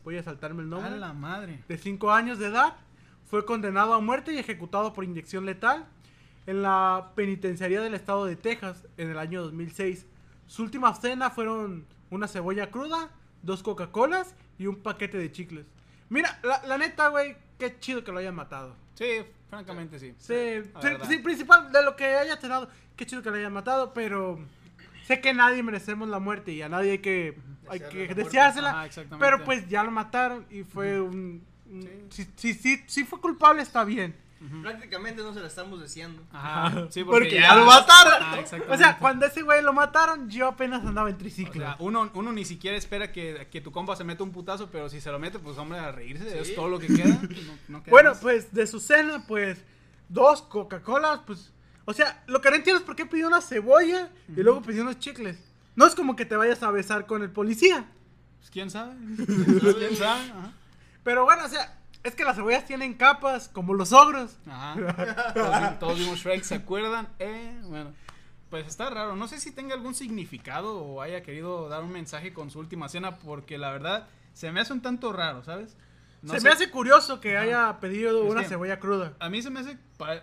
voy 0.04 0.18
a 0.18 0.22
saltarme 0.22 0.60
el 0.62 0.68
A 0.68 0.70
nombre, 0.70 0.98
la 0.98 1.14
madre. 1.14 1.64
de 1.66 1.78
5 1.78 2.12
años 2.12 2.38
de 2.38 2.48
edad. 2.48 2.76
Fue 3.26 3.46
condenado 3.46 3.94
a 3.94 4.00
muerte 4.00 4.32
y 4.34 4.38
ejecutado 4.38 4.92
por 4.92 5.02
inyección 5.04 5.46
letal 5.46 5.86
en 6.46 6.60
la 6.62 7.12
penitenciaría 7.14 7.80
del 7.80 7.94
estado 7.94 8.26
de 8.26 8.36
Texas 8.36 8.84
en 8.98 9.10
el 9.10 9.18
año 9.18 9.42
2006. 9.42 10.04
Su 10.46 10.62
última 10.62 10.94
cena 10.94 11.30
fueron 11.30 11.86
una 12.10 12.28
cebolla 12.28 12.70
cruda, 12.70 13.08
dos 13.42 13.62
Coca-Colas 13.62 14.34
y 14.58 14.66
un 14.66 14.76
paquete 14.76 15.16
de 15.16 15.32
chicles. 15.32 15.64
Mira, 16.10 16.38
la, 16.42 16.62
la 16.66 16.76
neta, 16.76 17.08
güey, 17.08 17.34
qué 17.58 17.78
chido 17.80 18.04
que 18.04 18.12
lo 18.12 18.18
hayan 18.18 18.34
matado. 18.34 18.76
Sí, 18.94 19.06
francamente 19.54 19.98
sí. 19.98 20.14
Sí, 20.18 20.70
sí, 21.08 21.18
principal 21.18 21.70
de 21.72 21.82
lo 21.82 21.96
que 21.96 22.04
haya 22.04 22.36
cenado. 22.36 22.68
Qué 22.96 23.06
chido 23.06 23.22
que 23.22 23.30
lo 23.30 23.36
hayan 23.36 23.52
matado, 23.52 23.92
pero 23.94 24.38
sé 25.04 25.20
que 25.20 25.34
nadie 25.34 25.62
merecemos 25.62 26.08
la 26.08 26.18
muerte 26.18 26.52
y 26.52 26.62
a 26.62 26.68
nadie 26.68 26.92
hay 26.92 26.98
que, 26.98 27.38
hay 27.68 27.80
que 27.80 28.14
deseársela. 28.14 28.82
Ajá, 28.82 28.90
pero 29.18 29.44
pues 29.44 29.68
ya 29.68 29.82
lo 29.82 29.90
mataron 29.90 30.46
y 30.50 30.62
fue 30.62 31.00
un... 31.00 31.44
un- 31.66 31.82
Sí. 32.10 32.24
si, 32.36 32.52
si, 32.52 32.54
si, 32.54 32.84
si 32.86 33.04
fue 33.04 33.20
culpable 33.20 33.62
está 33.62 33.84
bien. 33.84 34.14
Prácticamente 34.62 35.22
no 35.22 35.32
se 35.32 35.40
la 35.40 35.46
estamos 35.46 35.80
deseando. 35.80 36.22
Ajá, 36.32 36.86
sí, 36.90 37.02
Porque, 37.04 37.20
porque, 37.26 37.40
ya, 37.40 37.54
lo 37.54 37.64
mataron. 37.64 38.14
Ah, 38.20 38.38
o 38.68 38.76
sea, 38.76 38.98
cuando 38.98 39.26
ese 39.26 39.42
güey 39.42 39.62
lo 39.62 39.72
mataron, 39.72 40.28
yo 40.28 40.48
apenas 40.48 40.84
andaba 40.84 41.08
en 41.08 41.14
O 41.14 41.18
triciclo. 41.18 41.52
sea, 41.62 41.76
uno, 41.78 42.10
uno 42.14 42.32
ni 42.32 42.44
siquiera 42.44 42.76
espera 42.76 43.10
que, 43.12 43.48
que 43.50 43.60
tu 43.60 43.72
compa 43.72 43.96
se 43.96 44.04
meta 44.04 44.22
un 44.22 44.32
putazo, 44.32 44.70
pero 44.70 44.88
si 44.88 45.00
se 45.00 45.10
lo 45.10 45.18
mete, 45.18 45.38
pues 45.38 45.56
hombre, 45.58 45.78
a 45.78 45.92
reírse, 45.92 46.30
Sí. 46.30 46.38
es 46.50 46.54
todo 46.54 46.68
lo 46.68 46.78
que 46.78 46.88
queda. 46.88 47.18
No, 47.68 47.78
no 47.78 47.82
queda 47.82 47.90
bueno, 47.90 48.10
más. 48.10 48.18
pues 48.20 48.52
de 48.52 48.66
su 48.66 48.80
cena, 48.80 49.24
pues 49.26 49.62
dos 50.08 50.42
Coca-Colas, 50.42 51.20
pues... 51.26 51.52
O 51.86 51.92
sea, 51.92 52.22
lo 52.26 52.40
que 52.40 52.50
no 52.50 52.56
entiendo 52.56 52.78
es 52.80 52.84
por 52.86 52.96
qué 52.96 53.04
pidió 53.06 53.26
una 53.26 53.40
cebolla 53.42 54.08
y 54.28 54.42
luego 54.42 54.62
pidió 54.62 54.82
unos 54.82 54.98
chicles. 54.98 55.38
No 55.76 55.86
es 55.86 55.94
como 55.94 56.16
que 56.16 56.24
te 56.24 56.36
vayas 56.36 56.62
a 56.62 56.70
besar 56.70 57.06
con 57.06 57.22
el 57.22 57.30
policía. 57.30 57.84
Pues, 58.38 58.50
quién 58.50 58.70
sabe. 58.70 58.94
Pues, 59.60 59.74
quién 59.76 59.96
sabe. 59.96 60.20
Ajá. 60.30 60.52
Pero 61.02 61.24
bueno, 61.24 61.44
o 61.44 61.48
sea, 61.48 61.78
es 62.04 62.14
que 62.14 62.24
las 62.24 62.36
cebollas 62.36 62.64
tienen 62.66 62.94
capas, 62.94 63.48
como 63.48 63.74
los 63.74 63.92
ogros. 63.92 64.36
Ajá. 64.46 65.32
Todos, 65.34 65.60
vi- 65.60 65.78
todos 65.80 65.98
vimos 65.98 66.18
Shrek, 66.20 66.42
¿se 66.44 66.54
acuerdan? 66.56 67.08
Eh, 67.18 67.58
bueno. 67.64 67.92
Pues 68.50 68.66
está 68.68 68.88
raro. 68.90 69.16
No 69.16 69.26
sé 69.26 69.40
si 69.40 69.50
tenga 69.52 69.74
algún 69.74 69.94
significado 69.96 70.78
o 70.78 71.02
haya 71.02 71.22
querido 71.22 71.68
dar 71.68 71.82
un 71.82 71.90
mensaje 71.90 72.32
con 72.32 72.50
su 72.50 72.60
última 72.60 72.88
cena, 72.88 73.16
porque 73.18 73.58
la 73.58 73.72
verdad 73.72 74.06
se 74.32 74.52
me 74.52 74.60
hace 74.60 74.72
un 74.72 74.80
tanto 74.82 75.12
raro, 75.12 75.42
¿sabes? 75.42 75.76
No 76.22 76.32
Se 76.34 76.40
sé. 76.40 76.46
me 76.46 76.52
hace 76.54 76.70
curioso 76.70 77.20
que 77.20 77.36
Ajá. 77.36 77.44
haya 77.44 77.80
pedido 77.80 78.24
Es 78.24 78.30
una 78.30 78.42
que- 78.42 78.48
cebolla 78.48 78.78
cruda. 78.78 79.14
A 79.18 79.28
mí 79.28 79.42
se 79.42 79.50
me 79.50 79.60
hace, 79.60 79.76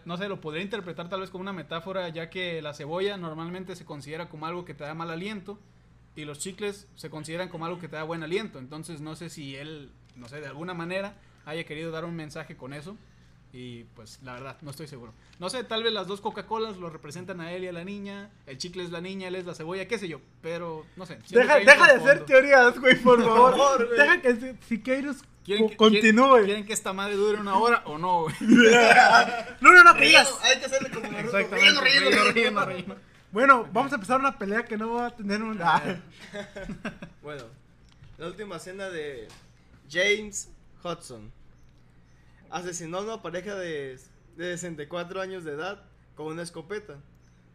no 0.05 0.17
sé, 0.17 0.29
lo 0.29 0.39
podría 0.39 0.63
interpretar 0.63 1.09
tal 1.09 1.19
vez 1.21 1.29
como 1.29 1.41
una 1.41 1.53
metáfora, 1.53 2.07
ya 2.09 2.29
que 2.29 2.61
la 2.61 2.73
cebolla 2.73 3.17
normalmente 3.17 3.75
se 3.75 3.85
considera 3.85 4.29
como 4.29 4.45
algo 4.45 4.63
que 4.65 4.73
te 4.73 4.83
da 4.83 4.93
mal 4.93 5.11
aliento 5.11 5.59
y 6.15 6.25
los 6.25 6.39
chicles 6.39 6.87
se 6.95 7.09
consideran 7.09 7.49
como 7.49 7.65
algo 7.65 7.79
que 7.79 7.87
te 7.89 7.97
da 7.97 8.03
buen 8.03 8.23
aliento. 8.23 8.59
Entonces 8.59 9.01
no 9.01 9.15
sé 9.15 9.29
si 9.29 9.55
él, 9.57 9.91
no 10.15 10.27
sé, 10.29 10.39
de 10.41 10.47
alguna 10.47 10.73
manera 10.73 11.15
haya 11.45 11.63
querido 11.63 11.91
dar 11.91 12.06
un 12.06 12.15
mensaje 12.15 12.56
con 12.58 12.73
eso 12.73 12.95
y 13.54 13.84
pues 13.95 14.19
la 14.23 14.34
verdad, 14.34 14.58
no 14.62 14.71
estoy 14.71 14.88
seguro. 14.88 15.13
No 15.39 15.49
sé, 15.49 15.63
tal 15.65 15.84
vez 15.84 15.91
las 15.91 16.08
dos 16.08 16.21
Coca-Colas 16.21 16.77
lo 16.77 16.89
representan 16.89 17.41
a 17.41 17.51
él 17.51 17.63
y 17.65 17.67
a 17.67 17.73
la 17.73 17.84
niña, 17.84 18.30
el 18.45 18.58
chicle 18.58 18.84
es 18.84 18.91
la 18.91 19.01
niña, 19.01 19.27
él 19.27 19.36
es 19.36 19.45
la 19.45 19.54
cebolla, 19.56 19.88
qué 19.88 19.99
sé 19.99 20.08
yo, 20.08 20.21
pero 20.41 20.86
no 20.95 21.06
sé. 21.06 21.19
Deja, 21.30 21.58
deja 21.58 21.88
de 21.88 21.93
hacer 21.99 22.25
teorías, 22.25 22.80
güey, 22.80 22.95
por 23.01 23.21
favor. 23.25 23.51
favor, 23.58 23.88
güey. 23.88 23.99
deja 23.99 24.21
que 24.21 24.36
Si- 24.36 24.58
Siqueiros 24.67 25.17
¿Quieren 25.43 25.69
que- 25.69 25.75
continúe. 25.75 26.27
¿quieren, 26.30 26.45
quieren 26.45 26.65
que 26.65 26.73
esta 26.73 26.93
madre 26.93 27.15
dure 27.15 27.39
una 27.41 27.58
hora 27.58 27.82
o 27.86 27.97
no, 27.97 28.21
güey? 28.21 28.36
No, 29.60 29.71
no, 29.71 29.84
no, 29.84 29.95
que 29.95 30.06
digas. 30.06 30.32
Hay 30.43 30.60
que 30.60 30.65
hacerle 30.67 30.89
como 30.91 31.08
Naruto. 31.12 31.38
Exactamente. 31.38 31.82
Relleno, 31.82 32.21
relleno. 32.32 32.65
relleno. 32.65 32.95
Bueno, 33.32 33.67
vamos 33.73 33.91
a 33.91 33.95
empezar 33.95 34.19
una 34.19 34.38
pelea 34.38 34.63
que 34.65 34.77
no 34.77 34.93
va 34.93 35.08
a 35.08 35.15
tener 35.15 35.41
un... 35.41 35.60
Ah. 35.62 35.82
Bueno, 37.21 37.43
la 38.17 38.27
última 38.27 38.60
cena 38.60 38.89
de 38.89 39.27
James 39.89 40.49
Hudson. 40.83 41.31
Asesinó 42.49 42.97
a 42.97 43.01
una 43.01 43.21
pareja 43.21 43.55
de, 43.55 43.97
de 44.37 44.57
64 44.57 45.21
años 45.21 45.43
de 45.43 45.53
edad 45.53 45.83
con 46.15 46.27
una 46.27 46.43
escopeta, 46.43 46.97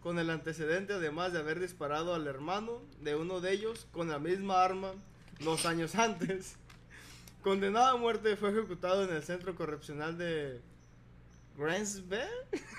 con 0.03 0.19
el 0.19 0.31
antecedente 0.31 0.95
además 0.95 1.33
de 1.33 1.41
haber 1.41 1.61
disparado 1.61 2.15
al 2.15 2.27
hermano 2.27 2.81
de 3.03 3.15
uno 3.17 3.41
de 3.41 3.53
ellos 3.53 3.87
con 3.93 4.09
la 4.09 4.19
misma 4.19 4.63
arma 4.65 4.93
dos 5.41 5.67
años 5.67 5.95
antes. 5.97 6.57
Condenado 7.43 7.87
a 7.87 7.97
muerte, 7.97 8.37
fue 8.37 8.51
ejecutado 8.51 9.05
en 9.05 9.15
el 9.15 9.23
centro 9.23 9.55
correccional 9.55 10.19
de 10.19 10.61
Grantsville, 11.57 12.27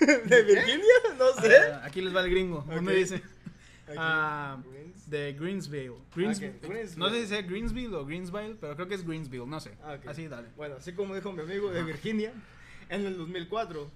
de 0.26 0.42
Virginia, 0.42 0.94
no 1.18 1.32
sé. 1.40 1.56
Ah, 1.72 1.82
Aquí 1.84 2.00
les 2.02 2.14
va 2.14 2.20
el 2.22 2.30
gringo. 2.30 2.64
¿Dónde 2.68 2.92
Ok. 2.92 2.98
dice? 2.98 3.22
Ah, 3.96 4.58
de 5.06 5.32
Greensville. 5.32 5.96
Greensville. 6.14 6.96
No 6.96 7.08
sé 7.10 7.22
si 7.22 7.26
sea 7.28 7.42
Greensville 7.42 7.94
o 7.94 8.04
Greensville, 8.04 8.56
pero 8.60 8.74
creo 8.74 8.88
que 8.88 8.94
es 8.94 9.06
Greensville, 9.06 9.46
no 9.46 9.60
sé. 9.60 9.76
Ah, 9.82 9.94
ok. 9.94 10.08
Así, 10.08 10.28
dale. 10.28 10.48
Bueno, 10.56 10.76
así 10.76 10.92
como 10.92 11.14
dijo 11.14 11.32
mi 11.32 11.42
amigo 11.42 11.70
de 11.70 11.82
Virginia, 11.82 12.32
en 12.88 13.06
el 13.06 13.16
2004, 13.16 13.90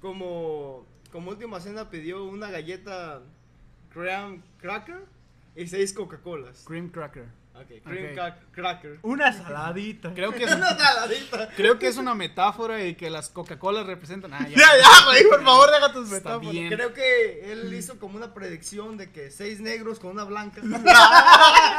como, 0.00 0.86
como 1.10 1.30
última 1.30 1.60
cena 1.60 1.90
pidió 1.90 2.24
una 2.24 2.50
galleta 2.50 3.22
Graham 3.94 4.42
Cracker 4.58 5.04
y 5.56 5.66
seis 5.66 5.92
Coca-Colas. 5.92 6.64
Cream 6.66 6.88
Cracker. 6.90 7.26
Ok, 7.60 7.82
cream 7.84 8.18
Ok. 8.18 8.34
cracker. 8.52 8.98
Una 9.02 9.32
saladita. 9.32 10.12
Creo 10.14 10.32
que 10.32 10.44
es, 10.44 10.54
Una 10.54 10.76
saladita. 10.76 11.48
creo 11.56 11.78
que 11.78 11.88
es 11.88 11.96
una 11.96 12.14
metáfora 12.14 12.84
y 12.84 12.94
que 12.94 13.10
las 13.10 13.28
Coca-Cola 13.28 13.82
representan. 13.84 14.32
Ah, 14.34 14.46
ya. 14.48 14.56
Ya, 14.56 14.66
ya, 14.80 15.04
güey, 15.06 15.24
por 15.28 15.44
favor, 15.44 15.70
deja 15.70 15.92
tus 15.92 16.04
Está 16.12 16.16
metáforas. 16.16 16.52
bien. 16.52 16.68
Creo 16.70 16.94
que 16.94 17.52
él 17.52 17.72
hizo 17.74 17.98
como 17.98 18.16
una 18.16 18.32
predicción 18.34 18.96
de 18.96 19.10
que 19.10 19.30
seis 19.30 19.60
negros 19.60 19.98
con 19.98 20.10
una 20.10 20.24
blanca. 20.24 20.60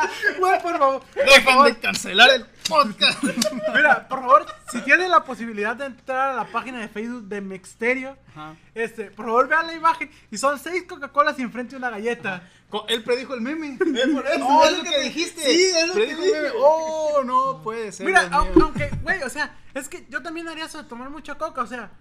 Güey, 0.40 0.62
por 0.62 0.78
favor. 0.78 1.02
Dejen 1.16 1.64
de 1.64 1.80
cancelar 1.80 2.30
el 2.32 2.46
podcast. 2.68 3.24
Mira, 3.76 4.08
por 4.08 4.20
favor, 4.22 4.46
si 4.72 4.82
tienen 4.82 5.10
la 5.12 5.24
posibilidad 5.24 5.76
de 5.76 5.86
entrar 5.86 6.30
a 6.32 6.36
la 6.36 6.46
página 6.46 6.80
de 6.80 6.88
Facebook 6.88 7.24
de 7.28 7.42
Mexterio, 7.42 8.18
Ajá. 8.36 8.56
este, 8.76 9.06
por 9.12 9.26
favor 9.26 9.48
vean 9.48 9.68
la 9.68 9.74
imagen. 9.74 10.10
Y 10.32 10.38
son 10.38 10.58
seis 10.60 10.84
Coca-Colas 10.88 11.38
y 11.40 11.42
enfrente 11.44 11.76
una 11.76 11.90
galleta. 11.90 12.44
Co- 12.70 12.86
Él 12.88 13.04
predijo 13.04 13.34
el 13.34 13.42
meme. 13.42 13.78
Es 13.82 14.08
por 14.10 14.26
eso, 14.28 14.48
Oh, 14.48 14.64
es 14.66 14.72
es 14.72 14.78
lo 14.78 14.84
que 14.84 14.90
que 14.90 14.96
te- 14.96 15.02
dijiste. 15.04 15.42
Sí, 15.42 15.64
es 15.64 15.88
lo 15.88 15.94
que 15.94 16.00
Predijo 16.00 16.22
el 16.22 16.28
dije. 16.28 16.42
meme. 16.42 16.54
Oh, 16.60 17.22
no 17.26 17.62
puede 17.64 17.92
ser. 17.92 18.06
Mira, 18.06 18.28
aunque, 18.32 18.90
güey, 19.04 19.22
o 19.24 19.30
sea, 19.30 19.56
es 19.74 19.88
que 19.90 20.06
yo 20.10 20.22
también 20.22 20.48
haría 20.48 20.66
eso 20.66 20.82
de 20.82 20.88
tomar 20.88 21.10
mucha 21.10 21.36
coca, 21.36 21.62
o 21.62 21.68
sea, 21.68 21.92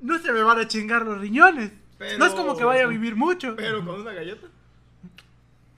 no 0.00 0.18
se 0.18 0.32
me 0.32 0.42
van 0.42 0.58
a 0.58 0.68
chingar 0.68 1.02
los 1.02 1.18
riñones. 1.18 1.72
Pero- 1.98 2.18
No 2.18 2.26
es 2.26 2.32
como 2.32 2.56
que 2.56 2.64
vaya 2.64 2.84
a 2.84 2.86
vivir 2.86 3.14
mucho. 3.16 3.54
Pero 3.56 3.84
con 3.84 4.00
una 4.00 4.12
galleta. 4.12 4.46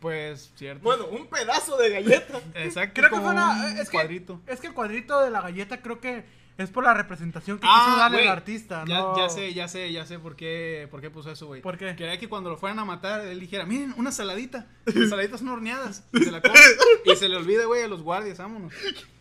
Pues, 0.03 0.51
cierto. 0.57 0.83
Bueno, 0.83 1.07
un 1.07 1.29
pedazo 1.29 1.79
de 1.79 1.89
galleta. 1.89 2.39
exacto. 2.57 3.01
creo 3.01 3.09
que 3.11 3.21
fue 3.21 3.31
una. 3.31 3.53
un 3.69 3.79
Es 3.79 3.89
que, 3.89 3.97
cuadrito. 3.97 4.41
es 4.47 4.61
que 4.61 4.67
el 4.67 4.75
cuadrito 4.75 5.21
de 5.23 5.31
la 5.31 5.41
galleta 5.41 5.81
creo 5.81 6.01
que 6.01 6.25
es 6.59 6.69
por 6.71 6.85
la 6.85 6.93
representación 6.93 7.59
que 7.59 7.67
Ah, 7.67 7.85
quiso 7.87 7.99
darle 7.99 8.17
güey, 8.19 8.27
el 8.27 8.33
artista. 8.33 8.85
Ya, 8.87 8.99
no- 8.99 9.17
ya 9.17 9.29
sé, 9.31 9.55
ya 9.55 9.69
sé, 9.69 9.91
ya 9.91 10.05
sé 10.05 10.19
por 10.19 10.37
qué, 10.37 10.87
por 10.91 11.01
qué 11.01 11.09
puso 11.09 11.31
eso, 11.31 11.47
güey. 11.47 11.63
¿Por 11.63 11.79
qué? 11.79 11.97
Quería 11.97 12.19
que 12.19 12.29
cuando 12.29 12.51
lo 12.51 12.57
fueran 12.59 12.79
a 12.79 12.85
matar, 12.85 13.23
él 13.27 13.41
dijera, 13.41 13.65
miren, 13.65 13.95
una 13.97 14.13
saladita. 14.13 14.67
Las 14.85 15.09
saladitas 15.09 15.39
son 15.41 15.49
horneadas. 15.49 16.05
Y 16.13 16.25
se 16.25 16.31
la 16.31 16.43
come. 16.43 16.55
y 17.07 17.17
se 17.17 17.29
le 17.29 17.37
olvida, 17.37 17.65
güey, 17.65 17.83
a 17.83 17.89
los 17.89 18.03
guardias, 18.03 18.37
vámonos. 18.39 18.73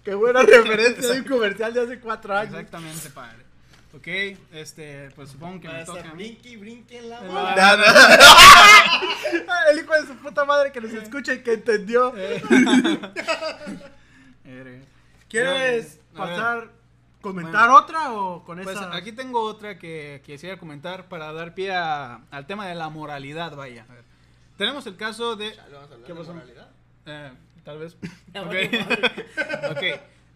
Qué 0.03 0.13
buena 0.15 0.41
referencia 0.41 1.13
de 1.13 1.19
un 1.21 1.25
comercial 1.27 1.73
de 1.73 1.81
hace 1.81 1.99
cuatro 1.99 2.35
años. 2.35 2.55
Exactamente, 2.55 3.09
padre. 3.11 3.50
Ok, 3.93 4.07
este, 4.53 5.09
pues 5.15 5.31
supongo 5.31 5.59
que 5.59 5.67
Va 5.67 5.73
me 5.73 5.83
toca. 5.85 6.11
brinqui, 6.13 6.55
brinqui 6.55 6.95
en 6.95 7.09
la. 7.09 7.19
El 9.71 9.79
hijo 9.79 9.93
de 9.93 10.07
su 10.07 10.15
puta 10.17 10.45
madre 10.45 10.71
que 10.71 10.79
nos 10.79 10.93
escucha 10.93 11.33
y 11.33 11.43
que 11.43 11.53
entendió. 11.53 12.13
eh. 12.15 12.41
¿Quieres 15.29 15.99
pasar, 16.15 16.69
comentar 17.21 17.69
otra 17.69 18.13
o 18.13 18.43
con 18.43 18.61
Pues 18.61 18.75
esa? 18.75 18.93
aquí 18.95 19.11
tengo 19.13 19.41
otra 19.41 19.77
que 19.77 20.21
quisiera 20.25 20.57
comentar 20.57 21.07
para 21.07 21.31
dar 21.31 21.53
pie 21.53 21.73
a- 21.73 22.21
al 22.31 22.47
tema 22.47 22.67
de 22.67 22.75
la 22.75 22.89
moralidad, 22.89 23.55
vaya. 23.55 23.85
A 23.89 23.93
ver. 23.93 24.03
Tenemos 24.57 24.85
el 24.87 24.97
caso 24.97 25.35
de... 25.35 25.51
¿Qué 26.05 26.13
pasó? 26.13 26.33
moralidad. 26.33 26.69
Eh, 27.05 27.31
tal 27.63 27.79
vez. 27.79 27.95
Ok. 29.71 29.83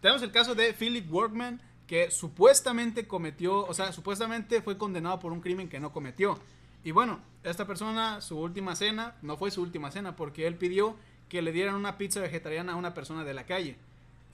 Tenemos 0.02 0.22
el 0.22 0.32
caso 0.32 0.56
de 0.56 0.74
Philip 0.74 1.12
Workman, 1.12 1.60
que 1.88 2.12
supuestamente 2.12 3.08
cometió, 3.08 3.66
o 3.66 3.74
sea, 3.74 3.92
supuestamente 3.92 4.62
fue 4.62 4.78
condenado 4.78 5.20
por 5.20 5.32
un 5.32 5.42
crimen 5.42 5.70
que 5.70 5.80
no 5.80 5.92
cometió. 5.92 6.40
Y 6.84 6.92
bueno, 6.92 7.20
esta 7.44 7.66
persona, 7.66 8.22
su 8.22 8.38
última 8.40 8.76
cena, 8.76 9.16
no 9.22 9.38
fue 9.38 9.52
su 9.52 9.62
última 9.62 9.92
cena, 9.92 10.16
porque 10.16 10.48
él 10.48 10.56
pidió 10.56 10.96
que 11.30 11.42
le 11.42 11.52
dieran 11.52 11.76
una 11.76 11.98
pizza 11.98 12.20
vegetariana 12.20 12.74
a 12.74 12.76
una 12.76 12.94
persona 12.94 13.24
de 13.24 13.34
la 13.34 13.46
calle. 13.46 13.78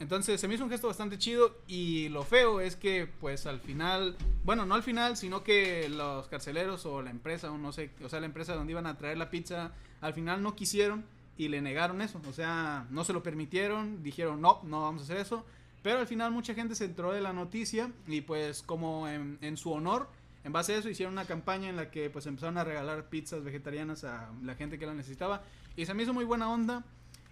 Entonces 0.02 0.42
se 0.42 0.48
me 0.48 0.56
hizo 0.56 0.64
un 0.64 0.72
gesto 0.72 0.88
bastante 0.88 1.20
chido 1.20 1.56
y 1.68 2.10
lo 2.10 2.24
feo 2.24 2.60
es 2.60 2.76
que 2.76 3.08
pues 3.20 3.46
al 3.46 3.60
final, 3.60 4.18
bueno, 4.44 4.66
no 4.66 4.74
al 4.74 4.82
final, 4.82 5.16
sino 5.16 5.44
que 5.44 5.88
los 5.90 6.28
carceleros 6.28 6.88
o 6.88 7.04
la 7.04 7.12
empresa 7.12 7.52
o 7.52 7.58
no 7.60 7.72
sé, 7.72 7.92
o 8.04 8.10
sea, 8.10 8.20
la 8.20 8.26
empresa 8.26 8.56
donde 8.56 8.72
iban 8.72 8.88
a 8.88 8.98
traer 8.98 9.20
la 9.20 9.30
pizza, 9.30 9.74
al 10.02 10.16
final 10.16 10.42
no 10.42 10.56
quisieron 10.56 11.06
y 11.38 11.50
le 11.50 11.62
negaron 11.62 12.02
eso, 12.02 12.20
o 12.28 12.34
sea, 12.34 12.88
no 12.90 13.04
se 13.04 13.14
lo 13.14 13.22
permitieron, 13.22 14.02
dijeron 14.02 14.42
no, 14.42 14.60
no 14.64 14.82
vamos 14.82 15.04
a 15.04 15.06
hacer 15.06 15.18
eso, 15.18 15.46
pero 15.82 16.00
al 16.00 16.08
final 16.08 16.32
mucha 16.32 16.54
gente 16.54 16.76
se 16.76 16.86
enteró 16.86 17.12
de 17.12 17.22
la 17.22 17.34
noticia 17.34 17.92
y 18.08 18.22
pues 18.22 18.62
como 18.62 19.08
en, 19.08 19.58
su 19.58 19.72
honor, 19.72 20.08
en 20.44 20.52
base 20.52 20.74
a 20.74 20.78
eso 20.78 20.90
hicieron 20.90 21.14
una 21.14 21.26
campaña 21.26 21.70
en 21.70 21.76
la 21.76 21.90
que 21.90 22.10
pues 22.10 22.26
empezaron 22.28 22.58
a 22.58 22.64
regalar 22.64 23.10
pizzas 23.10 23.44
vegetarianas 23.44 24.04
a 24.04 24.32
la 24.44 24.56
gente 24.56 24.78
que 24.78 24.86
la 24.86 24.94
necesitaba 24.94 25.44
y 25.76 25.86
se 25.86 25.94
me 25.94 26.04
hizo 26.04 26.14
muy 26.14 26.26
buena 26.26 26.52
onda. 26.52 26.84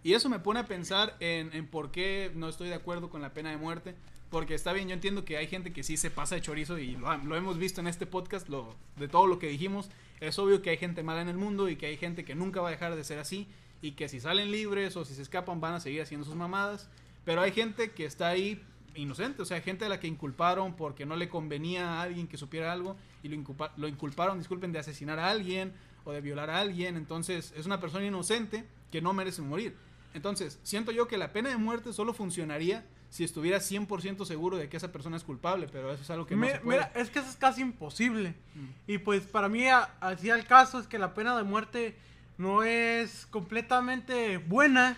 Y 0.01 0.13
eso 0.13 0.29
me 0.29 0.39
pone 0.39 0.61
a 0.61 0.65
pensar 0.65 1.17
en, 1.19 1.53
en 1.53 1.67
por 1.67 1.91
qué 1.91 2.31
no 2.33 2.47
estoy 2.47 2.69
de 2.69 2.75
acuerdo 2.75 3.09
con 3.09 3.21
la 3.21 3.33
pena 3.33 3.49
de 3.49 3.57
muerte. 3.57 3.95
Porque 4.29 4.53
está 4.53 4.73
bien, 4.73 4.87
yo 4.87 4.93
entiendo 4.93 5.25
que 5.25 5.37
hay 5.37 5.47
gente 5.47 5.73
que 5.73 5.83
sí 5.83 5.97
se 5.97 6.11
pasa 6.11 6.35
de 6.35 6.41
chorizo 6.41 6.77
y 6.77 6.95
lo, 6.95 7.17
lo 7.17 7.35
hemos 7.35 7.57
visto 7.57 7.81
en 7.81 7.87
este 7.87 8.05
podcast, 8.05 8.47
lo, 8.47 8.75
de 8.95 9.07
todo 9.07 9.25
lo 9.25 9.39
que 9.39 9.47
dijimos. 9.47 9.89
Es 10.19 10.37
obvio 10.37 10.61
que 10.61 10.69
hay 10.69 10.77
gente 10.77 11.01
mala 11.01 11.21
en 11.21 11.29
el 11.29 11.37
mundo 11.37 11.67
y 11.67 11.75
que 11.75 11.87
hay 11.87 11.97
gente 11.97 12.23
que 12.23 12.35
nunca 12.35 12.61
va 12.61 12.67
a 12.69 12.71
dejar 12.71 12.95
de 12.95 13.03
ser 13.03 13.19
así. 13.19 13.47
Y 13.81 13.93
que 13.93 14.07
si 14.07 14.19
salen 14.19 14.51
libres 14.51 14.95
o 14.97 15.05
si 15.05 15.15
se 15.15 15.21
escapan 15.21 15.59
van 15.59 15.73
a 15.73 15.79
seguir 15.79 16.01
haciendo 16.01 16.25
sus 16.25 16.35
mamadas. 16.35 16.89
Pero 17.29 17.41
hay 17.43 17.51
gente 17.51 17.91
que 17.91 18.05
está 18.05 18.29
ahí 18.29 18.59
inocente, 18.95 19.43
o 19.43 19.45
sea, 19.45 19.61
gente 19.61 19.85
a 19.85 19.89
la 19.89 19.99
que 19.99 20.07
inculparon 20.07 20.75
porque 20.75 21.05
no 21.05 21.15
le 21.15 21.29
convenía 21.29 21.87
a 21.93 22.01
alguien 22.01 22.27
que 22.27 22.37
supiera 22.37 22.71
algo 22.73 22.97
y 23.21 23.27
lo, 23.27 23.35
inculpa- 23.35 23.71
lo 23.77 23.87
inculparon, 23.87 24.39
disculpen, 24.39 24.71
de 24.71 24.79
asesinar 24.79 25.19
a 25.19 25.29
alguien 25.29 25.71
o 26.05 26.11
de 26.11 26.21
violar 26.21 26.49
a 26.49 26.59
alguien. 26.59 26.97
Entonces 26.97 27.53
es 27.55 27.67
una 27.67 27.79
persona 27.79 28.03
inocente 28.03 28.65
que 28.91 28.99
no 28.99 29.13
merece 29.13 29.43
morir. 29.43 29.75
Entonces, 30.15 30.57
siento 30.63 30.91
yo 30.91 31.07
que 31.07 31.19
la 31.19 31.31
pena 31.31 31.49
de 31.49 31.57
muerte 31.57 31.93
solo 31.93 32.15
funcionaría 32.15 32.83
si 33.11 33.23
estuviera 33.23 33.59
100% 33.59 34.25
seguro 34.25 34.57
de 34.57 34.67
que 34.67 34.77
esa 34.77 34.91
persona 34.91 35.15
es 35.15 35.23
culpable, 35.23 35.67
pero 35.71 35.93
eso 35.93 36.01
es 36.01 36.09
algo 36.09 36.25
que 36.25 36.33
no 36.35 36.41
mira, 36.41 36.53
se 36.55 36.59
puede. 36.61 36.79
mira, 36.79 36.91
es 36.95 37.11
que 37.11 37.19
eso 37.19 37.29
es 37.29 37.35
casi 37.35 37.61
imposible. 37.61 38.29
Mm. 38.55 38.91
Y 38.91 38.97
pues 38.97 39.21
para 39.21 39.49
mí, 39.49 39.67
así 40.01 40.31
el 40.31 40.45
caso 40.47 40.79
es 40.79 40.87
que 40.87 40.97
la 40.97 41.13
pena 41.13 41.37
de 41.37 41.43
muerte 41.43 41.95
no 42.39 42.63
es 42.63 43.27
completamente 43.27 44.37
buena, 44.39 44.97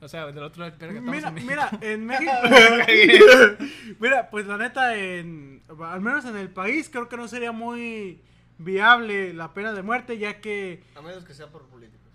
O 0.00 0.08
sea, 0.08 0.26
del 0.26 0.44
otro 0.44 0.64
lado 0.64 0.76
del 0.76 1.00
Mira, 1.00 1.28
en 1.28 1.34
México. 1.34 1.42
mira, 1.42 1.70
en 1.80 2.06
México. 2.86 3.24
mira, 3.98 4.30
pues 4.30 4.46
la 4.46 4.58
neta, 4.58 4.96
en, 4.96 5.62
al 5.82 6.00
menos 6.00 6.24
en 6.26 6.36
el 6.36 6.50
país, 6.50 6.88
creo 6.88 7.08
que 7.08 7.16
no 7.16 7.26
sería 7.26 7.50
muy 7.50 8.20
viable 8.58 9.32
la 9.32 9.54
pena 9.54 9.72
de 9.72 9.82
muerte, 9.82 10.18
ya 10.18 10.40
que. 10.40 10.84
A 10.94 11.00
menos 11.02 11.24
que 11.24 11.34
sea 11.34 11.48
por 11.50 11.66
políticos. 11.66 12.05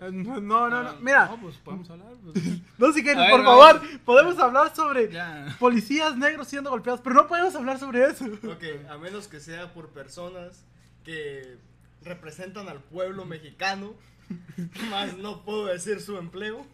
No 0.00 0.40
No, 0.40 0.68
no, 0.70 0.82
no, 0.82 0.88
Ah, 0.90 0.96
mira, 1.00 1.26
No, 1.26 1.40
pues 1.40 1.56
podemos 1.56 1.90
hablar. 1.90 2.08
pues. 2.24 2.44
no 2.78 2.92
si 2.92 3.02
quieres, 3.02 3.22
ver, 3.22 3.30
por 3.30 3.44
favor, 3.44 3.80
podemos 4.04 4.38
hablar 4.38 4.74
sobre 4.74 5.10
ya. 5.12 5.54
policías 5.58 6.16
negros 6.16 6.48
siendo 6.48 6.70
golpeados, 6.70 7.00
pero 7.02 7.14
no 7.16 7.26
podemos 7.28 7.54
hablar 7.54 7.78
sobre 7.78 8.04
eso. 8.04 8.24
Ok, 8.26 8.64
a 8.88 8.96
menos 8.98 9.28
que 9.28 9.40
sea 9.40 9.72
por 9.74 9.88
personas 9.90 10.64
que 11.04 11.58
representan 12.02 12.68
al 12.68 12.80
pueblo 12.80 13.24
mexicano. 13.26 13.94
Más 14.90 15.16
no 15.18 15.42
puedo 15.44 15.66
decir 15.66 16.00
su 16.00 16.16
empleo. 16.16 16.64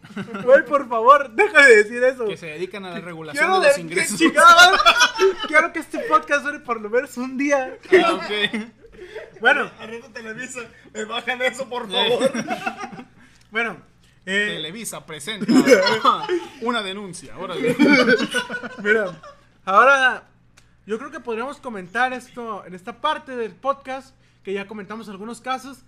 Güey, 0.43 0.63
por 0.65 0.87
favor, 0.87 1.31
deja 1.31 1.65
de 1.65 1.77
decir 1.77 2.03
eso. 2.03 2.25
Que 2.25 2.37
se 2.37 2.45
dedican 2.45 2.85
a 2.85 2.91
la 2.91 2.99
regulación 3.01 3.43
Quiero, 3.43 3.59
de 3.59 3.67
los 3.69 3.77
ingresos. 3.79 4.19
que 4.19 4.31
quiero 5.47 5.73
que 5.73 5.79
este 5.79 5.99
podcast 6.01 6.45
dure 6.45 6.59
por 6.59 6.79
lo 6.79 6.87
menos 6.89 7.17
un 7.17 7.35
día. 7.35 7.75
Ah, 8.05 8.13
ok. 8.13 8.71
Bueno, 9.41 9.71
A 9.79 9.87
rato 9.87 10.07
Televisa, 10.13 10.59
me 10.93 11.05
bajan 11.05 11.41
eso, 11.41 11.67
por 11.67 11.89
favor. 11.89 12.31
bueno. 13.63 13.77
eh, 14.25 14.53
Televisa 14.55 15.05
presenta 15.05 15.51
una 16.61 16.81
denuncia. 16.83 17.37
Órale. 17.37 17.75
Mira, 18.83 19.19
ahora 19.65 20.23
yo 20.85 20.97
creo 20.97 21.11
que 21.11 21.19
podríamos 21.19 21.57
comentar 21.57 22.13
esto 22.13 22.65
en 22.65 22.73
esta 22.73 23.01
parte 23.01 23.35
del 23.35 23.53
podcast, 23.53 24.15
que 24.43 24.53
ya 24.53 24.67
comentamos 24.67 25.09
algunos 25.09 25.41
casos. 25.41 25.79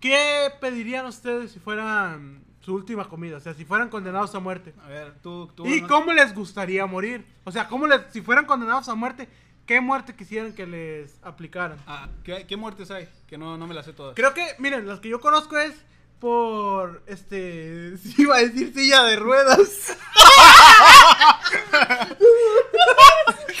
¿Qué 0.00 0.50
pedirían 0.60 1.06
ustedes 1.06 1.52
si 1.52 1.58
fueran 1.58 2.44
su 2.60 2.74
última 2.74 3.08
comida? 3.08 3.38
O 3.38 3.40
sea, 3.40 3.54
si 3.54 3.64
fueran 3.64 3.88
condenados 3.88 4.34
a 4.34 4.40
muerte. 4.40 4.74
A 4.84 4.88
ver, 4.88 5.14
tú. 5.22 5.50
tú 5.54 5.66
¿Y 5.66 5.80
no- 5.80 5.88
cómo 5.88 6.12
les 6.12 6.34
gustaría 6.34 6.84
morir? 6.86 7.24
O 7.44 7.50
sea, 7.52 7.66
¿cómo 7.68 7.86
les, 7.86 8.02
si 8.12 8.20
fueran 8.20 8.44
condenados 8.44 8.88
a 8.88 8.94
muerte, 8.94 9.28
qué 9.64 9.80
muerte 9.80 10.14
quisieran 10.14 10.52
que 10.52 10.66
les 10.66 11.18
aplicaran? 11.22 11.78
Ah, 11.86 12.08
¿qué, 12.24 12.46
qué 12.46 12.56
muertes 12.56 12.90
hay? 12.90 13.08
Que 13.26 13.38
no, 13.38 13.56
no 13.56 13.66
me 13.66 13.74
las 13.74 13.86
sé 13.86 13.92
todas. 13.94 14.14
Creo 14.14 14.34
que, 14.34 14.46
miren, 14.58 14.86
las 14.86 15.00
que 15.00 15.08
yo 15.08 15.18
conozco 15.20 15.56
es 15.58 15.74
por, 16.18 17.02
este, 17.06 17.96
sí 18.02 18.14
iba 18.18 18.36
a 18.36 18.40
decir 18.40 18.72
silla 18.74 19.04
de 19.04 19.16
ruedas. 19.16 19.96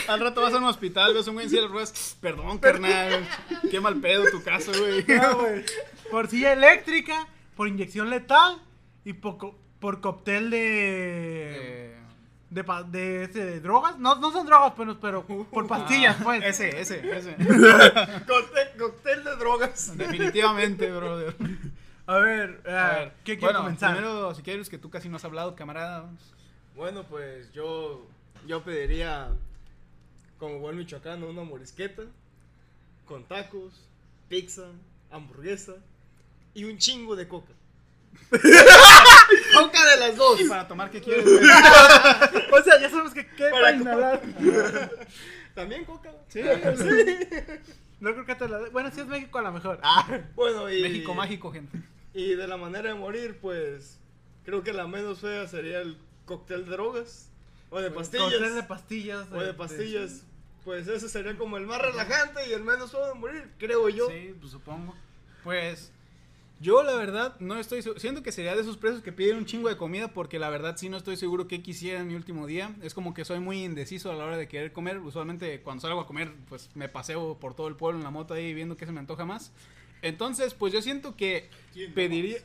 Al 0.08 0.20
rato 0.20 0.40
vas 0.40 0.54
a 0.54 0.58
un 0.58 0.64
hospital, 0.64 1.14
ves 1.14 1.26
un 1.26 1.34
güey 1.34 1.46
en 1.46 1.50
silla 1.50 1.62
de 1.62 1.68
ruedas. 1.68 2.16
Perdón, 2.20 2.58
carnal. 2.58 3.28
Qué 3.70 3.80
mal 3.80 4.00
pedo 4.00 4.24
tu 4.30 4.42
caso, 4.42 4.72
güey. 4.78 5.04
Por 6.10 6.28
silla 6.28 6.52
eléctrica, 6.52 7.26
por 7.56 7.66
inyección 7.66 8.10
letal 8.10 8.62
y 9.04 9.14
por, 9.14 9.56
por 9.80 10.00
cóctel 10.00 10.50
de. 10.50 11.90
Eh, 11.90 11.96
De, 12.50 12.64
de, 12.86 13.24
ese, 13.24 13.44
de 13.44 13.60
drogas. 13.60 13.98
No, 13.98 14.14
no 14.14 14.30
son 14.30 14.46
drogas, 14.46 14.72
pero, 14.76 15.00
pero 15.00 15.26
por 15.26 15.66
pastillas, 15.66 16.16
ah, 16.20 16.22
pues. 16.22 16.44
Ese, 16.44 16.80
ese, 16.80 17.16
ese. 17.16 17.34
Cóctel, 18.26 18.68
cóctel 18.78 19.24
de 19.24 19.36
drogas. 19.36 19.96
Definitivamente, 19.96 20.88
brother. 20.92 21.34
A 22.06 22.18
ver, 22.18 22.62
eh, 22.64 22.70
A 22.70 22.98
ver, 22.98 23.12
¿qué 23.24 23.36
quiere 23.36 23.40
bueno, 23.40 23.60
comenzar? 23.60 23.96
Primero, 23.96 24.34
si 24.34 24.42
quieres 24.42 24.68
que 24.68 24.78
tú 24.78 24.90
casi 24.90 25.08
no 25.08 25.16
has 25.16 25.24
hablado, 25.24 25.56
camarada. 25.56 26.08
Bueno, 26.76 27.02
pues 27.04 27.52
yo, 27.52 28.06
yo 28.46 28.62
pediría, 28.62 29.30
como 30.38 30.60
buen 30.60 30.76
michoacano, 30.76 31.28
una 31.28 31.42
morisqueta 31.42 32.02
con 33.06 33.24
tacos, 33.24 33.72
pizza, 34.28 34.66
hamburguesa 35.10 35.74
y 36.54 36.64
un 36.64 36.78
chingo 36.78 37.16
de 37.16 37.26
coca. 37.26 37.52
coca 38.30 39.90
de 39.90 40.00
las 40.00 40.16
dos. 40.16 40.40
¿Y 40.40 40.48
para 40.48 40.68
tomar 40.68 40.90
qué 40.90 41.00
quieres? 41.00 41.26
O 42.52 42.62
sea, 42.62 42.80
ya 42.80 42.88
sabemos 42.88 43.12
que 43.12 43.26
qué 43.26 43.50
Para 43.50 43.72
inhalar. 43.72 44.22
También 45.54 45.84
coca. 45.84 46.10
Sí, 46.28 46.40
No 48.00 48.12
creo 48.12 48.26
que 48.26 48.34
te 48.34 48.48
la. 48.48 48.68
Bueno, 48.70 48.90
si 48.90 49.00
es 49.00 49.06
México, 49.06 49.38
a 49.38 49.42
lo 49.42 49.52
mejor. 49.52 49.80
Ah. 49.82 50.06
Bueno, 50.34 50.70
y, 50.70 50.82
México 50.82 51.14
mágico, 51.14 51.52
gente. 51.52 51.78
Y 52.16 52.34
de 52.34 52.48
la 52.48 52.56
manera 52.56 52.88
de 52.88 52.94
morir, 52.94 53.36
pues 53.42 53.98
creo 54.42 54.62
que 54.64 54.72
la 54.72 54.86
menos 54.86 55.20
fea 55.20 55.46
sería 55.46 55.80
el 55.80 55.98
cóctel 56.24 56.64
de 56.64 56.70
drogas 56.70 57.28
o 57.68 57.78
de 57.78 57.90
pastillas. 57.90 58.32
Cóctel 58.32 58.54
de 58.54 58.62
pastillas. 58.62 59.26
o 59.30 59.38
de 59.38 59.52
pastillas. 59.52 60.22
Pues 60.64 60.88
ese 60.88 61.10
sería 61.10 61.36
como 61.36 61.58
el 61.58 61.66
más 61.66 61.78
relajante 61.80 62.48
y 62.48 62.54
el 62.54 62.64
menos 62.64 62.90
feo 62.90 63.06
de 63.06 63.14
morir, 63.14 63.50
creo 63.58 63.90
yo. 63.90 64.08
Sí, 64.08 64.34
pues 64.40 64.50
supongo. 64.50 64.94
Pues 65.44 65.92
yo 66.58 66.82
la 66.82 66.94
verdad 66.94 67.38
no 67.38 67.58
estoy. 67.58 67.82
Siento 67.98 68.22
que 68.22 68.32
sería 68.32 68.54
de 68.54 68.62
esos 68.62 68.78
presos 68.78 69.02
que 69.02 69.12
piden 69.12 69.36
un 69.36 69.44
chingo 69.44 69.68
de 69.68 69.76
comida 69.76 70.08
porque 70.08 70.38
la 70.38 70.48
verdad 70.48 70.78
sí 70.78 70.88
no 70.88 70.96
estoy 70.96 71.18
seguro 71.18 71.46
qué 71.46 71.62
quisiera 71.62 72.00
en 72.00 72.08
mi 72.08 72.14
último 72.14 72.46
día. 72.46 72.74
Es 72.80 72.94
como 72.94 73.12
que 73.12 73.26
soy 73.26 73.40
muy 73.40 73.62
indeciso 73.62 74.10
a 74.10 74.14
la 74.14 74.24
hora 74.24 74.38
de 74.38 74.48
querer 74.48 74.72
comer. 74.72 75.00
Usualmente 75.00 75.60
cuando 75.60 75.82
salgo 75.82 76.00
a 76.00 76.06
comer 76.06 76.32
pues 76.48 76.70
me 76.74 76.88
paseo 76.88 77.36
por 77.38 77.52
todo 77.52 77.68
el 77.68 77.76
pueblo 77.76 77.98
en 77.98 78.04
la 78.04 78.10
moto 78.10 78.32
ahí 78.32 78.54
viendo 78.54 78.78
qué 78.78 78.86
se 78.86 78.92
me 78.92 79.00
antoja 79.00 79.26
más. 79.26 79.52
Entonces 80.02 80.54
pues 80.54 80.72
yo 80.72 80.82
siento 80.82 81.16
que 81.16 81.50
pediría, 81.94 82.38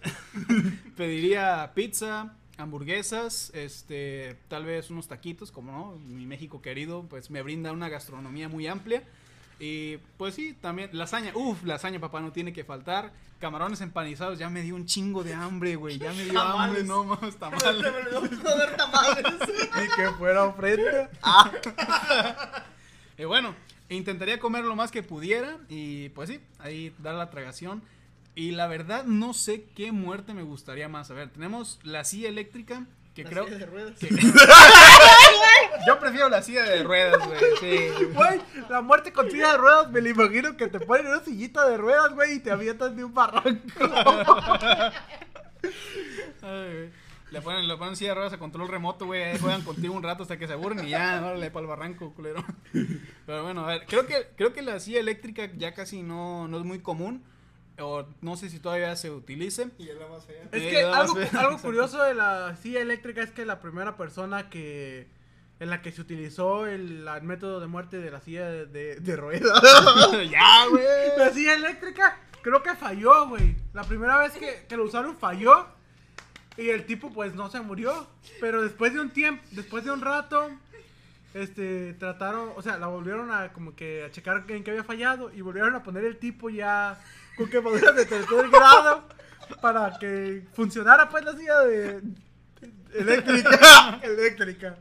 pediría 0.97 1.71
pizza, 1.73 2.33
hamburguesas, 2.57 3.51
este, 3.53 4.37
tal 4.47 4.65
vez 4.65 4.89
unos 4.89 5.07
taquitos, 5.07 5.51
como 5.51 5.71
no, 5.71 5.99
mi 5.99 6.25
México 6.25 6.61
querido, 6.61 7.03
pues 7.09 7.29
me 7.29 7.41
brinda 7.41 7.71
una 7.71 7.89
gastronomía 7.89 8.49
muy 8.49 8.67
amplia. 8.67 9.03
Y 9.59 9.97
pues 10.17 10.33
sí, 10.33 10.55
también 10.59 10.89
lasaña, 10.93 11.33
uff, 11.35 11.63
lasaña 11.63 11.99
papá 11.99 12.19
no 12.19 12.31
tiene 12.31 12.51
que 12.51 12.63
faltar. 12.63 13.13
Camarones 13.39 13.81
empanizados, 13.81 14.39
ya 14.39 14.49
me 14.49 14.61
dio 14.63 14.75
un 14.75 14.85
chingo 14.85 15.23
de 15.23 15.33
hambre, 15.33 15.75
güey, 15.75 15.99
ya 15.99 16.11
me 16.13 16.23
dio 16.25 16.39
hambre, 16.39 16.83
no 16.83 17.03
más, 17.03 17.35
tamales. 17.37 17.63
tamales. 18.77 19.25
Y 19.83 19.95
que 19.95 20.09
fuera 20.17 20.45
ofrenda. 20.45 21.09
Y 23.17 23.25
bueno, 23.25 23.53
intentaría 23.95 24.39
comer 24.39 24.63
lo 24.65 24.75
más 24.75 24.91
que 24.91 25.03
pudiera 25.03 25.57
y 25.69 26.09
pues 26.09 26.29
sí, 26.29 26.39
ahí 26.59 26.93
dar 26.99 27.15
la 27.15 27.29
tragación. 27.29 27.81
Y 28.33 28.51
la 28.51 28.67
verdad 28.67 29.03
no 29.03 29.33
sé 29.33 29.65
qué 29.75 29.91
muerte 29.91 30.33
me 30.33 30.43
gustaría 30.43 30.87
más. 30.87 31.11
A 31.11 31.13
ver, 31.13 31.29
tenemos 31.29 31.79
la 31.83 32.03
silla 32.05 32.29
eléctrica, 32.29 32.85
que 33.13 33.23
La 33.25 33.29
creo... 33.29 33.43
silla 33.45 33.57
de 33.57 33.65
ruedas. 33.65 33.99
que- 33.99 34.07
Yo 35.87 35.99
prefiero 35.99 36.29
la 36.29 36.41
silla 36.41 36.63
de 36.63 36.81
ruedas, 36.83 37.17
güey, 37.27 37.39
sí. 37.59 37.89
Güey, 38.13 38.39
la 38.69 38.81
muerte 38.81 39.11
con 39.11 39.29
silla 39.29 39.51
de 39.51 39.57
ruedas, 39.57 39.91
me 39.91 39.99
la 40.01 40.09
imagino 40.09 40.55
que 40.55 40.67
te 40.67 40.79
ponen 40.79 41.07
en 41.07 41.11
una 41.13 41.23
sillita 41.25 41.67
de 41.67 41.75
ruedas, 41.77 42.13
güey, 42.13 42.35
y 42.35 42.39
te 42.39 42.51
avientas 42.51 42.95
de 42.95 43.03
un 43.03 43.13
barranco. 43.13 43.61
Ay, 46.41 46.73
güey. 46.73 46.89
Le 47.31 47.41
ponen, 47.41 47.65
le 47.65 47.77
ponen 47.77 47.95
silla 47.95 48.09
de 48.09 48.15
ruedas 48.15 48.33
a 48.33 48.37
control 48.37 48.67
remoto, 48.67 49.05
güey. 49.05 49.23
ahí 49.23 49.39
Juegan 49.39 49.61
contigo 49.61 49.93
un 49.93 50.03
rato 50.03 50.23
hasta 50.23 50.37
que 50.37 50.47
se 50.47 50.53
aburren 50.53 50.85
y 50.85 50.89
ya, 50.89 51.21
órale, 51.23 51.49
para 51.49 51.61
el 51.61 51.67
barranco, 51.67 52.13
culero. 52.13 52.43
Pero 53.25 53.43
bueno, 53.43 53.63
a 53.63 53.67
ver, 53.67 53.85
creo 53.87 54.05
que, 54.05 54.27
creo 54.35 54.51
que 54.51 54.61
la 54.61 54.81
silla 54.81 54.99
eléctrica 54.99 55.49
ya 55.55 55.73
casi 55.73 56.03
no, 56.03 56.49
no 56.49 56.57
es 56.57 56.65
muy 56.65 56.79
común. 56.79 57.23
O 57.79 58.05
no 58.19 58.35
sé 58.35 58.49
si 58.49 58.59
todavía 58.59 58.93
se 58.97 59.09
utilice. 59.09 59.69
Y 59.79 59.87
es 59.87 59.95
la 59.97 60.07
más 60.07 60.25
fea. 60.25 60.43
Es 60.51 60.61
que 60.61 60.83
algo, 60.83 61.57
curioso 61.59 62.03
de 62.03 62.13
la 62.13 62.55
silla 62.57 62.81
eléctrica 62.81 63.23
es 63.23 63.31
que 63.31 63.45
la 63.45 63.61
primera 63.61 63.95
persona 63.95 64.49
que 64.49 65.07
en 65.59 65.69
la 65.69 65.81
que 65.81 65.91
se 65.91 66.01
utilizó 66.01 66.67
el, 66.67 67.07
el 67.07 67.23
método 67.23 67.59
de 67.59 67.67
muerte 67.67 67.97
de 67.97 68.11
la 68.11 68.19
silla 68.19 68.49
de, 68.49 68.65
de, 68.65 68.95
de 68.97 69.15
ruedas. 69.15 69.61
ya, 70.29 70.65
güey. 70.69 70.83
la 71.17 71.31
silla 71.31 71.53
eléctrica 71.53 72.19
creo 72.41 72.61
que 72.61 72.75
falló, 72.75 73.29
güey. 73.29 73.55
La 73.73 73.83
primera 73.83 74.17
vez 74.17 74.33
que, 74.33 74.65
que 74.67 74.75
lo 74.75 74.83
usaron 74.83 75.15
falló 75.15 75.65
y 76.57 76.69
el 76.69 76.85
tipo 76.85 77.11
pues 77.11 77.33
no 77.33 77.49
se 77.49 77.61
murió. 77.61 78.07
Pero 78.39 78.61
después 78.61 78.93
de 78.93 78.99
un 78.99 79.11
tiempo, 79.11 79.43
después 79.51 79.83
de 79.83 79.91
un 79.91 80.01
rato, 80.01 80.49
este, 81.33 81.93
trataron, 81.93 82.51
o 82.55 82.61
sea, 82.61 82.77
la 82.77 82.87
volvieron 82.87 83.31
a 83.31 83.53
como 83.53 83.75
que 83.75 84.03
a 84.03 84.11
checar 84.11 84.43
en 84.49 84.63
qué 84.63 84.71
había 84.71 84.83
fallado 84.83 85.31
y 85.31 85.41
volvieron 85.41 85.75
a 85.75 85.83
poner 85.83 86.03
el 86.03 86.17
tipo 86.17 86.49
ya 86.49 86.99
con 87.37 87.49
quemaduras 87.49 87.95
de 87.95 88.05
tercer 88.05 88.49
grado 88.49 89.07
para 89.61 89.97
que 89.99 90.45
funcionara 90.53 91.09
pues 91.09 91.25
la 91.25 91.33
silla 91.33 91.59
de 91.61 92.01
eléctrica. 92.93 93.99
eléctrica. 94.03 94.75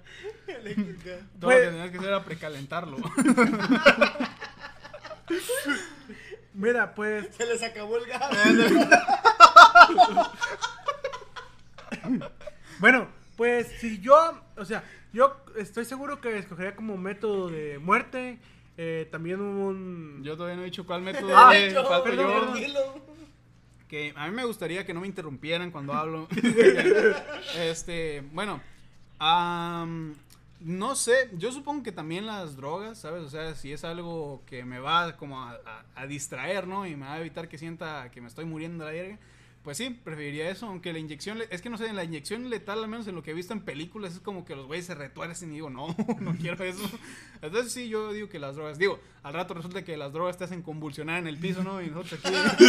Eléctrica. 0.46 1.18
Todo 1.38 1.50
lo 1.50 1.56
que 1.56 1.66
tenías 1.66 1.90
que 1.90 1.96
hacer 1.96 2.08
era 2.08 2.24
precalentarlo. 2.24 2.96
Mira, 6.54 6.94
pues 6.94 7.28
Se 7.36 7.46
les 7.46 7.62
acabó 7.62 7.96
el 7.96 8.06
gas. 8.06 8.30
Bueno, 12.78 13.08
pues 13.36 13.68
si 13.78 14.00
yo, 14.00 14.16
o 14.56 14.64
sea, 14.64 14.84
yo 15.12 15.36
estoy 15.56 15.84
seguro 15.84 16.20
que 16.20 16.38
escogería 16.38 16.74
como 16.76 16.96
método 16.96 17.48
de 17.48 17.78
muerte 17.78 18.38
eh, 18.76 19.08
también 19.10 19.40
un... 19.40 20.22
Yo 20.24 20.36
todavía 20.36 20.56
no 20.56 20.62
he 20.62 20.66
dicho 20.66 20.86
cuál 20.86 21.02
método. 21.02 21.30
Ah, 21.36 21.54
eh, 21.56 21.72
yo, 21.74 21.84
falto 21.86 22.04
perdón, 22.04 22.26
yo. 22.26 22.32
perdón. 22.32 22.52
Tranquilo. 22.52 22.80
Que 23.88 24.12
a 24.16 24.26
mí 24.28 24.34
me 24.34 24.44
gustaría 24.44 24.86
que 24.86 24.94
no 24.94 25.00
me 25.00 25.06
interrumpieran 25.08 25.70
cuando 25.70 25.92
hablo. 25.92 26.28
este, 27.56 28.22
bueno, 28.32 28.60
am, 29.18 30.14
no 30.60 30.94
sé, 30.94 31.30
yo 31.36 31.52
supongo 31.52 31.82
que 31.82 31.92
también 31.92 32.26
las 32.26 32.56
drogas, 32.56 32.98
¿sabes? 32.98 33.22
O 33.24 33.28
sea, 33.30 33.54
si 33.54 33.72
es 33.72 33.84
algo 33.84 34.42
que 34.46 34.64
me 34.64 34.78
va 34.78 35.16
como 35.16 35.42
a, 35.42 35.52
a- 35.66 35.84
a 35.94 36.06
distraer, 36.06 36.66
¿no? 36.66 36.86
Y 36.86 36.96
me 36.96 37.06
va 37.06 37.14
a 37.14 37.20
evitar 37.20 37.48
que 37.48 37.58
sienta 37.58 38.10
que 38.10 38.20
me 38.20 38.28
estoy 38.28 38.44
muriendo 38.44 38.84
de 38.84 38.92
la 38.92 39.02
verga. 39.02 39.18
Pues 39.62 39.76
sí, 39.76 39.90
preferiría 39.90 40.48
eso, 40.48 40.66
aunque 40.66 40.90
la 40.92 40.98
inyección, 40.98 41.36
le- 41.38 41.46
es 41.50 41.60
que 41.60 41.68
no 41.68 41.76
sé, 41.76 41.92
la 41.92 42.02
inyección 42.02 42.48
letal, 42.48 42.78
al 42.82 42.88
menos 42.88 43.06
en 43.08 43.14
lo 43.14 43.22
que 43.22 43.32
he 43.32 43.34
visto 43.34 43.52
en 43.52 43.60
películas, 43.60 44.14
es 44.14 44.20
como 44.20 44.44
que 44.46 44.56
los 44.56 44.66
güeyes 44.66 44.86
se 44.86 44.94
retuercen 44.94 45.50
y 45.50 45.56
digo, 45.56 45.68
no, 45.68 45.94
no 46.20 46.34
quiero 46.36 46.64
eso. 46.64 46.88
Entonces 47.42 47.70
sí, 47.70 47.88
yo 47.90 48.10
digo 48.14 48.30
que 48.30 48.38
las 48.38 48.56
drogas, 48.56 48.78
digo, 48.78 48.98
al 49.22 49.34
rato 49.34 49.52
resulta 49.52 49.84
que 49.84 49.98
las 49.98 50.14
drogas 50.14 50.38
te 50.38 50.44
hacen 50.44 50.62
convulsionar 50.62 51.18
en 51.18 51.26
el 51.26 51.36
piso, 51.36 51.62
¿no? 51.62 51.82
Y 51.82 51.88
nosotros 51.90 52.20
aquí, 52.24 52.34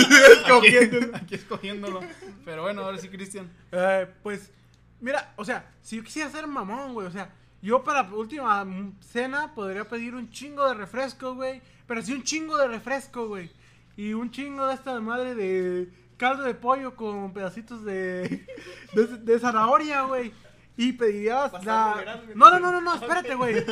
aquí, 0.68 1.00
aquí 1.14 1.36
escogiéndolo. 1.36 2.02
Pero 2.44 2.64
bueno, 2.64 2.82
ahora 2.82 2.98
sí, 2.98 3.08
Cristian. 3.08 3.50
Eh, 3.72 4.08
pues, 4.22 4.52
mira, 5.00 5.34
o 5.38 5.46
sea, 5.46 5.72
si 5.82 5.96
yo 5.96 6.04
quisiera 6.04 6.30
ser 6.30 6.46
mamón, 6.46 6.94
güey, 6.94 7.08
o 7.08 7.12
sea, 7.12 7.34
yo 7.62 7.84
para 7.86 8.04
la 8.04 8.14
última 8.14 8.66
cena 9.00 9.54
podría 9.56 9.88
pedir 9.88 10.14
un 10.16 10.30
chingo 10.30 10.68
de 10.68 10.74
refresco, 10.74 11.36
güey, 11.36 11.62
pero 11.88 12.02
sí 12.02 12.12
un 12.12 12.24
chingo 12.24 12.58
de 12.58 12.68
refresco, 12.68 13.28
güey, 13.30 13.50
y 13.96 14.12
un 14.14 14.30
chingo 14.32 14.68
de 14.68 14.74
esta 14.74 15.00
madre 15.00 15.36
de 15.36 15.88
caldo 16.22 16.44
de 16.44 16.54
pollo 16.54 16.96
con 16.96 17.34
pedacitos 17.34 17.84
de, 17.84 18.46
de, 18.94 19.08
de 19.08 19.40
zanahoria, 19.40 20.04
güey. 20.04 20.32
Y 20.78 20.94
pediría 20.94 21.48
Bastante 21.48 21.66
la... 22.06 22.22
No, 22.36 22.50
no, 22.52 22.60
no, 22.60 22.72
no, 22.72 22.80
no, 22.82 22.96
espérate, 22.96 23.36
güey. 23.36 23.66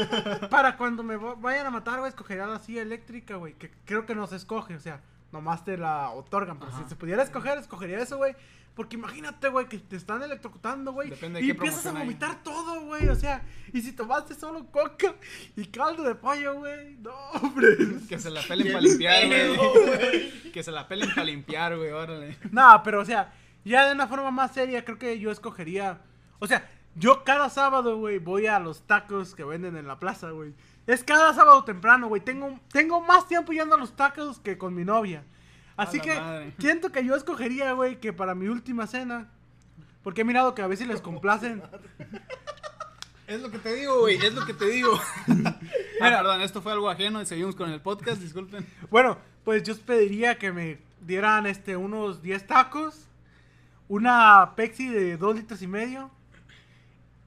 Para 0.49 0.75
cuando 0.75 1.01
me 1.03 1.15
va- 1.15 1.35
vayan 1.35 1.65
a 1.67 1.69
matar, 1.69 1.99
güey, 1.99 2.09
escogería 2.09 2.45
la 2.45 2.59
silla 2.59 2.81
eléctrica, 2.81 3.35
güey. 3.35 3.53
Que 3.53 3.71
creo 3.85 4.05
que 4.05 4.15
no 4.15 4.27
se 4.27 4.35
escoge, 4.35 4.75
o 4.75 4.79
sea, 4.79 5.01
nomás 5.32 5.63
te 5.63 5.78
la 5.78 6.10
otorgan. 6.12 6.60
Pero 6.60 6.72
Ajá. 6.72 6.84
si 6.84 6.89
se 6.89 6.96
pudiera 6.96 7.24
escoger, 7.24 7.58
escogería 7.58 8.00
eso, 8.00 8.18
güey. 8.18 8.36
Porque 8.76 8.96
imagínate, 8.96 9.50
güey, 9.50 9.68
que 9.68 9.78
te 9.78 9.98
están 9.98 10.22
electrocutando, 10.24 10.94
güey. 10.94 11.10
Depende 11.10 11.39
de 11.39 11.44
Y 11.46 11.48
qué 11.48 11.52
empiezas 11.54 11.86
a 11.86 11.89
hay. 11.89 11.98
vomitar 11.98 12.42
todo, 12.44 12.82
güey. 12.86 13.10
O 13.10 13.15
sea, 13.15 13.42
y 13.74 13.82
si 13.82 13.92
tomaste 13.92 14.36
solo 14.36 14.65
coca 14.72 15.15
y 15.58 15.65
caldo 15.65 16.04
de 16.04 16.15
pollo, 16.15 16.56
güey. 16.60 16.96
No, 16.98 17.12
hombre. 17.42 17.68
Que 18.08 18.20
se 18.20 18.30
la 18.30 18.42
pelen 18.42 18.68
para 18.68 18.82
limpiar, 18.82 19.28
güey. 19.28 20.52
Que 20.52 20.63
se 20.63 20.72
la 20.72 20.88
pelen 20.88 21.10
para 21.10 21.26
limpiar, 21.26 21.76
güey, 21.76 21.92
órale. 21.92 22.38
No, 22.52 22.82
pero 22.84 23.02
o 23.02 23.06
sea, 23.06 23.34
ya 23.65 23.86
de 23.86 23.94
una 23.94 24.08
forma 24.08 24.32
más 24.32 24.54
seria, 24.54 24.86
creo 24.86 24.98
que 24.98 25.20
yo 25.20 25.30
escogería. 25.32 26.02
O 26.39 26.48
sea, 26.48 26.70
yo 26.96 27.24
cada 27.26 27.50
sábado, 27.50 27.98
güey, 27.98 28.20
voy 28.20 28.48
a 28.48 28.60
los 28.60 28.84
tacos 28.88 29.36
que 29.36 29.44
venden 29.44 29.76
en 29.76 29.88
la 29.88 30.00
plaza, 30.00 30.30
güey. 30.32 30.54
Es 30.89 31.04
cada 31.04 31.36
sábado 31.36 31.63
temprano, 31.63 32.08
güey. 32.08 32.19
Tengo, 32.19 32.60
tengo 32.71 32.99
más 32.99 33.28
tiempo 33.28 33.52
yendo 33.52 33.75
a 33.75 33.78
los 33.78 33.95
tacos 33.95 34.39
que 34.39 34.58
con 34.58 34.73
mi 34.73 34.84
novia. 34.84 35.23
Así 35.78 35.99
que 35.99 36.15
madre. 36.15 36.52
siento 36.60 36.91
que 36.91 37.06
yo 37.06 37.15
escogería, 37.15 37.73
güey, 37.73 37.99
que 37.99 38.12
para 38.12 38.34
mi 38.34 38.47
última 38.47 38.88
cena. 38.88 39.30
Porque 40.02 40.21
he 40.21 40.23
mirado 40.23 40.56
que 40.56 40.63
a 40.63 40.67
veces 40.67 40.88
les 40.88 40.99
complacen. 40.99 41.62
Es 43.28 43.39
lo 43.39 43.52
que 43.52 43.60
te 43.60 43.75
digo, 43.75 43.99
güey, 43.99 44.15
es 44.15 44.34
lo 44.34 44.43
que 44.43 44.56
te 44.56 44.65
digo. 44.65 44.99
Ah, 46.02 46.17
perdón, 46.17 46.41
esto 46.41 46.62
fue 46.62 46.71
algo 46.71 46.89
ajeno 46.89 47.21
y 47.21 47.25
seguimos 47.25 47.56
con 47.56 47.69
el 47.69 47.82
podcast, 47.82 48.19
disculpen. 48.21 48.65
Bueno, 48.89 49.17
pues 49.43 49.62
yo 49.63 49.78
pediría 49.78 50.39
que 50.39 50.52
me 50.52 50.80
dieran 51.02 51.45
este 51.45 51.75
unos 51.75 52.23
10 52.23 52.47
tacos, 52.47 53.06
una 53.89 54.54
Pepsi 54.56 54.88
de 54.88 55.17
2 55.17 55.36
litros 55.36 55.62
y 55.62 55.67
medio. 55.67 56.10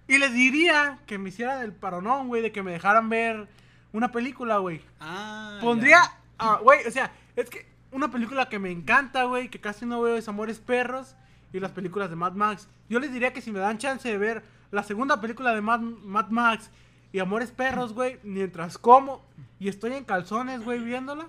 Y 0.08 0.18
les 0.18 0.32
diría 0.32 0.98
que 1.06 1.18
me 1.18 1.28
hicieran 1.28 1.62
el 1.62 1.72
paronón, 1.72 2.28
güey, 2.28 2.42
de 2.42 2.52
que 2.52 2.62
me 2.62 2.72
dejaran 2.72 3.08
ver 3.08 3.48
una 3.92 4.12
película, 4.12 4.58
güey. 4.58 4.80
Ah, 5.00 5.58
Pondría, 5.60 6.00
ah, 6.38 6.58
güey, 6.62 6.86
o 6.86 6.90
sea, 6.90 7.12
es 7.36 7.48
que 7.48 7.66
una 7.92 8.10
película 8.10 8.48
que 8.48 8.58
me 8.58 8.70
encanta, 8.70 9.24
güey, 9.24 9.48
que 9.48 9.60
casi 9.60 9.86
no 9.86 10.00
veo 10.00 10.16
es 10.16 10.28
Amores 10.28 10.58
Perros 10.58 11.14
y 11.52 11.60
las 11.60 11.72
películas 11.72 12.10
de 12.10 12.16
Mad 12.16 12.32
Max. 12.32 12.68
Yo 12.88 12.98
les 12.98 13.12
diría 13.12 13.32
que 13.32 13.42
si 13.42 13.52
me 13.52 13.58
dan 13.58 13.78
chance 13.78 14.08
de 14.08 14.18
ver 14.18 14.42
la 14.70 14.82
segunda 14.82 15.20
película 15.20 15.54
de 15.54 15.60
Mad, 15.60 15.80
Mad 15.80 16.28
Max 16.30 16.70
y 17.12 17.18
Amores 17.18 17.50
Perros, 17.50 17.92
güey, 17.92 18.18
mientras 18.22 18.78
como 18.78 19.24
y 19.60 19.68
estoy 19.68 19.92
en 19.92 20.04
calzones, 20.04 20.64
güey, 20.64 20.80
viéndola. 20.80 21.28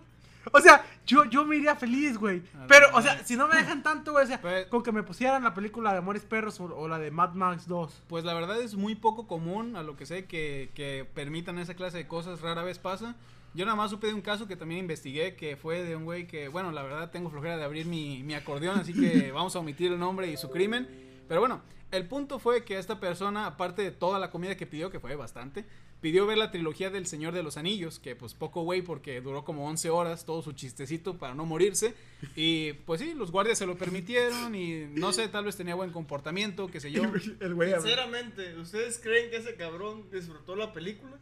O 0.51 0.60
sea, 0.60 0.86
yo, 1.06 1.25
yo 1.25 1.45
me 1.45 1.56
iría 1.56 1.75
feliz, 1.75 2.17
güey. 2.17 2.41
Pero, 2.67 2.88
o 2.93 3.01
sea, 3.01 3.23
si 3.25 3.36
no 3.36 3.47
me 3.47 3.56
dejan 3.58 3.82
tanto, 3.84 4.12
güey, 4.12 4.25
o 4.25 4.27
sea, 4.27 4.41
Pues- 4.41 4.67
con 4.67 4.84
que 4.84 4.91
me 4.91 5.03
pusieran 5.03 5.43
la 5.43 5.53
película 5.53 5.91
de 5.91 5.99
Amores 5.99 6.23
Perros 6.23 6.60
o, 6.60 6.65
o 6.65 6.88
la 6.88 6.99
de 6.99 7.12
Mad 7.12 7.34
Max 7.34 7.67
2. 7.67 8.03
Pues 8.08 8.23
la 8.25 8.34
verdad 8.34 8.62
es 8.62 8.75
muy 8.75 8.95
poco 8.95 9.27
común, 9.27 9.75
a 9.75 9.84
lo 9.84 9.95
que 9.95 10.06
sé, 10.06 10.25
que, 10.25 10.69
que 10.75 11.08
permitan 11.13 11.58
esa 11.60 11.73
clase 11.75 11.97
de 11.97 12.08
cosas, 12.08 12.41
rara 12.41 12.63
vez 12.63 12.79
pasa. 12.79 13.15
Yo 13.56 13.65
nada 13.65 13.75
más 13.75 13.91
supe 13.91 14.08
de 14.08 14.13
un 14.15 14.21
caso 14.21 14.47
que 14.47 14.56
también 14.56 14.79
investigué, 14.79 15.36
que 15.36 15.56
fue 15.56 15.84
de 15.84 15.95
un 15.95 16.06
güey 16.06 16.25
que, 16.27 16.47
bueno, 16.47 16.71
la 16.71 16.82
verdad 16.82 17.12
tengo 17.12 17.29
flojera 17.29 17.56
de 17.56 17.63
abrir 17.63 17.86
mi, 17.86 18.23
mi 18.23 18.34
acordeón, 18.34 18.79
así 18.79 18.93
que 18.93 19.32
vamos 19.34 19.56
a 19.56 19.60
omitir 19.60 19.91
el 19.91 19.99
nombre 19.99 20.27
y 20.27 20.38
su 20.38 20.49
crimen. 20.49 20.88
Pero 21.27 21.39
bueno, 21.39 21.62
el 21.93 22.08
punto 22.08 22.39
fue 22.39 22.65
que 22.65 22.79
esta 22.79 22.99
persona, 22.99 23.45
aparte 23.45 23.84
de 23.84 23.91
toda 23.91 24.17
la 24.17 24.32
comida 24.32 24.58
que 24.58 24.65
pidió, 24.65 24.89
que 24.89 24.99
fue 24.99 25.15
bastante, 25.15 25.63
pidió 26.01 26.25
ver 26.25 26.39
la 26.39 26.49
trilogía 26.49 26.89
del 26.89 27.06
Señor 27.06 27.34
de 27.34 27.43
los 27.43 27.56
Anillos, 27.56 27.99
que 27.99 28.15
pues 28.15 28.34
poco 28.34 28.63
güey 28.63 28.82
porque 28.82 29.21
duró 29.21 29.45
como 29.45 29.67
11 29.69 29.89
horas, 29.91 30.25
todo 30.25 30.41
su 30.41 30.53
chistecito 30.53 31.17
para 31.19 31.36
no 31.36 31.45
morirse. 31.45 31.93
Y 32.36 32.73
pues 32.73 32.99
sí, 32.99 33.13
los 33.13 33.32
guardias 33.32 33.60
se 33.60 33.67
lo 33.67 33.77
permitieron 33.77 34.56
y 34.56 34.86
no 34.88 35.13
sé, 35.13 35.27
tal 35.27 35.45
vez 35.45 35.56
tenía 35.56 35.75
buen 35.75 35.91
comportamiento, 35.91 36.67
qué 36.67 36.79
sé 36.79 36.91
yo. 36.91 37.03
El 37.39 37.53
güey, 37.53 37.71
Sinceramente, 37.73 38.58
¿ustedes 38.58 38.97
creen 38.97 39.29
que 39.29 39.38
ese 39.38 39.56
cabrón 39.56 40.10
disfrutó 40.12 40.56
la 40.56 40.73
película? 40.73 41.17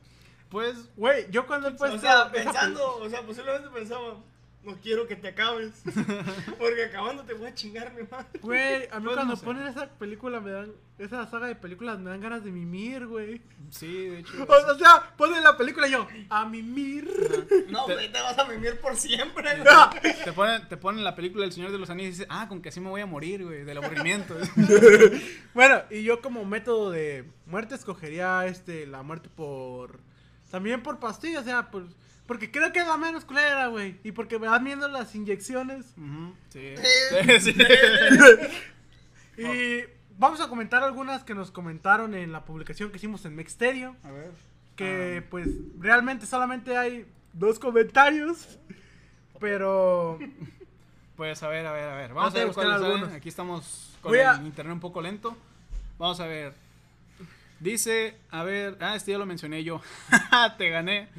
Pues 0.50 0.90
Güey, 0.96 1.30
yo 1.32 1.46
cuando 1.48 1.68
he 1.68 1.72
puesto 1.72 1.98
o 1.98 2.00
sea, 2.00 2.32
pensando, 2.32 2.98
o 2.98 3.10
sea, 3.10 3.22
posiblemente 3.26 3.70
pensaba, 3.70 4.22
no 4.64 4.76
quiero 4.82 5.08
que 5.08 5.16
te 5.16 5.30
acabes. 5.30 5.82
Porque 6.60 6.84
acabando 6.86 7.24
te 7.24 7.34
voy 7.34 7.48
a 7.48 7.54
chingar 7.54 7.94
mi 7.94 8.04
madre. 8.04 8.40
Güey, 8.42 8.88
a 8.92 9.00
mí 9.00 9.06
Pues, 9.06 9.16
cuando 9.16 9.26
no 9.26 9.36
sé. 9.36 9.46
ponen 9.46 9.68
esa 9.68 9.90
película 9.90 10.40
me 10.40 10.52
dan, 10.52 10.72
esa 11.00 11.26
saga 11.28 11.48
de 11.48 11.56
películas 11.56 11.98
me 12.00 12.10
dan 12.12 12.22
ganas 12.22 12.44
de 12.44 12.52
mimir, 12.52 13.08
güey. 13.08 13.42
sí, 13.72 13.92
de 14.08 14.20
hecho. 14.20 14.34
O, 14.44 14.72
o 14.74 14.78
sea, 14.78 15.14
ponen 15.18 15.44
la 15.44 15.58
película 15.58 15.88
y 15.88 15.92
yo, 15.92 16.08
a 16.30 16.46
mimir. 16.46 17.10
No, 17.70 17.86
güey, 17.86 18.12
te 18.12 18.22
vas 18.22 18.38
a 18.38 18.46
mimir 18.46 18.80
por 18.80 18.96
siempre. 18.96 19.50
Te 20.24 20.32
ponen, 20.34 20.68
te 20.70 20.78
ponen 20.78 21.04
la 21.04 21.16
película 21.16 21.44
del 21.44 21.52
Señor 21.54 21.72
de 21.72 21.78
los 21.80 21.90
Anillos 21.90 22.10
y 22.10 22.12
dices, 22.12 22.28
ah, 22.30 22.48
con 22.48 22.62
que 22.62 22.70
así 22.70 22.80
me 22.80 22.90
voy 22.90 23.02
a 23.02 23.06
morir, 23.06 23.44
güey, 23.44 23.64
del 23.64 23.78
aburrimiento. 23.78 24.36
Bueno, 25.54 25.82
y 25.90 26.04
yo 26.04 26.22
como 26.22 26.46
método 26.46 26.92
de 26.92 27.26
muerte 27.46 27.76
escogería 27.76 28.46
este, 28.46 28.86
la 28.88 29.02
muerte 29.04 29.30
por, 29.30 30.00
también 30.50 30.82
por 30.84 31.00
pastillas, 31.00 31.42
o 31.42 31.46
sea, 31.46 31.70
por, 31.72 31.88
porque 32.32 32.50
creo 32.50 32.72
que 32.72 32.80
es 32.80 32.88
la 32.88 32.96
menos 32.96 33.26
culera, 33.26 33.68
güey. 33.68 34.00
Y 34.06 34.14
porque 34.14 34.40
me 34.40 34.48
dan 34.48 34.64
miedo 34.64 34.88
las 34.88 35.14
inyecciones. 35.16 35.88
Sí. 36.48 36.60
Eh, 36.60 37.40
Sí, 37.42 37.52
sí. 37.52 37.58
Y 39.38 39.84
vamos 40.18 40.40
a 40.40 40.48
comentar 40.48 40.82
algunas 40.82 41.26
que 41.26 41.36
nos 41.36 41.52
comentaron 41.52 42.16
en 42.16 42.32
la 42.32 42.46
publicación 42.46 42.90
que 42.90 42.96
hicimos 42.96 43.26
en 43.26 43.36
Mexterio. 43.36 43.98
A 44.06 44.12
ver. 44.12 44.32
Que 44.78 45.22
pues 45.30 45.50
realmente 45.78 46.26
solamente 46.26 46.78
hay 46.78 47.06
dos 47.34 47.60
comentarios. 47.60 48.60
Pero 49.38 50.18
Pues 51.18 51.44
a 51.44 51.50
ver, 51.50 51.66
a 51.66 51.74
ver, 51.74 51.90
a 51.90 51.96
ver. 51.98 52.14
Vamos 52.14 52.34
a 52.34 52.38
ver 52.46 52.54
salen. 52.54 52.72
algunos. 52.72 53.12
Aquí 53.12 53.28
estamos 53.28 53.98
con 54.02 54.16
el 54.16 54.46
internet 54.46 54.74
un 54.74 54.80
poco 54.80 55.02
lento. 55.02 55.36
Vamos 55.98 56.22
a 56.22 56.28
ver. 56.28 56.54
Dice, 57.62 58.16
a 58.32 58.44
ver, 58.44 58.76
ah, 58.82 58.96
este 58.96 59.12
ya 59.12 59.18
lo 59.20 59.26
mencioné 59.28 59.64
yo. 59.64 59.82
Te 60.58 60.70
gané. 60.72 61.10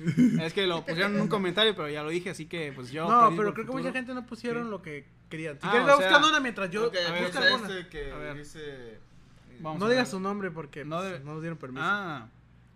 Es 0.43 0.53
que 0.53 0.67
lo 0.67 0.83
pusieron 0.87 1.15
en 1.15 1.21
un 1.23 1.29
comentario, 1.29 1.75
pero 1.77 1.89
ya 1.89 2.03
lo 2.03 2.11
dije, 2.11 2.31
así 2.31 2.47
que 2.47 2.73
pues 2.73 2.91
yo. 2.91 3.09
no, 3.09 3.35
pero 3.37 3.55
creo 3.55 3.65
que 3.67 3.73
mucha 3.73 3.93
gente 3.93 4.13
no 4.13 4.27
pusieron 4.27 4.65
Sí. 4.65 4.71
lo 4.71 4.83
que 4.83 5.05
querían. 5.31 5.55
Si 5.61 5.67
Ah, 5.67 5.71
quieres, 5.71 5.89
o 5.89 5.97
sea- 5.97 5.97
buscando 6.09 6.29
una 6.29 6.41
mientras 6.41 6.69
yo 6.71 6.87
a 6.87 6.91
ver, 7.13 7.37
alguna. 7.37 7.69
este 7.69 7.89
que 7.89 8.11
A 8.13 8.17
ver. 8.17 8.37
dice... 8.39 8.99
Vamos 9.61 9.79
No 9.79 9.89
digas 9.89 10.11
su 10.11 10.19
nombre 10.19 10.51
porque 10.51 10.85
No 10.85 10.97
pues, 10.99 11.13
debe- 11.13 11.25
no 11.25 11.35
nos 11.35 11.43
dieron 11.43 11.57
permiso. 11.59 11.85
Ah, 11.87 12.27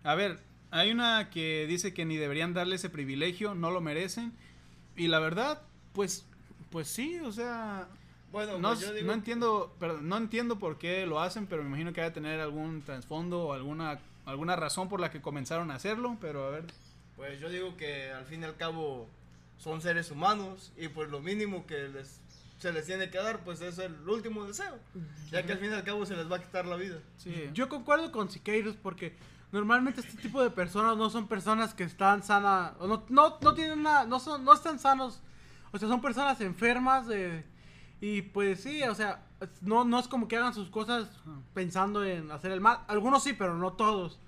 a 0.03 0.15
ver, 0.15 0.39
hay 0.71 0.91
una 0.91 1.29
que 1.29 1.65
dice 1.67 1.93
que 1.93 2.05
ni 2.05 2.15
deberían 2.15 2.53
darle 2.53 2.75
ese 2.77 2.89
privilegio, 2.89 3.53
no 3.53 3.71
lo 3.71 3.81
merecen. 3.81 4.31
Y 4.95 5.09
la 5.09 5.19
verdad, 5.19 5.61
pues, 5.93 6.25
pues 6.71 6.87
sí, 6.87 7.19
o 7.19 7.33
sea, 7.33 7.89
Bueno, 8.31 8.59
no, 8.59 8.69
pues 8.69 8.81
yo 8.81 8.93
digo... 8.93 9.07
no 9.07 9.13
entiendo, 9.13 9.75
perdón, 9.79 10.09
no 10.09 10.17
entiendo 10.17 10.59
por 10.59 10.77
qué 10.77 11.05
lo 11.05 11.19
hacen, 11.19 11.47
pero 11.47 11.63
me 11.63 11.69
imagino 11.69 11.93
que 11.93 12.01
debe 12.01 12.13
tener 12.13 12.39
algún 12.39 12.81
trasfondo 12.81 13.43
o 13.43 13.53
alguna, 13.53 13.99
alguna 14.25 14.55
razón 14.55 14.89
por 14.89 14.99
la 14.99 15.09
que 15.09 15.21
comenzaron 15.21 15.71
a 15.71 15.75
hacerlo, 15.75 16.17
pero 16.19 16.45
a 16.45 16.49
ver. 16.49 16.65
Pues 17.15 17.39
yo 17.39 17.49
digo 17.49 17.77
que 17.77 18.11
al 18.11 18.25
fin 18.25 18.41
y 18.41 18.45
al 18.45 18.57
cabo 18.57 19.07
son 19.57 19.81
seres 19.81 20.11
humanos 20.11 20.71
y 20.77 20.87
pues 20.89 21.09
lo 21.09 21.19
mínimo 21.19 21.65
que 21.65 21.87
les 21.87 22.19
se 22.59 22.71
les 22.71 22.85
tiene 22.85 23.09
que 23.09 23.17
dar 23.17 23.39
pues 23.43 23.61
es 23.61 23.77
el 23.77 23.95
último 24.09 24.45
deseo. 24.45 24.79
Ya 25.31 25.45
que 25.45 25.53
al 25.53 25.59
fin 25.59 25.71
y 25.71 25.73
al 25.73 25.83
cabo 25.83 26.05
se 26.05 26.15
les 26.15 26.29
va 26.31 26.37
a 26.37 26.41
quitar 26.41 26.65
la 26.65 26.75
vida. 26.75 26.97
Sí. 27.17 27.49
Yo 27.53 27.69
concuerdo 27.69 28.11
con 28.11 28.29
Siqueiros 28.29 28.75
porque 28.75 29.15
normalmente 29.51 30.01
este 30.01 30.19
tipo 30.21 30.41
de 30.41 30.49
personas 30.49 30.97
no 30.97 31.09
son 31.09 31.27
personas 31.27 31.73
que 31.73 31.83
están 31.83 32.23
sanas, 32.23 32.73
no, 32.79 33.05
no, 33.09 33.37
no 33.39 33.53
tienen 33.53 33.79
una, 33.79 34.05
no 34.05 34.19
son, 34.19 34.43
no 34.43 34.53
están 34.53 34.79
sanos, 34.79 35.21
o 35.71 35.77
sea, 35.77 35.87
son 35.87 36.01
personas 36.01 36.41
enfermas 36.41 37.07
de, 37.07 37.45
y 38.01 38.21
pues 38.21 38.61
sí, 38.61 38.83
o 38.83 38.93
sea, 38.95 39.25
no, 39.61 39.83
no 39.85 39.99
es 39.99 40.07
como 40.07 40.27
que 40.27 40.37
hagan 40.37 40.53
sus 40.53 40.69
cosas 40.69 41.09
pensando 41.53 42.03
en 42.05 42.31
hacer 42.31 42.51
el 42.51 42.61
mal, 42.61 42.79
algunos 42.87 43.23
sí, 43.23 43.33
pero 43.33 43.55
no 43.55 43.73
todos. 43.73 44.19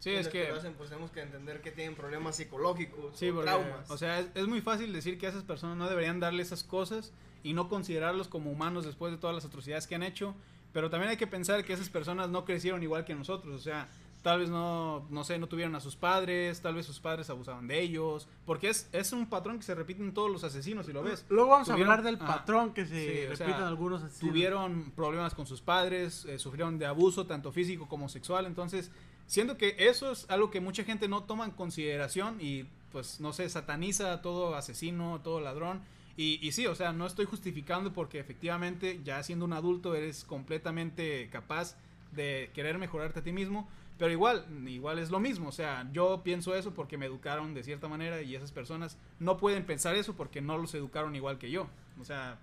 Sí, 0.00 0.10
es 0.10 0.28
que... 0.28 0.48
lo 0.48 0.56
hacen, 0.56 0.74
pues 0.74 0.90
tenemos 0.90 1.10
que 1.10 1.20
entender 1.20 1.60
que 1.60 1.72
tienen 1.72 1.96
problemas 1.96 2.36
psicológicos, 2.36 3.18
Sí, 3.18 3.30
o 3.30 3.34
porque, 3.34 3.50
traumas. 3.50 3.90
o 3.90 3.98
sea, 3.98 4.20
es, 4.20 4.28
es 4.34 4.46
muy 4.46 4.60
fácil 4.60 4.92
decir 4.92 5.18
que 5.18 5.26
a 5.26 5.30
esas 5.30 5.42
personas 5.42 5.76
no 5.76 5.88
deberían 5.88 6.20
darle 6.20 6.40
esas 6.42 6.62
cosas 6.62 7.12
y 7.42 7.52
no 7.52 7.68
considerarlos 7.68 8.28
como 8.28 8.50
humanos 8.52 8.84
después 8.84 9.10
de 9.10 9.18
todas 9.18 9.34
las 9.34 9.44
atrocidades 9.44 9.88
que 9.88 9.96
han 9.96 10.04
hecho, 10.04 10.36
pero 10.72 10.88
también 10.88 11.10
hay 11.10 11.16
que 11.16 11.26
pensar 11.26 11.64
que 11.64 11.72
esas 11.72 11.88
personas 11.88 12.28
no 12.30 12.44
crecieron 12.44 12.80
igual 12.84 13.04
que 13.04 13.16
nosotros, 13.16 13.52
o 13.56 13.58
sea, 13.58 13.88
tal 14.28 14.40
vez 14.40 14.50
no, 14.50 15.06
no 15.08 15.24
sé, 15.24 15.38
no 15.38 15.46
tuvieron 15.46 15.74
a 15.74 15.80
sus 15.80 15.96
padres, 15.96 16.60
tal 16.60 16.74
vez 16.74 16.84
sus 16.84 17.00
padres 17.00 17.30
abusaban 17.30 17.66
de 17.66 17.80
ellos, 17.80 18.28
porque 18.44 18.68
es, 18.68 18.86
es 18.92 19.12
un 19.14 19.24
patrón 19.26 19.56
que 19.56 19.62
se 19.62 19.74
repite 19.74 20.02
en 20.02 20.12
todos 20.12 20.30
los 20.30 20.44
asesinos, 20.44 20.84
si 20.84 20.92
lo 20.92 21.02
ves. 21.02 21.24
Luego 21.30 21.48
vamos 21.50 21.68
Tuvieron- 21.68 21.88
a 21.88 21.92
hablar 21.94 22.02
del 22.02 22.18
patrón 22.18 22.74
que 22.74 22.84
se 22.84 23.26
Sí, 23.26 23.32
o 23.32 23.36
sea, 23.36 23.46
repiten 23.46 23.66
algunos 23.66 24.02
asesinos. 24.02 24.30
tuvieron 24.34 24.90
problemas 24.90 25.34
con 25.34 25.46
sus 25.46 25.62
padres, 25.62 26.26
eh, 26.26 26.38
sufrieron 26.38 26.78
de 26.78 26.84
abuso 26.84 27.26
tanto 27.26 27.52
físico 27.52 27.88
como 27.88 28.10
sexual, 28.10 28.44
entonces 28.44 28.90
siento 29.26 29.56
que 29.56 29.76
eso 29.78 30.10
es 30.12 30.28
algo 30.28 30.50
que 30.50 30.60
mucha 30.60 30.84
gente 30.84 31.08
no 31.08 31.22
toma 31.22 31.46
en 31.46 31.52
consideración 31.52 32.36
y 32.40 32.64
pues 32.92 33.20
no 33.20 33.32
sé, 33.32 33.48
sataniza 33.48 34.12
a 34.12 34.20
todo 34.20 34.54
asesino, 34.56 35.14
a 35.16 35.22
todo 35.22 35.40
ladrón. 35.40 35.80
Y, 36.16 36.38
y 36.46 36.52
sí, 36.52 36.66
o 36.66 36.74
sea, 36.74 36.92
no 36.92 37.06
estoy 37.06 37.26
justificando 37.26 37.92
porque 37.92 38.18
efectivamente 38.18 39.00
ya 39.04 39.22
siendo 39.22 39.44
un 39.44 39.52
adulto 39.52 39.94
eres 39.94 40.24
completamente 40.24 41.28
capaz 41.30 41.76
de 42.12 42.50
querer 42.54 42.78
mejorarte 42.78 43.20
a 43.20 43.22
ti 43.22 43.32
mismo, 43.32 43.68
pero 43.98 44.12
igual, 44.12 44.46
igual 44.66 44.98
es 44.98 45.10
lo 45.10 45.18
mismo, 45.18 45.48
o 45.48 45.52
sea, 45.52 45.88
yo 45.92 46.22
pienso 46.22 46.54
eso 46.54 46.72
porque 46.72 46.96
me 46.96 47.06
educaron 47.06 47.52
de 47.52 47.64
cierta 47.64 47.88
manera 47.88 48.22
y 48.22 48.36
esas 48.36 48.52
personas 48.52 48.96
no 49.18 49.36
pueden 49.36 49.66
pensar 49.66 49.96
eso 49.96 50.14
porque 50.14 50.40
no 50.40 50.56
los 50.56 50.74
educaron 50.74 51.16
igual 51.16 51.38
que 51.38 51.50
yo. 51.50 51.68
O 52.00 52.04
sea, 52.04 52.38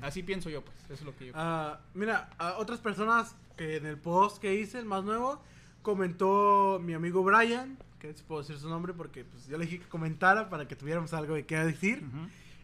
así 0.00 0.22
pienso 0.22 0.48
yo, 0.48 0.64
pues, 0.64 0.76
eso 0.84 0.94
es 0.94 1.02
lo 1.02 1.14
que 1.14 1.26
yo 1.26 1.32
Ah, 1.36 1.80
mira, 1.92 2.30
a 2.38 2.54
otras 2.54 2.80
personas 2.80 3.36
que 3.56 3.76
en 3.76 3.86
el 3.86 3.98
post 3.98 4.38
que 4.38 4.54
hice, 4.54 4.78
el 4.78 4.86
más 4.86 5.04
nuevo, 5.04 5.42
comentó 5.82 6.80
mi 6.82 6.94
amigo 6.94 7.22
Brian, 7.22 7.76
que 7.98 8.14
si 8.14 8.22
puedo 8.22 8.40
decir 8.40 8.56
su 8.56 8.68
nombre 8.68 8.94
porque 8.94 9.24
pues, 9.24 9.46
yo 9.46 9.58
le 9.58 9.66
dije 9.66 9.80
que 9.80 9.88
comentara 9.88 10.48
para 10.48 10.66
que 10.66 10.74
tuviéramos 10.74 11.12
algo 11.12 11.34
de 11.34 11.44
qué 11.44 11.58
decir. 11.58 12.02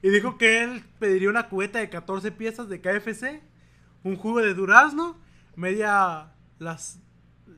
Y 0.02 0.08
dijo 0.08 0.38
que 0.38 0.62
él 0.62 0.82
pediría 0.98 1.28
una 1.28 1.50
cubeta 1.50 1.78
de 1.78 1.90
14 1.90 2.32
piezas 2.32 2.70
de 2.70 2.80
KFC, 2.80 3.42
un 4.02 4.16
jugo 4.16 4.40
de 4.40 4.54
durazno, 4.54 5.18
media 5.56 6.32
las 6.58 6.98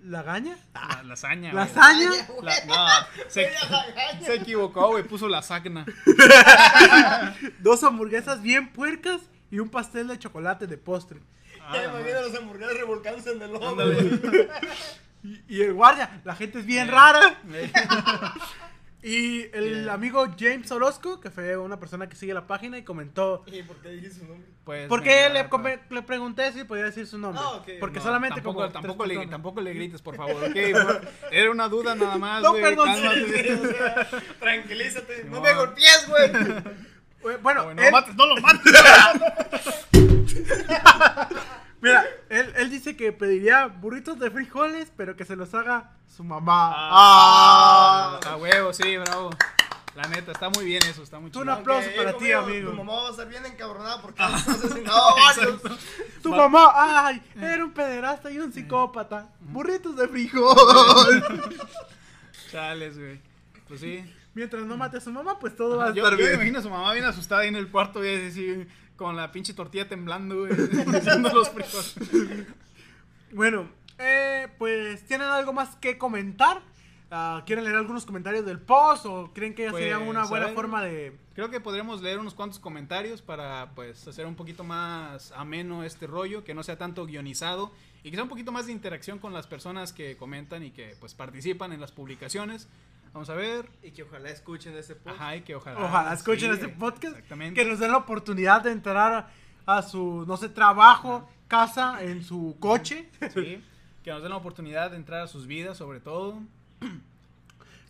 lagaña, 0.04 0.56
La, 0.74 1.02
lasaña. 1.04 1.52
lasaña, 1.52 2.10
güey. 2.28 2.44
La- 2.44 2.64
no, 2.66 2.86
se, 3.28 3.50
se 4.24 4.34
equivocó, 4.34 4.88
güey, 4.88 5.04
puso 5.04 5.28
la 5.28 5.42
sagna. 5.42 5.84
dos 7.60 7.82
hamburguesas 7.84 8.42
bien 8.42 8.72
puercas 8.72 9.20
y 9.50 9.58
un 9.58 9.68
pastel 9.68 10.08
de 10.08 10.18
chocolate 10.18 10.66
de 10.66 10.78
postre. 10.78 11.20
Ah, 11.60 11.72
Ya 11.74 11.84
imagino 11.84 12.22
las 12.28 12.34
hamburguesas 12.38 12.76
revolcándose 12.76 13.32
en 13.32 13.42
el 13.42 13.52
lodo. 13.52 13.84
Y, 15.24 15.40
y 15.46 15.62
el 15.62 15.72
guardia, 15.72 16.20
la 16.24 16.34
gente 16.34 16.58
es 16.58 16.66
bien 16.66 16.88
Eh. 16.88 16.90
rara. 16.90 17.38
Y 19.04 19.42
el 19.52 19.74
Bien. 19.74 19.88
amigo 19.88 20.28
James 20.38 20.70
Orozco, 20.70 21.20
que 21.20 21.30
fue 21.30 21.56
una 21.56 21.80
persona 21.80 22.08
que 22.08 22.14
sigue 22.14 22.32
la 22.34 22.46
página 22.46 22.78
y 22.78 22.84
comentó. 22.84 23.42
¿Y 23.50 23.62
por 23.64 23.76
qué 23.78 23.88
dijiste 23.90 24.20
su 24.20 24.26
nombre? 24.26 24.46
Pues, 24.64 24.88
Porque 24.88 25.28
le, 25.28 25.48
come- 25.48 25.80
le 25.90 26.02
pregunté 26.02 26.52
si 26.52 26.62
podía 26.62 26.84
decir 26.84 27.08
su 27.08 27.18
nombre. 27.18 27.42
Ah, 27.44 27.50
ok. 27.56 27.68
Porque 27.80 27.98
No, 27.98 28.04
solamente 28.04 28.36
tampoco, 28.36 28.60
como 28.60 28.72
tampoco, 28.72 29.04
le, 29.06 29.26
tampoco 29.26 29.60
le 29.60 29.74
grites, 29.74 30.00
por 30.00 30.14
favor, 30.14 30.36
ok. 30.44 30.52
Por- 30.72 31.08
Era 31.32 31.50
una 31.50 31.68
duda 31.68 31.96
nada 31.96 32.16
más, 32.16 32.42
No, 32.44 32.50
güey. 32.50 32.62
perdón, 32.62 32.86
cálmate. 32.94 33.54
O 33.54 33.66
sea, 33.66 34.08
tranquilízate. 34.40 35.24
No 35.24 35.40
me 35.40 35.52
golpees, 35.52 36.06
güey. 36.08 36.30
Eh, 36.30 37.38
Bueno, 37.42 37.64
Güey, 37.64 37.74
no 37.76 37.82
él- 37.82 37.86
lo 37.86 37.92
mates, 37.92 38.14
no 38.14 38.26
lo 38.26 38.36
mates. 38.40 38.72
Mira, 41.82 42.04
él, 42.30 42.52
él 42.56 42.70
dice 42.70 42.96
que 42.96 43.12
pediría 43.12 43.66
burritos 43.66 44.18
de 44.18 44.30
frijoles, 44.30 44.90
pero 44.96 45.14
que 45.16 45.24
se 45.26 45.36
los 45.36 45.52
haga 45.52 45.90
su 46.16 46.24
mamá. 46.24 46.72
Ah, 46.74 48.20
a 48.26 48.36
huevo, 48.36 48.72
sí, 48.72 48.96
bravo. 48.96 49.30
La 49.94 50.04
neta, 50.08 50.32
está 50.32 50.48
muy 50.48 50.64
bien 50.64 50.82
eso, 50.84 51.02
está 51.02 51.20
muy 51.20 51.30
Tú 51.30 51.40
chido. 51.40 51.44
no- 51.44 51.52
aplauso 51.60 51.90
para 51.94 52.16
ti, 52.16 52.32
amigo. 52.32 52.70
Tu 52.70 52.76
mamá 52.78 52.94
va 53.02 53.08
a 53.08 53.10
estar 53.10 53.28
bien 53.28 53.44
encabronada 53.44 54.00
porque 54.00 54.22
has 54.22 54.48
asesinado 54.48 54.98
a 54.98 55.14
varios. 55.14 55.60
Tu 56.22 56.30
mamá, 56.34 56.72
ay, 57.06 57.22
era 57.38 57.62
un 57.62 57.72
pederasta 57.72 58.30
y 58.30 58.38
un 58.38 58.50
psicópata. 58.54 59.28
Burritos 59.40 59.94
de 59.96 60.08
frijol. 60.08 60.56
Chales, 62.50 62.98
güey. 62.98 63.20
Pues 63.68 63.80
sí. 63.80 64.04
Mientras 64.34 64.64
no 64.64 64.78
mate 64.78 64.96
a 64.96 65.00
su 65.00 65.10
mamá, 65.12 65.38
pues 65.38 65.54
todo 65.56 65.76
va 65.76 65.88
a 65.88 65.92
Yo, 65.92 66.02
estar 66.04 66.12
yo 66.12 66.16
me 66.16 66.22
bien. 66.22 66.34
imagino 66.36 66.58
a 66.58 66.62
su 66.62 66.70
mamá 66.70 66.92
bien 66.94 67.04
asustada 67.04 67.42
ahí 67.42 67.48
en 67.48 67.56
el 67.56 67.68
cuarto, 67.70 67.98
güey, 67.98 68.28
así, 68.28 68.66
con 69.02 69.16
la 69.16 69.30
pinche 69.32 69.54
tortilla 69.54 69.88
temblando, 69.88 70.40
güey, 70.40 70.52
haciendo 70.96 71.28
los 71.32 71.50
frijoles. 71.50 71.96
Bueno, 73.32 73.68
eh, 73.98 74.48
pues, 74.58 75.06
¿tienen 75.06 75.28
algo 75.28 75.52
más 75.52 75.76
que 75.76 75.98
comentar? 75.98 76.60
Ah, 77.10 77.42
¿Quieren 77.44 77.64
leer 77.64 77.76
algunos 77.76 78.06
comentarios 78.06 78.46
del 78.46 78.58
post 78.58 79.04
o 79.06 79.32
creen 79.34 79.54
que 79.54 79.68
Pues, 79.70 79.82
sería 79.82 79.98
una 79.98 80.22
a 80.22 80.26
buena 80.26 80.46
ver. 80.46 80.54
forma 80.54 80.82
de... 80.82 81.16
Creo 81.34 81.50
que 81.50 81.60
podríamos 81.60 82.00
leer 82.02 82.18
unos 82.18 82.32
cuantos 82.34 82.58
comentarios 82.58 83.20
para, 83.22 83.72
pues, 83.74 84.06
hacer 84.08 84.26
un 84.26 84.34
poquito 84.34 84.64
más 84.64 85.32
ameno 85.32 85.84
este 85.84 86.06
rollo, 86.06 86.44
que 86.44 86.54
no 86.54 86.62
sea 86.62 86.78
tanto 86.78 87.04
guionizado 87.06 87.70
y 88.02 88.10
que 88.10 88.16
sea 88.16 88.22
un 88.22 88.28
poquito 88.30 88.50
más 88.52 88.66
de 88.66 88.72
interacción 88.72 89.18
con 89.18 89.32
las 89.34 89.46
personas 89.46 89.92
que 89.92 90.16
comentan 90.16 90.62
y 90.62 90.70
que, 90.70 90.96
pues, 91.00 91.12
participan 91.14 91.72
en 91.72 91.80
las 91.80 91.92
publicaciones. 91.92 92.68
Vamos 93.12 93.28
a 93.28 93.34
ver. 93.34 93.68
Y 93.82 93.90
que 93.90 94.04
ojalá 94.04 94.30
escuchen 94.30 94.74
ese 94.74 94.94
podcast. 94.94 95.20
Ajá, 95.20 95.36
y 95.36 95.42
que 95.42 95.54
ojalá. 95.54 95.80
Ojalá 95.84 96.12
escuchen 96.14 96.48
sí, 96.50 96.60
este 96.60 96.68
podcast. 96.68 97.14
Exactamente. 97.14 97.60
Que 97.60 97.68
nos 97.68 97.78
den 97.78 97.90
la 97.90 97.98
oportunidad 97.98 98.62
de 98.62 98.72
entrar 98.72 99.12
a, 99.66 99.76
a 99.76 99.82
su, 99.82 100.24
no 100.26 100.36
sé, 100.36 100.48
trabajo, 100.48 101.28
casa, 101.48 102.02
en 102.02 102.24
su 102.24 102.56
coche. 102.58 103.10
Sí, 103.34 103.62
que 104.02 104.10
nos 104.10 104.22
den 104.22 104.30
la 104.30 104.36
oportunidad 104.36 104.90
de 104.90 104.96
entrar 104.96 105.20
a 105.20 105.26
sus 105.28 105.46
vidas, 105.46 105.76
sobre 105.76 106.00
todo. 106.00 106.40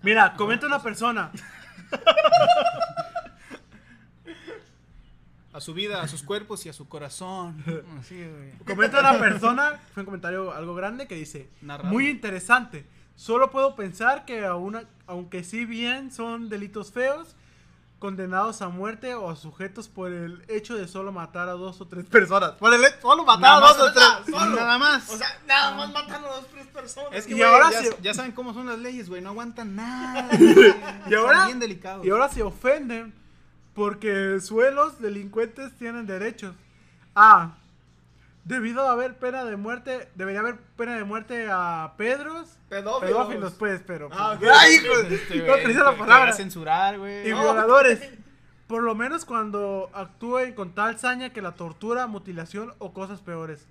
Mira, 0.03 0.35
comenta 0.35 0.67
una 0.67 0.83
persona. 0.83 1.31
A 5.53 5.61
su 5.61 5.75
vida, 5.75 6.01
a 6.01 6.09
sus 6.09 6.23
cuerpos 6.23 6.65
y 6.65 6.71
a 6.71 6.73
su 6.73 6.89
corazón. 6.89 7.63
Así, 8.01 8.17
güey. 8.17 8.53
Comenta 8.67 9.01
una 9.01 9.19
persona, 9.19 9.79
fue 9.93 10.01
un 10.01 10.07
comentario 10.07 10.53
algo 10.53 10.75
grande 10.75 11.07
que 11.07 11.15
dice, 11.15 11.51
Narrado. 11.61 11.91
muy 11.91 12.09
interesante. 12.09 12.87
Solo 13.23 13.53
puedo 13.53 13.77
pensar 13.77 14.25
que 14.25 14.45
aún, 14.45 14.85
aunque 15.07 15.45
sí 15.45 15.65
bien 15.65 16.11
son 16.11 16.49
delitos 16.49 16.91
feos, 16.91 17.37
condenados 18.01 18.63
a 18.63 18.69
muerte 18.69 19.15
o 19.15 19.31
a 19.31 19.37
sujetos 19.37 19.87
por 19.89 20.11
el 20.11 20.43
hecho 20.49 20.75
de 20.75 20.89
solo 20.89 21.13
matar 21.13 21.49
a 21.49 21.53
dos 21.53 21.81
o 21.81 21.87
tres 21.87 22.05
personas. 22.07 22.51
Por 22.59 22.75
el 22.75 22.85
hecho- 22.85 22.97
solo 23.01 23.25
matar 23.25 23.41
Nada 23.43 23.57
a 23.59 23.73
dos 23.75 23.79
o 23.91 23.93
tres. 23.93 24.05
solo. 24.37 24.57
Nada 24.57 24.77
más. 24.77 25.09
O 25.09 25.17
sea, 25.17 25.29
nada 25.47 25.77
más 25.77 25.93
matan 25.93 26.25
a 26.25 26.27
dos 26.27 26.49
tres 26.49 26.67
personas. 26.67 27.11
es 27.13 27.25
que 27.27 27.35
y 27.35 27.35
güey, 27.37 27.45
ahora 27.49 27.71
ya, 27.71 27.83
sí- 27.83 27.91
ya 28.03 28.13
saben 28.13 28.33
cómo 28.33 28.53
son 28.55 28.67
las 28.67 28.81
leyes, 28.81 29.09
güey. 29.09 29.23
No 29.23 29.29
aguantan 29.31 29.77
nada. 29.77 30.29
Y 31.09 31.15
ahora, 31.15 31.45
bien 31.47 31.61
delicados. 31.61 32.05
y 32.05 32.11
ahora 32.11 32.29
se 32.29 32.43
ofenden 32.43 33.15
porque 33.73 34.41
suelos 34.41 35.01
delincuentes 35.01 35.73
tienen 35.79 36.09
derechos. 36.09 36.57
Ah, 37.15 37.53
debido 38.45 38.87
a 38.89 38.93
haber 38.93 39.17
pena 39.19 39.45
de 39.45 39.57
muerte, 39.57 40.09
debería 40.15 40.41
haber 40.41 40.57
pena 40.77 40.97
de 40.97 41.05
muerte 41.05 41.49
a 41.51 41.95
Pedros, 41.97 42.59
Pedófilos. 42.69 43.01
pedófilos, 43.27 43.53
pues, 43.55 43.83
pero. 43.87 44.09
Ah, 44.13 44.37
pues, 44.39 44.51
ok. 44.51 44.57
¡Ay, 44.61 44.75
hijo! 44.75 44.93
Este, 45.09 45.37
no 45.37 45.45
güey, 45.47 45.61
utiliza 45.61 45.85
la 45.85 45.97
palabra. 45.97 46.33
censurar, 46.33 46.99
güey. 46.99 47.29
Y 47.29 47.31
No. 47.31 47.41
violadores. 47.43 48.01
Por 48.67 48.83
lo 48.83 48.95
menos 48.95 49.25
cuando 49.27 49.91
actúen 49.93 50.55
con 50.55 50.75
tal 50.75 50.99
saña 50.99 51.31
que 51.31 51.43
la 51.43 51.53
tortura, 51.53 52.07
mutilación 52.07 52.73
o 52.79 52.93
cosas 52.95 53.21
peores. 53.21 53.67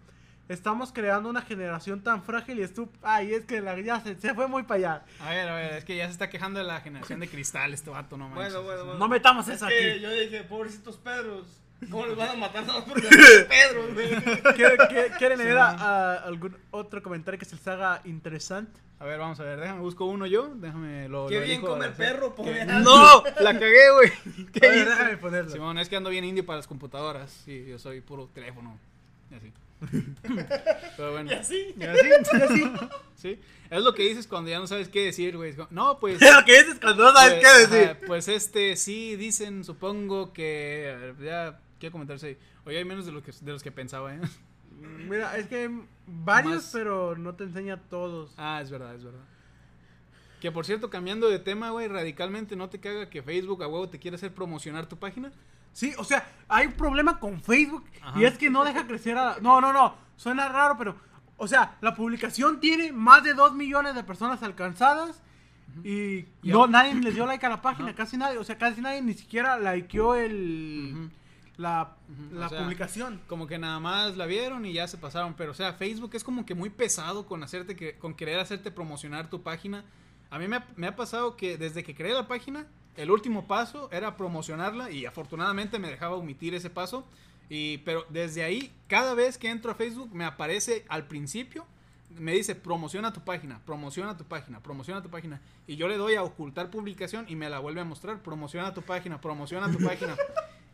Estamos 0.47 0.91
creando 0.91 1.30
una 1.30 1.41
generación 1.41 2.01
tan 2.03 2.22
frágil 2.24 2.59
y 2.59 2.63
estúpida. 2.63 2.99
Ay, 3.01 3.34
es 3.34 3.45
que 3.45 3.61
la, 3.61 3.80
ya 3.80 4.01
se, 4.01 4.19
se 4.19 4.34
fue 4.36 4.47
muy 4.47 4.63
para 4.63 4.78
allá. 4.78 5.05
A 5.22 5.30
ver, 5.30 5.47
a 5.49 5.55
ver, 5.55 5.74
es 5.76 5.86
que 5.86 5.95
ya 5.95 6.05
se 6.05 6.11
está 6.11 6.30
quejando 6.30 6.59
de 6.59 6.65
la 6.65 6.82
generación 6.82 7.19
de 7.22 7.30
cristal 7.30 7.74
este 7.74 7.89
vato, 7.89 8.17
no 8.17 8.28
manches. 8.30 8.53
Bueno, 8.53 8.63
bueno, 8.67 8.84
bueno. 8.86 8.99
No 8.99 9.07
metamos 9.07 9.47
Es 9.47 9.55
eso 9.55 9.67
que 9.67 9.91
aquí. 9.93 10.01
yo 10.01 10.11
dije, 10.11 10.43
pobrecitos 10.43 10.97
Pedros. 10.97 11.61
¿Cómo 11.89 12.05
les 12.05 12.15
van 12.15 12.29
a 12.29 12.34
matar 12.36 12.63
a 12.63 12.67
dos 12.67 12.84
por 12.84 13.01
Pedros, 13.47 13.93
güey? 13.93 14.09
¿Quieren, 14.55 14.77
quieren- 15.17 15.38
leer 15.39 15.57
a- 15.57 15.69
a 15.71 16.13
algún 16.17 16.55
otro 16.71 17.01
comentario 17.01 17.39
que 17.39 17.45
se 17.45 17.55
les 17.55 17.67
haga 17.67 18.01
interesante? 18.05 18.79
A 18.99 19.05
ver, 19.05 19.17
vamos 19.17 19.39
a 19.39 19.43
ver, 19.43 19.59
déjame 19.59 19.79
busco 19.82 20.05
uno 20.05 20.27
yo, 20.27 20.53
déjame 20.55 21.09
lo 21.09 21.25
Qué 21.27 21.36
lo 21.36 21.41
bien 21.41 21.43
elijo 21.53 21.67
come 21.69 21.86
al 21.86 21.89
el 21.91 21.93
azar. 21.95 22.05
perro, 22.13 22.36
pone 22.36 22.65
¡No! 22.65 23.23
La 23.39 23.53
cagué, 23.53 23.91
güey. 23.93 24.09
A 24.47 24.51
¿Qué 24.51 24.59
ver, 24.61 24.75
hice? 24.77 24.89
déjame 24.89 25.17
ponerlo. 25.17 25.49
Simón, 25.51 25.77
es 25.79 25.89
que 25.89 25.95
ando 25.95 26.11
bien 26.11 26.23
indie 26.23 26.43
para 26.43 26.57
las 26.57 26.67
computadoras. 26.67 27.32
Sí, 27.45 27.65
yo 27.67 27.79
soy 27.79 28.01
puro 28.01 28.29
teléfono. 28.32 28.77
Y 29.32 29.36
así. 29.36 29.51
Pero 30.97 31.11
bueno. 31.13 31.32
Y 31.32 31.34
así. 31.34 31.73
Y 31.75 31.84
así, 31.84 32.07
y 32.07 32.41
así. 32.41 32.71
Sí. 33.15 33.39
Es 33.71 33.82
lo 33.82 33.93
que 33.95 34.03
dices 34.03 34.27
cuando 34.27 34.51
ya 34.51 34.59
no 34.59 34.67
sabes 34.67 34.88
qué 34.89 35.05
decir, 35.05 35.36
güey. 35.36 35.55
No, 35.71 35.97
pues. 35.99 36.21
Es 36.21 36.34
lo 36.36 36.45
que 36.45 36.61
dices 36.63 36.77
cuando 36.79 37.05
no 37.05 37.13
sabes 37.13 37.39
pues, 37.39 37.43
qué 37.43 37.59
decir. 37.75 37.89
ajá, 37.89 37.99
pues 38.05 38.27
este, 38.27 38.75
sí, 38.75 39.15
dicen, 39.15 39.63
supongo 39.63 40.32
que. 40.34 40.93
a 40.93 40.97
ver, 40.99 41.15
ya, 41.23 41.59
quiero 41.82 41.91
comentarse. 41.91 42.38
Oye, 42.65 42.77
hay 42.77 42.86
menos 42.86 43.05
de, 43.05 43.11
lo 43.11 43.21
que, 43.21 43.32
de 43.32 43.51
los 43.51 43.61
que 43.61 43.71
pensaba, 43.71 44.15
¿eh? 44.15 44.21
Mira, 45.09 45.36
es 45.38 45.47
que 45.47 45.63
hay 45.63 45.88
varios, 46.07 46.55
Más. 46.55 46.69
pero 46.71 47.17
no 47.17 47.36
te 47.36 47.43
enseña 47.43 47.77
todos. 47.77 48.34
Ah, 48.38 48.61
es 48.61 48.71
verdad, 48.71 48.95
es 48.95 49.03
verdad. 49.03 49.25
Que 50.39 50.51
por 50.51 50.65
cierto, 50.65 50.89
cambiando 50.89 51.29
de 51.29 51.39
tema, 51.39 51.69
güey, 51.69 51.88
radicalmente, 51.88 52.55
¿no 52.55 52.69
te 52.69 52.79
caga 52.79 53.09
que 53.09 53.21
Facebook 53.21 53.61
a 53.63 53.67
huevo 53.67 53.89
te 53.89 53.99
quiere 53.99 54.15
hacer 54.15 54.34
promocionar 54.34 54.88
tu 54.88 54.97
página? 54.97 55.32
Sí, 55.73 55.93
o 55.97 56.03
sea, 56.03 56.27
hay 56.47 56.67
un 56.67 56.73
problema 56.73 57.19
con 57.19 57.41
Facebook 57.41 57.86
Ajá. 58.01 58.19
y 58.19 58.25
es 58.25 58.38
que 58.38 58.49
no 58.49 58.63
deja 58.65 58.88
crecer 58.88 59.17
a... 59.17 59.38
No, 59.41 59.61
no, 59.61 59.71
no, 59.71 59.95
suena 60.15 60.49
raro, 60.49 60.75
pero... 60.77 60.95
O 61.38 61.47
sea, 61.47 61.77
la 61.82 61.95
publicación 61.95 62.59
tiene 62.59 62.91
más 62.91 63.23
de 63.23 63.34
2 63.34 63.53
millones 63.53 63.95
de 63.95 64.03
personas 64.03 64.43
alcanzadas 64.43 65.21
y 65.84 66.25
Y 66.43 66.51
no, 66.51 66.67
nadie 66.67 66.93
les 66.95 67.15
dio 67.15 67.25
like 67.25 67.45
a 67.45 67.49
la 67.49 67.61
página, 67.61 67.89
Ajá. 67.89 67.97
casi 67.97 68.17
nadie, 68.17 68.38
o 68.38 68.43
sea, 68.43 68.57
casi 68.57 68.82
nadie 68.82 69.01
ni 69.01 69.13
siquiera 69.13 69.57
likeó 69.57 70.15
el... 70.15 71.09
La, 71.57 71.97
Ujú, 72.09 72.35
la 72.35 72.47
o 72.47 72.49
sea, 72.49 72.63
publicación. 72.63 73.21
Como 73.27 73.47
que 73.47 73.57
nada 73.57 73.79
más 73.79 74.17
la 74.17 74.25
vieron 74.25 74.65
y 74.65 74.73
ya 74.73 74.87
se 74.87 74.97
pasaron. 74.97 75.33
Pero, 75.35 75.51
o 75.51 75.55
sea, 75.55 75.73
Facebook 75.73 76.11
es 76.13 76.23
como 76.23 76.45
que 76.45 76.55
muy 76.55 76.69
pesado 76.69 77.25
con 77.25 77.43
hacerte 77.43 77.75
que, 77.75 77.97
con 77.97 78.13
querer 78.13 78.39
hacerte 78.39 78.71
promocionar 78.71 79.29
tu 79.29 79.41
página. 79.41 79.83
A 80.29 80.39
mí 80.39 80.47
me 80.47 80.57
ha, 80.57 80.67
me 80.75 80.87
ha 80.87 80.95
pasado 80.95 81.35
que 81.35 81.57
desde 81.57 81.83
que 81.83 81.93
creé 81.93 82.13
la 82.13 82.27
página, 82.27 82.67
el 82.95 83.11
último 83.11 83.47
paso 83.47 83.89
era 83.91 84.17
promocionarla 84.17 84.91
y 84.91 85.05
afortunadamente 85.05 85.79
me 85.79 85.89
dejaba 85.89 86.15
omitir 86.15 86.53
ese 86.53 86.69
paso. 86.69 87.05
Y, 87.49 87.79
pero 87.79 88.05
desde 88.09 88.43
ahí, 88.43 88.71
cada 88.87 89.13
vez 89.13 89.37
que 89.37 89.49
entro 89.49 89.71
a 89.71 89.75
Facebook, 89.75 90.13
me 90.13 90.23
aparece 90.23 90.85
al 90.87 91.07
principio, 91.07 91.65
me 92.17 92.33
dice 92.33 92.55
promociona 92.55 93.13
tu 93.13 93.21
página, 93.21 93.61
promociona 93.65 94.15
tu 94.17 94.25
página, 94.25 94.61
promociona 94.61 95.01
tu 95.01 95.09
página. 95.09 95.41
Y 95.67 95.75
yo 95.75 95.87
le 95.87 95.97
doy 95.97 96.15
a 96.15 96.23
ocultar 96.23 96.69
publicación 96.69 97.25
y 97.27 97.35
me 97.35 97.49
la 97.49 97.59
vuelve 97.59 97.81
a 97.81 97.85
mostrar, 97.85 98.21
promociona 98.21 98.73
tu 98.73 98.81
página, 98.81 99.19
promociona 99.19 99.71
tu 99.71 99.83
página. 99.83 100.15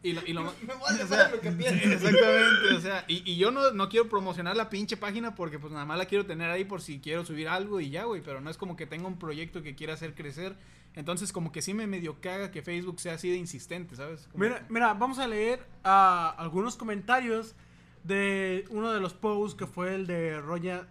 Y 0.03 0.13
lo, 0.13 0.21
y 0.25 0.31
lo- 0.33 0.43
Me 0.43 0.73
vale 0.79 1.03
o 1.03 1.07
sea, 1.07 1.17
madre 1.17 1.31
lo 1.35 1.41
que 1.41 1.51
pienses. 1.51 1.91
Exactamente, 1.91 2.73
o 2.75 2.79
sea, 2.79 3.03
y, 3.07 3.29
y 3.29 3.37
yo 3.37 3.51
no, 3.51 3.71
no 3.71 3.89
quiero 3.89 4.07
promocionar 4.07 4.55
la 4.55 4.69
pinche 4.69 4.95
página 4.95 5.33
porque 5.35 5.57
pues 5.59 5.73
nada 5.73 5.85
más 5.85 5.97
la 5.97 6.05
quiero 6.05 6.25
tener 6.25 6.49
ahí 6.51 6.65
por 6.65 6.81
si 6.81 6.99
quiero 6.99 7.25
subir 7.25 7.49
algo 7.49 7.79
y 7.79 7.89
ya, 7.89 8.03
güey, 8.05 8.21
pero 8.21 8.39
no 8.39 8.49
es 8.49 8.57
como 8.57 8.75
que 8.75 8.85
tenga 8.85 9.07
un 9.07 9.17
proyecto 9.19 9.63
que 9.63 9.75
quiera 9.75 9.93
hacer 9.95 10.13
crecer. 10.13 10.55
Entonces 10.95 11.31
como 11.33 11.51
que 11.51 11.61
sí 11.61 11.73
me 11.73 11.87
medio 11.87 12.21
caga 12.21 12.51
que 12.51 12.61
Facebook 12.61 12.99
sea 12.99 13.13
así 13.15 13.29
de 13.29 13.35
insistente, 13.37 13.95
¿sabes? 13.95 14.27
Como 14.31 14.43
Mira, 14.43 14.59
que- 14.59 14.73
mira, 14.73 14.93
vamos 14.93 15.19
a 15.19 15.27
leer 15.27 15.65
ah, 15.83 16.33
algunos 16.37 16.75
comentarios 16.75 17.55
de 18.03 18.65
uno 18.69 18.91
de 18.91 18.99
los 18.99 19.13
posts 19.13 19.57
que 19.57 19.65
fue 19.67 19.95
el 19.95 20.07
de 20.07 20.39
Roya... 20.39 20.87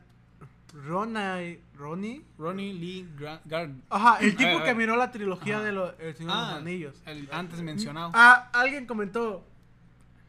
Ronnie... 0.84 1.60
Ronnie... 1.76 2.22
Ronnie 2.38 2.72
Lee 2.74 3.08
Garden. 3.44 3.82
Ajá, 3.90 4.18
el 4.20 4.32
A 4.32 4.36
tipo 4.36 4.50
ver, 4.50 4.62
a 4.62 4.64
que 4.64 4.74
miró 4.74 4.96
la 4.96 5.10
trilogía 5.10 5.56
Ajá. 5.56 5.64
de 5.64 5.72
lo- 5.72 5.98
El 5.98 6.14
Señor 6.14 6.32
de 6.32 6.38
Ah, 6.38 6.50
los 6.50 6.60
Anillos. 6.60 7.02
el 7.06 7.28
antes 7.32 7.62
mencionado. 7.62 8.10
Ah, 8.14 8.50
alguien 8.52 8.86
comentó. 8.86 9.44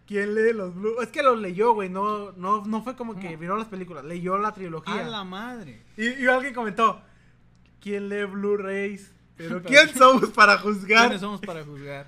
¿Quién 0.06 0.36
lee 0.36 0.54
los 0.54 0.74
Blu? 0.74 1.02
Es 1.02 1.10
que 1.10 1.22
los 1.22 1.38
leyó, 1.38 1.74
güey. 1.74 1.90
No, 1.90 2.32
no, 2.34 2.64
no 2.66 2.82
fue 2.82 2.96
como 2.96 3.20
que 3.20 3.36
miró 3.36 3.58
las 3.58 3.68
películas. 3.68 4.06
Leyó 4.06 4.38
la 4.38 4.50
A 4.50 4.54
trilogía. 4.54 5.04
la 5.06 5.24
madre. 5.26 5.82
Y, 5.98 6.08
y 6.24 6.28
alguien 6.28 6.54
comentó. 6.54 7.02
¿Quién 7.82 8.08
lee 8.08 8.24
Blu-rays? 8.24 9.14
Pero 9.36 9.62
¿quién 9.64 9.90
somos 9.90 10.30
para 10.30 10.58
juzgar? 10.60 11.02
¿Quiénes 11.08 11.20
somos 11.22 11.42
para 11.42 11.64
juzgar? 11.66 12.08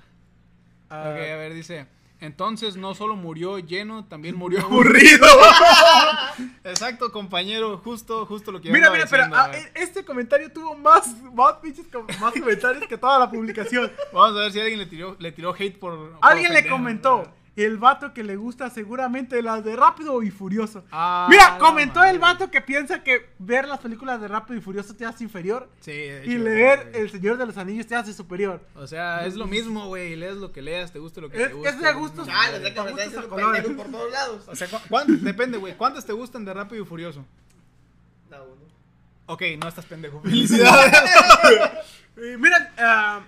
Ah, 0.88 1.00
Ok, 1.10 1.16
a 1.18 1.36
ver, 1.36 1.52
dice. 1.54 1.86
Entonces 2.20 2.76
no 2.76 2.94
solo 2.94 3.16
murió 3.16 3.58
lleno, 3.58 4.04
también 4.04 4.36
murió 4.38 4.60
Aburrido. 4.60 5.26
Exacto, 6.64 7.10
compañero, 7.10 7.78
justo, 7.78 8.26
justo 8.26 8.52
lo 8.52 8.60
que 8.60 8.70
Mira, 8.70 8.90
mira, 8.90 9.06
pero 9.08 9.24
ah, 9.32 9.50
e- 9.54 9.72
este 9.82 10.04
comentario 10.04 10.52
tuvo 10.52 10.76
más, 10.76 11.16
más, 11.32 11.56
más 12.20 12.32
comentarios 12.34 12.86
que 12.86 12.98
toda 12.98 13.18
la 13.18 13.30
publicación. 13.30 13.90
Vamos 14.12 14.36
a 14.36 14.40
ver 14.40 14.52
si 14.52 14.60
alguien 14.60 14.78
le 14.78 14.86
tiró, 14.86 15.16
le 15.18 15.32
tiró 15.32 15.54
hate 15.54 15.78
por. 15.78 16.12
por 16.12 16.18
Alguien 16.20 16.52
le 16.52 16.66
comentó. 16.66 17.39
El 17.64 17.78
vato 17.78 18.12
que 18.14 18.22
le 18.24 18.36
gusta 18.36 18.70
seguramente 18.70 19.42
las 19.42 19.62
de 19.64 19.76
Rápido 19.76 20.22
y 20.22 20.30
Furioso. 20.30 20.84
Ah, 20.90 21.26
Mira, 21.28 21.50
la 21.52 21.58
comentó 21.58 22.00
madre. 22.00 22.10
el 22.12 22.18
vato 22.18 22.50
que 22.50 22.60
piensa 22.60 23.02
que 23.02 23.30
ver 23.38 23.68
las 23.68 23.80
películas 23.80 24.20
de 24.20 24.28
Rápido 24.28 24.58
y 24.58 24.62
Furioso 24.62 24.94
te 24.94 25.04
hace 25.04 25.24
inferior. 25.24 25.68
Sí, 25.80 25.90
de 25.92 26.22
Y 26.26 26.34
hecho, 26.34 26.44
leer. 26.44 26.90
El 26.94 27.10
Señor 27.10 27.36
de 27.36 27.46
los 27.46 27.56
Anillos 27.58 27.86
te 27.86 27.94
hace 27.96 28.12
superior. 28.14 28.64
O 28.74 28.86
sea, 28.86 29.26
es 29.26 29.34
lo 29.36 29.46
mismo, 29.46 29.88
güey. 29.88 30.16
Lees 30.16 30.36
lo 30.36 30.52
que 30.52 30.62
leas, 30.62 30.92
te 30.92 30.98
guste 30.98 31.20
lo 31.20 31.28
que 31.28 31.42
Es- 31.42 31.48
te 31.48 31.54
guste. 31.54 31.68
es 31.70 31.80
de 31.80 31.92
gustos. 31.92 32.26
no, 32.26 32.32
que 32.32 32.60
me 32.60 32.90
Gustos 32.92 33.24
pendejo 33.26 33.76
por 33.76 33.90
todos 33.90 34.10
lados. 34.12 34.44
O 34.48 34.54
sea, 34.56 34.68
¿cu- 34.68 34.76
cuán- 34.88 35.22
depende, 35.24 35.58
güey. 35.58 35.76
¿Cuántas 35.76 36.06
te 36.06 36.12
gustan 36.12 36.44
de 36.44 36.54
Rápido 36.54 36.82
y 36.82 36.86
Furioso? 36.86 37.24
Da 38.30 38.42
uno. 38.42 38.62
Ok, 39.26 39.42
no 39.60 39.68
estás 39.68 39.84
pendejo. 39.86 40.20
Felicidades. 40.22 40.92
Miren, 42.16 42.68
ah, 42.78 43.20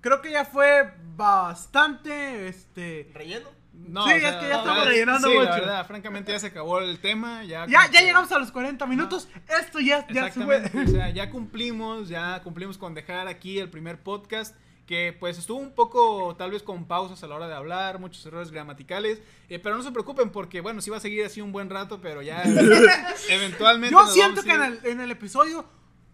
creo 0.00 0.20
que 0.20 0.30
ya 0.32 0.44
fue 0.44 0.92
bastante, 1.16 2.48
este... 2.48 3.10
¿Relleno? 3.14 3.57
No, 3.86 4.04
Sí, 4.04 4.10
es 4.12 4.16
que 4.16 4.22
ya 4.22 4.56
estamos 4.56 4.66
verdad- 4.66 4.84
rellenando 4.86 5.28
sí, 5.28 5.34
mucho. 5.34 5.48
la 5.48 5.54
verdad, 5.56 5.86
francamente 5.86 6.32
ya 6.32 6.38
se 6.40 6.48
acabó 6.48 6.80
el 6.80 6.98
tema. 6.98 7.44
Ya, 7.44 7.66
Ya, 7.66 7.86
llegamos 7.90 8.30
a 8.32 8.38
los 8.38 8.50
40 8.52 8.86
minutos. 8.86 9.28
Esto 9.60 9.80
ya, 9.80 10.06
ya 10.08 10.30
se 10.30 10.44
fue. 10.44 10.62
O 10.84 10.86
sea, 10.88 11.10
ya 11.10 11.30
cumplimos, 11.30 12.08
ya 12.08 12.42
cumplimos 12.42 12.76
con 12.76 12.94
dejar 12.94 13.28
aquí 13.28 13.58
el 13.58 13.70
primer 13.70 14.00
podcast 14.02 14.54
que 14.86 15.14
pues 15.20 15.36
estuvo 15.38 15.58
un 15.58 15.74
poco 15.74 16.34
tal 16.36 16.50
vez 16.50 16.62
con 16.62 16.86
pausas 16.86 17.22
a 17.22 17.26
la 17.26 17.34
hora 17.34 17.46
de 17.46 17.54
hablar, 17.54 17.98
muchos 17.98 18.24
errores 18.24 18.50
gramaticales, 18.50 19.20
eh, 19.50 19.58
pero 19.58 19.76
no 19.76 19.82
se 19.82 19.92
preocupen 19.92 20.30
porque 20.30 20.62
bueno, 20.62 20.80
sí 20.80 20.88
va 20.90 20.96
a 20.96 21.00
seguir 21.00 21.26
así 21.26 21.42
un 21.42 21.52
buen 21.52 21.68
rato, 21.68 22.00
pero 22.00 22.22
ya 22.22 22.42
eventualmente 23.28 23.92
Yo 23.94 24.06
siento 24.06 24.42
que 24.42 24.52
el, 24.52 24.80
en 24.84 25.00
el 25.00 25.10
episodio 25.10 25.66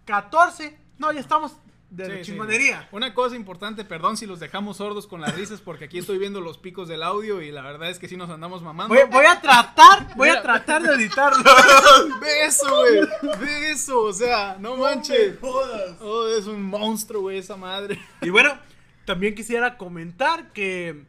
14, 0.06 0.76
no, 0.98 1.12
ya 1.12 1.20
estamos 1.20 1.56
de 1.96 2.06
Sí, 2.06 2.12
sí. 2.24 2.32
chingonería. 2.32 2.88
Una 2.92 3.14
cosa 3.14 3.36
importante, 3.36 3.84
perdón 3.84 4.16
si 4.16 4.26
los 4.26 4.40
dejamos 4.40 4.78
sordos 4.78 5.06
con 5.06 5.20
las 5.20 5.34
risas 5.34 5.60
porque 5.60 5.84
aquí 5.84 5.98
estoy 5.98 6.18
viendo 6.18 6.40
los 6.40 6.58
picos 6.58 6.88
del 6.88 7.02
audio 7.02 7.40
y 7.40 7.50
la 7.52 7.62
verdad 7.62 7.88
es 7.90 7.98
que 7.98 8.08
sí 8.08 8.16
nos 8.16 8.30
andamos 8.30 8.62
mamando. 8.62 8.94
Voy, 8.94 9.04
voy 9.10 9.26
a 9.26 9.40
tratar, 9.40 10.14
voy 10.16 10.28
Mira. 10.28 10.40
a 10.40 10.42
tratar 10.42 10.82
de 10.82 10.94
editarlo. 10.94 11.42
Ve 12.20 12.44
eso, 12.46 12.66
güey. 12.68 13.38
Ve 13.38 13.70
eso, 13.70 14.00
o 14.02 14.12
sea, 14.12 14.56
no 14.58 14.76
manches. 14.76 15.38
jodas. 15.40 15.96
Oh, 16.00 16.26
es 16.26 16.46
un 16.46 16.62
monstruo, 16.62 17.22
güey, 17.22 17.38
esa 17.38 17.56
madre. 17.56 17.98
Y 18.22 18.30
bueno, 18.30 18.58
también 19.04 19.34
quisiera 19.34 19.76
comentar 19.76 20.52
que 20.52 21.04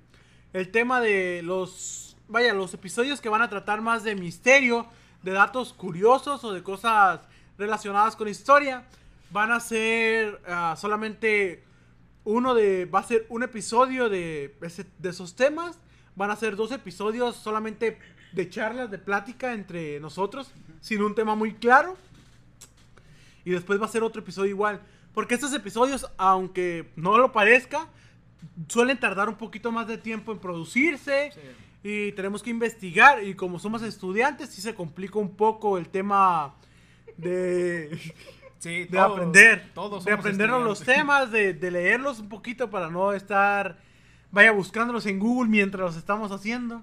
el 0.54 0.70
tema 0.72 1.02
de 1.02 1.42
los, 1.44 2.16
vaya, 2.28 2.54
los 2.54 2.74
episodios 2.74 3.22
que 3.22 3.30
van 3.30 3.42
a 3.42 3.50
tratar 3.50 3.82
más 3.82 4.04
de 4.04 4.16
misterio, 4.16 4.86
de 5.24 5.32
datos 5.32 5.74
curiosos 5.74 6.44
o 6.44 6.54
de 6.54 6.62
cosas 6.62 7.22
relacionadas 7.58 8.16
con 8.16 8.28
historia, 8.28 8.86
van 9.32 9.52
a 9.52 9.60
ser 9.60 10.42
ah, 10.48 10.76
solamente 10.78 11.64
uno 12.24 12.56
de, 12.56 12.86
va 12.86 13.00
a 13.00 13.04
ser 13.04 13.26
un 13.30 13.44
episodio 13.44 14.10
de, 14.10 14.56
ese- 14.62 14.88
de 14.98 15.10
esos 15.10 15.36
temas, 15.36 15.80
van 16.16 16.32
a 16.32 16.36
ser 16.36 16.56
dos 16.56 16.72
episodios 16.72 17.36
solamente 17.36 18.00
de 18.32 18.50
charlas, 18.50 18.90
de 18.92 18.98
plática 18.98 19.54
entre 19.54 20.00
nosotros, 20.00 20.52
sin 20.82 21.02
un 21.02 21.14
tema 21.16 21.36
muy 21.36 21.54
claro. 21.54 21.98
Y 23.44 23.52
después 23.52 23.80
va 23.80 23.86
a 23.86 23.90
ser 23.90 24.02
otro 24.04 24.22
episodio 24.22 24.50
igual. 24.50 24.82
Porque 25.14 25.36
estos 25.36 25.54
episodios, 25.54 26.10
aunque 26.18 26.90
no 26.96 27.18
lo 27.18 27.32
parezca, 27.32 27.88
suelen 28.68 29.00
tardar 29.00 29.30
un 29.30 29.36
poquito 29.36 29.72
más 29.72 29.88
de 29.88 29.98
tiempo 29.98 30.32
en 30.32 30.40
producirse. 30.40 31.32
Y 31.84 32.12
tenemos 32.14 32.42
que 32.42 32.50
investigar. 32.50 33.24
Y 33.24 33.36
como 33.36 33.60
somos 33.60 33.84
estudiantes, 33.84 34.50
sí 34.50 34.62
se 34.62 34.74
complica 34.74 35.20
un 35.20 35.36
poco 35.36 35.78
el 35.78 35.88
tema 35.90 36.56
de, 37.18 37.98
Sí, 38.66 38.80
de 38.80 38.98
todos- 38.98 39.12
aprender. 39.12 39.72
Todos 39.76 40.06
de 40.06 40.12
aprendernos 40.12 40.64
los 40.64 40.82
temas, 40.82 41.32
de, 41.32 41.54
de 41.54 41.70
leerlos 41.72 42.20
un 42.20 42.30
poquito 42.30 42.70
para 42.72 42.90
no 42.90 43.14
estar, 43.14 43.78
vaya, 44.32 44.52
buscándolos 44.52 45.06
en 45.06 45.20
Google 45.20 45.50
mientras 45.50 45.82
los 45.82 45.96
estamos 45.98 46.32
haciendo. 46.32 46.82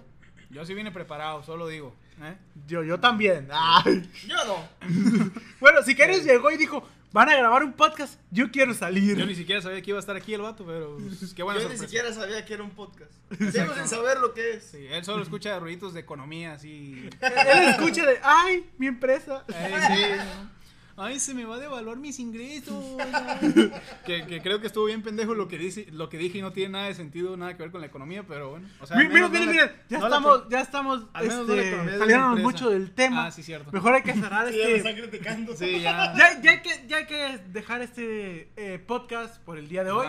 Yo 0.51 0.65
sí 0.65 0.75
vine 0.75 0.93
preparado, 0.93 1.43
solo 1.43 1.67
digo. 1.67 1.93
¿eh? 2.23 2.37
Yo, 2.69 2.85
yo 2.85 3.01
también. 3.01 3.49
Ay. 3.53 4.09
Yo 4.29 4.37
no. 4.47 4.63
Bueno, 5.61 5.83
si 5.83 5.95
quieres 5.97 6.25
llegó 6.25 6.51
y 6.53 6.57
dijo, 6.57 6.87
van 7.13 7.29
a 7.31 7.37
grabar 7.37 7.65
un 7.65 7.73
podcast, 7.73 8.21
yo 8.31 8.51
quiero 8.51 8.75
salir. 8.75 9.17
Yo 9.17 9.27
ni 9.27 9.35
siquiera 9.35 9.61
sabía 9.61 9.81
que 9.83 9.91
iba 9.91 9.99
a 9.99 10.01
estar 10.01 10.15
aquí 10.17 10.35
el 10.35 10.43
vato, 10.43 10.65
pero 10.67 10.97
pues, 10.99 11.33
qué 11.35 11.43
buena 11.43 11.61
Yo 11.61 11.69
ni 11.69 11.77
sorpresa. 11.77 11.85
siquiera 11.91 12.13
sabía 12.15 12.45
que 12.45 12.55
era 12.55 12.63
un 12.63 12.71
podcast. 12.71 13.11
Sigo 13.39 13.75
sin 13.75 13.89
saber 13.89 14.19
lo 14.21 14.35
que 14.35 14.53
es. 14.55 14.65
Sí, 14.65 14.87
él 14.89 15.05
solo 15.05 15.23
escucha 15.23 15.59
ruiditos 15.59 15.95
de 15.95 16.01
economía, 16.01 16.53
así. 16.55 17.09
Él 17.21 17.69
escucha 17.71 18.07
de, 18.07 18.19
ay, 18.23 18.71
mi 18.79 18.87
empresa. 18.89 19.45
Ay, 19.53 19.73
sí, 19.97 20.03
¿no? 20.17 20.62
Ay, 20.97 21.19
se 21.21 21.33
me 21.35 21.45
va 21.45 21.57
a 21.57 21.59
devaluar 21.59 21.97
mis 21.97 22.19
ingresos. 22.19 22.75
que, 24.07 24.27
que 24.27 24.43
creo 24.43 24.61
que 24.61 24.67
estuvo 24.67 24.85
bien 24.85 25.03
pendejo 25.03 25.35
lo 25.35 25.49
que, 25.49 25.59
dice, 25.59 25.87
lo 25.91 26.09
que 26.09 26.19
dije 26.19 26.39
y 26.39 26.43
no 26.43 26.53
tiene 26.53 26.73
nada 26.73 26.87
de 26.87 26.95
sentido, 26.95 27.37
nada 27.37 27.57
que 27.57 27.63
ver 27.63 27.73
con 27.73 27.81
la 27.81 27.87
economía, 27.87 28.25
pero 28.27 28.51
bueno. 28.51 28.69
O 28.81 28.87
sea, 28.87 28.97
no 28.97 29.09
miren, 29.09 29.33
la- 29.33 29.73
ya 29.89 29.99
no 29.99 30.07
estamos, 30.07 30.49
ya 30.49 30.61
estamos, 30.61 31.07
al 31.13 31.27
menos 31.29 31.47
no 31.49 31.55
la 31.57 31.63
este, 31.63 31.99
saliéndonos 31.99 32.41
mucho 32.41 32.71
del 32.71 32.93
tema. 32.93 33.27
Ah, 33.27 33.31
sí, 33.31 33.43
cierto. 33.43 33.71
Mejor 33.73 33.95
hay 33.95 34.03
que 34.03 34.13
cerrar 34.15 34.49
Sí, 34.49 34.59
ya 34.59 34.65
me 34.67 34.75
este... 34.75 34.89
están 34.89 34.95
criticando. 34.97 35.57
Sí, 35.57 35.81
ya. 35.81 36.15
Ya, 36.17 36.41
ya 36.43 36.51
hay 36.51 36.63
que, 36.63 36.87
ya 36.87 36.97
hay 36.99 37.07
que 37.07 37.39
dejar 37.49 37.81
este 37.83 38.51
eh, 38.57 38.79
podcast 38.79 39.41
por 39.43 39.59
el 39.59 39.69
día 39.69 39.85
de 39.85 39.91
hoy. 39.93 40.07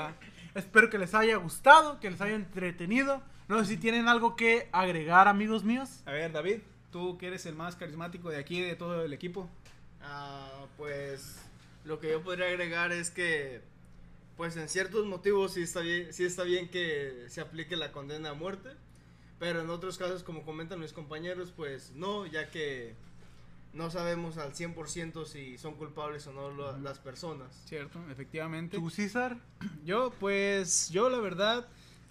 Espero 0.55 0.89
que 0.89 0.97
les 0.97 1.13
haya 1.15 1.37
gustado, 1.37 1.99
que 1.99 2.11
les 2.11 2.19
haya 2.21 2.35
entretenido. 2.35 3.21
No 3.47 3.59
sé 3.59 3.65
si 3.65 3.77
tienen 3.77 4.07
algo 4.07 4.35
que 4.35 4.69
agregar, 4.71 5.27
amigos 5.27 5.63
míos. 5.63 6.01
A 6.05 6.11
ver, 6.11 6.31
David, 6.31 6.59
tú 6.91 7.17
que 7.17 7.27
eres 7.27 7.45
el 7.45 7.55
más 7.55 7.75
carismático 7.75 8.29
de 8.29 8.37
aquí, 8.37 8.61
de 8.61 8.75
todo 8.75 9.03
el 9.03 9.13
equipo. 9.13 9.49
Ah, 10.03 10.65
pues 10.77 11.37
lo 11.85 11.99
que 11.99 12.09
yo 12.09 12.21
podría 12.23 12.47
agregar 12.47 12.91
es 12.91 13.09
que 13.09 13.61
pues 14.37 14.57
en 14.57 14.67
ciertos 14.67 15.05
motivos 15.05 15.53
sí 15.53 15.61
está 15.61 15.81
bien, 15.81 16.11
sí 16.11 16.23
está 16.25 16.43
bien 16.43 16.67
que 16.69 17.25
se 17.29 17.39
aplique 17.41 17.75
la 17.75 17.91
condena 17.91 18.31
a 18.31 18.33
muerte, 18.33 18.69
pero 19.39 19.61
en 19.61 19.69
otros 19.69 19.97
casos 19.97 20.23
como 20.23 20.43
comentan 20.43 20.79
mis 20.79 20.91
compañeros, 20.93 21.53
pues 21.55 21.91
no, 21.95 22.25
ya 22.25 22.49
que 22.49 22.95
no 23.73 23.89
sabemos 23.91 24.37
al 24.37 24.53
100% 24.53 25.25
si 25.25 25.57
son 25.57 25.75
culpables 25.75 26.25
o 26.27 26.33
no 26.33 26.49
lo- 26.51 26.77
las 26.79 26.99
personas. 26.99 27.55
Cierto, 27.65 27.99
efectivamente. 28.11 28.77
¿Tú, 28.77 28.89
César? 28.89 29.37
Yo, 29.85 30.11
pues, 30.19 30.89
yo 30.89 31.09
la 31.09 31.19
verdad, 31.19 31.67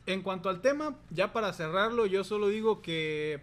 en 0.07 0.23
cuanto 0.23 0.49
al 0.49 0.61
tema, 0.61 0.97
ya 1.11 1.33
para 1.33 1.53
cerrarlo, 1.53 2.07
yo 2.07 2.25
solo 2.25 2.49
digo 2.49 2.83
que 2.83 3.41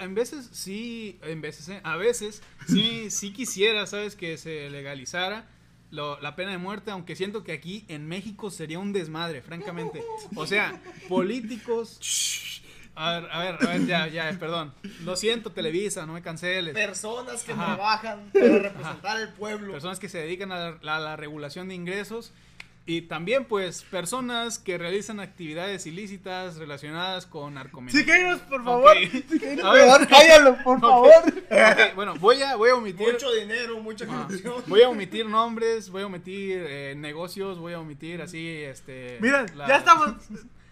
en 0.00 0.14
veces 0.14 0.48
sí, 0.52 1.18
en 1.22 1.40
veces, 1.40 1.68
eh, 1.68 1.80
a 1.84 1.96
veces 1.96 2.42
sí, 2.66 3.10
sí 3.10 3.32
quisiera, 3.32 3.86
¿sabes? 3.86 4.16
Que 4.16 4.36
se 4.38 4.70
legalizara 4.70 5.46
lo- 5.90 6.20
la 6.20 6.36
pena 6.36 6.50
de 6.50 6.58
muerte, 6.58 6.90
aunque 6.90 7.16
siento 7.16 7.44
que 7.44 7.52
aquí 7.52 7.84
en 7.88 8.06
México 8.06 8.50
sería 8.50 8.78
un 8.78 8.92
desmadre, 8.92 9.42
francamente. 9.42 10.02
O 10.36 10.46
sea, 10.46 10.80
políticos... 11.08 12.62
A 13.00 13.20
ver, 13.20 13.30
a 13.30 13.38
ver, 13.38 13.54
a 13.64 13.70
ver, 13.74 13.86
ya, 13.86 14.08
ya, 14.08 14.36
perdón. 14.40 14.74
Lo 15.04 15.14
siento, 15.14 15.52
Televisa, 15.52 16.04
no 16.04 16.14
me 16.14 16.20
canceles. 16.22 16.74
Personas 16.74 17.44
que 17.44 17.52
Ajá. 17.52 17.66
trabajan 17.76 18.30
para 18.32 18.58
representar 18.58 19.16
al 19.18 19.32
pueblo. 19.34 19.70
personas 19.72 20.00
que 20.00 20.08
se 20.08 20.18
dedican 20.18 20.50
a 20.50 20.78
la, 20.82 20.96
a 20.96 20.98
la 20.98 21.14
regulación 21.14 21.68
de 21.68 21.76
ingresos 21.76 22.32
y 22.88 23.02
también 23.02 23.44
pues 23.44 23.82
personas 23.82 24.58
que 24.58 24.78
realizan 24.78 25.20
actividades 25.20 25.86
ilícitas 25.86 26.56
relacionadas 26.56 27.26
con 27.26 27.52
narcomenudeo. 27.54 28.00
Siqueiros, 28.00 28.40
por 28.40 28.64
favor. 28.64 28.96
Ok. 28.96 29.12
Siqueiros, 29.30 29.64
A 29.64 29.72
ver. 29.74 29.84
mejor 29.84 30.08
cállalo, 30.08 30.56
por 30.64 30.80
favor. 30.80 31.12
Bueno, 31.94 32.14
voy 32.16 32.40
a, 32.42 32.56
voy 32.56 32.70
a 32.70 32.74
omitir 32.76 33.12
Mucho 33.12 33.30
dinero, 33.32 33.78
mucha 33.80 34.06
Ah, 34.08 34.24
corrupción. 34.26 34.54
voy 34.66 34.82
a 34.82 34.88
omitir 34.88 35.26
nombres, 35.26 35.90
voy 35.90 36.02
a 36.02 36.06
omitir 36.06 36.64
eh, 36.66 36.94
negocios, 36.96 37.58
voy 37.58 37.74
a 37.74 37.78
omitir 37.80 38.22
así 38.22 38.48
este 38.48 39.18
Miren, 39.20 39.46
la- 39.56 39.68
ya 39.68 39.76
estamos, 39.76 40.14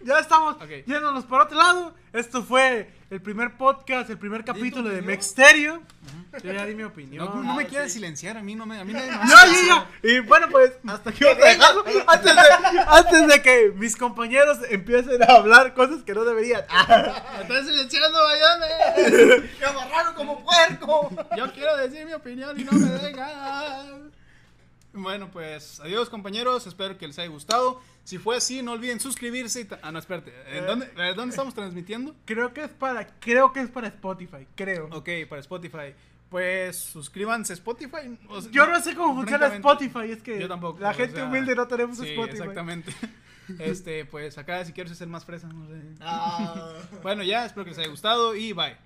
ya 0.07 0.19
estamos 0.21 0.55
Ok. 0.57 0.85
yéndonos 0.87 1.25
por 1.25 1.41
otro 1.43 1.59
lado. 1.59 1.95
Esto 2.13 2.43
fue 2.43 2.91
el 3.11 3.21
primer 3.21 3.57
podcast, 3.59 4.09
el 4.09 4.19
primer 4.19 4.45
capítulo 4.45 4.89
de? 4.89 5.03
Mexterio. 5.03 5.83
Yo 6.43 6.53
ya 6.53 6.65
di 6.67 6.75
mi 6.75 6.83
opinión. 6.83 7.25
No, 7.25 7.43
no 7.43 7.55
me 7.55 7.65
Ah, 7.65 7.67
quieres 7.67 7.93
sí. 7.93 7.99
silenciar, 7.99 8.37
a 8.37 8.43
mí 8.43 8.55
no 8.55 8.67
me 8.67 8.79
a 8.81 8.85
mí 8.85 8.93
nadie 8.93 9.11
me 9.11 9.17
Ya, 9.17 9.47
ya, 9.47 9.67
ya. 10.03 10.09
Y 10.09 10.21
bueno, 10.21 10.49
pues 10.51 10.73
hasta 10.89 11.11
aquí 11.11 11.25
vamos 11.25 11.43
a 11.45 11.49
dejarlo. 11.49 11.85
Antes 12.07 12.35
de, 12.35 12.81
antes 12.87 13.27
de 13.29 13.43
que 13.43 13.73
mis 13.77 13.97
compañeros 13.97 14.59
empiecen 14.71 15.23
a 15.23 15.27
hablar 15.35 15.75
cosas 15.75 16.03
que 16.03 16.15
no 16.15 16.25
deberían. 16.25 16.63
Me 17.37 17.43
están 17.43 17.67
silenciando, 17.67 18.19
ayúdame. 18.27 19.49
¡Me 19.61 19.67
amarraron 19.67 20.15
como 20.15 20.45
puerco! 20.45 21.11
Yo 21.37 21.53
quiero 21.53 21.77
decir 21.77 22.07
mi 22.07 22.13
opinión 22.13 22.59
y 22.59 22.65
no 22.65 22.73
me 22.73 22.87
dejan. 22.91 24.13
Bueno, 24.93 25.29
pues 25.31 25.81
adiós 25.81 26.09
compañeros, 26.09 26.67
espero 26.67 26.97
que 26.97 27.07
les 27.07 27.19
haya 27.19 27.29
gustado. 27.29 27.83
Si 28.07 28.19
fue 28.19 28.37
así, 28.37 28.63
no 28.63 28.71
olviden 28.71 29.01
suscribirse. 29.01 29.63
y 29.63 29.69
ah, 29.83 29.91
no, 29.91 29.99
espérate. 29.99 30.33
¿En 30.47 30.65
dónde, 30.65 30.87
eh, 30.97 31.13
¿Dónde 31.17 31.31
estamos 31.31 31.53
transmitiendo? 31.55 32.15
Creo 32.25 32.55
que 32.55 32.63
es 32.63 32.71
para, 32.71 33.05
creo 33.19 33.53
que 33.53 33.59
es 33.59 33.69
para 33.69 33.89
Spotify, 33.89 34.47
creo. 34.55 34.87
Ok, 34.93 35.09
para 35.29 35.41
Spotify. 35.41 35.93
Pues 36.29 36.77
suscríbanse 36.77 37.53
a 37.53 37.55
Spotify. 37.55 38.17
o 38.29 38.41
sea, 38.41 38.53
Yo 38.53 38.65
no 38.65 38.81
sé 38.81 38.95
cómo 38.95 39.17
funciona 39.17 39.49
Spotify, 39.49 40.13
es 40.13 40.23
que 40.23 40.39
Yo 40.39 40.47
tampoco. 40.47 40.79
la 40.79 40.91
o 40.91 40.95
gente 40.95 41.17
sea, 41.17 41.25
humilde 41.25 41.57
no 41.57 41.67
tenemos 41.67 41.99
sí, 41.99 42.11
Spotify. 42.11 42.39
Exactamente. 42.39 42.93
Este, 43.61 44.05
pues 44.05 44.37
acá 44.39 44.65
si 44.65 44.73
quieres 44.73 44.99
ser 44.99 45.07
más 45.07 45.25
fresa. 45.25 45.47
no 45.47 45.69
sé. 45.69 45.81
Ah. 46.01 46.73
Bueno, 47.01 47.23
ya, 47.23 47.47
espero 47.47 47.63
que 47.65 47.71
les 47.71 47.79
haya 47.79 47.89
gustado 47.89 48.35
y 48.35 48.53
bye. 48.53 48.77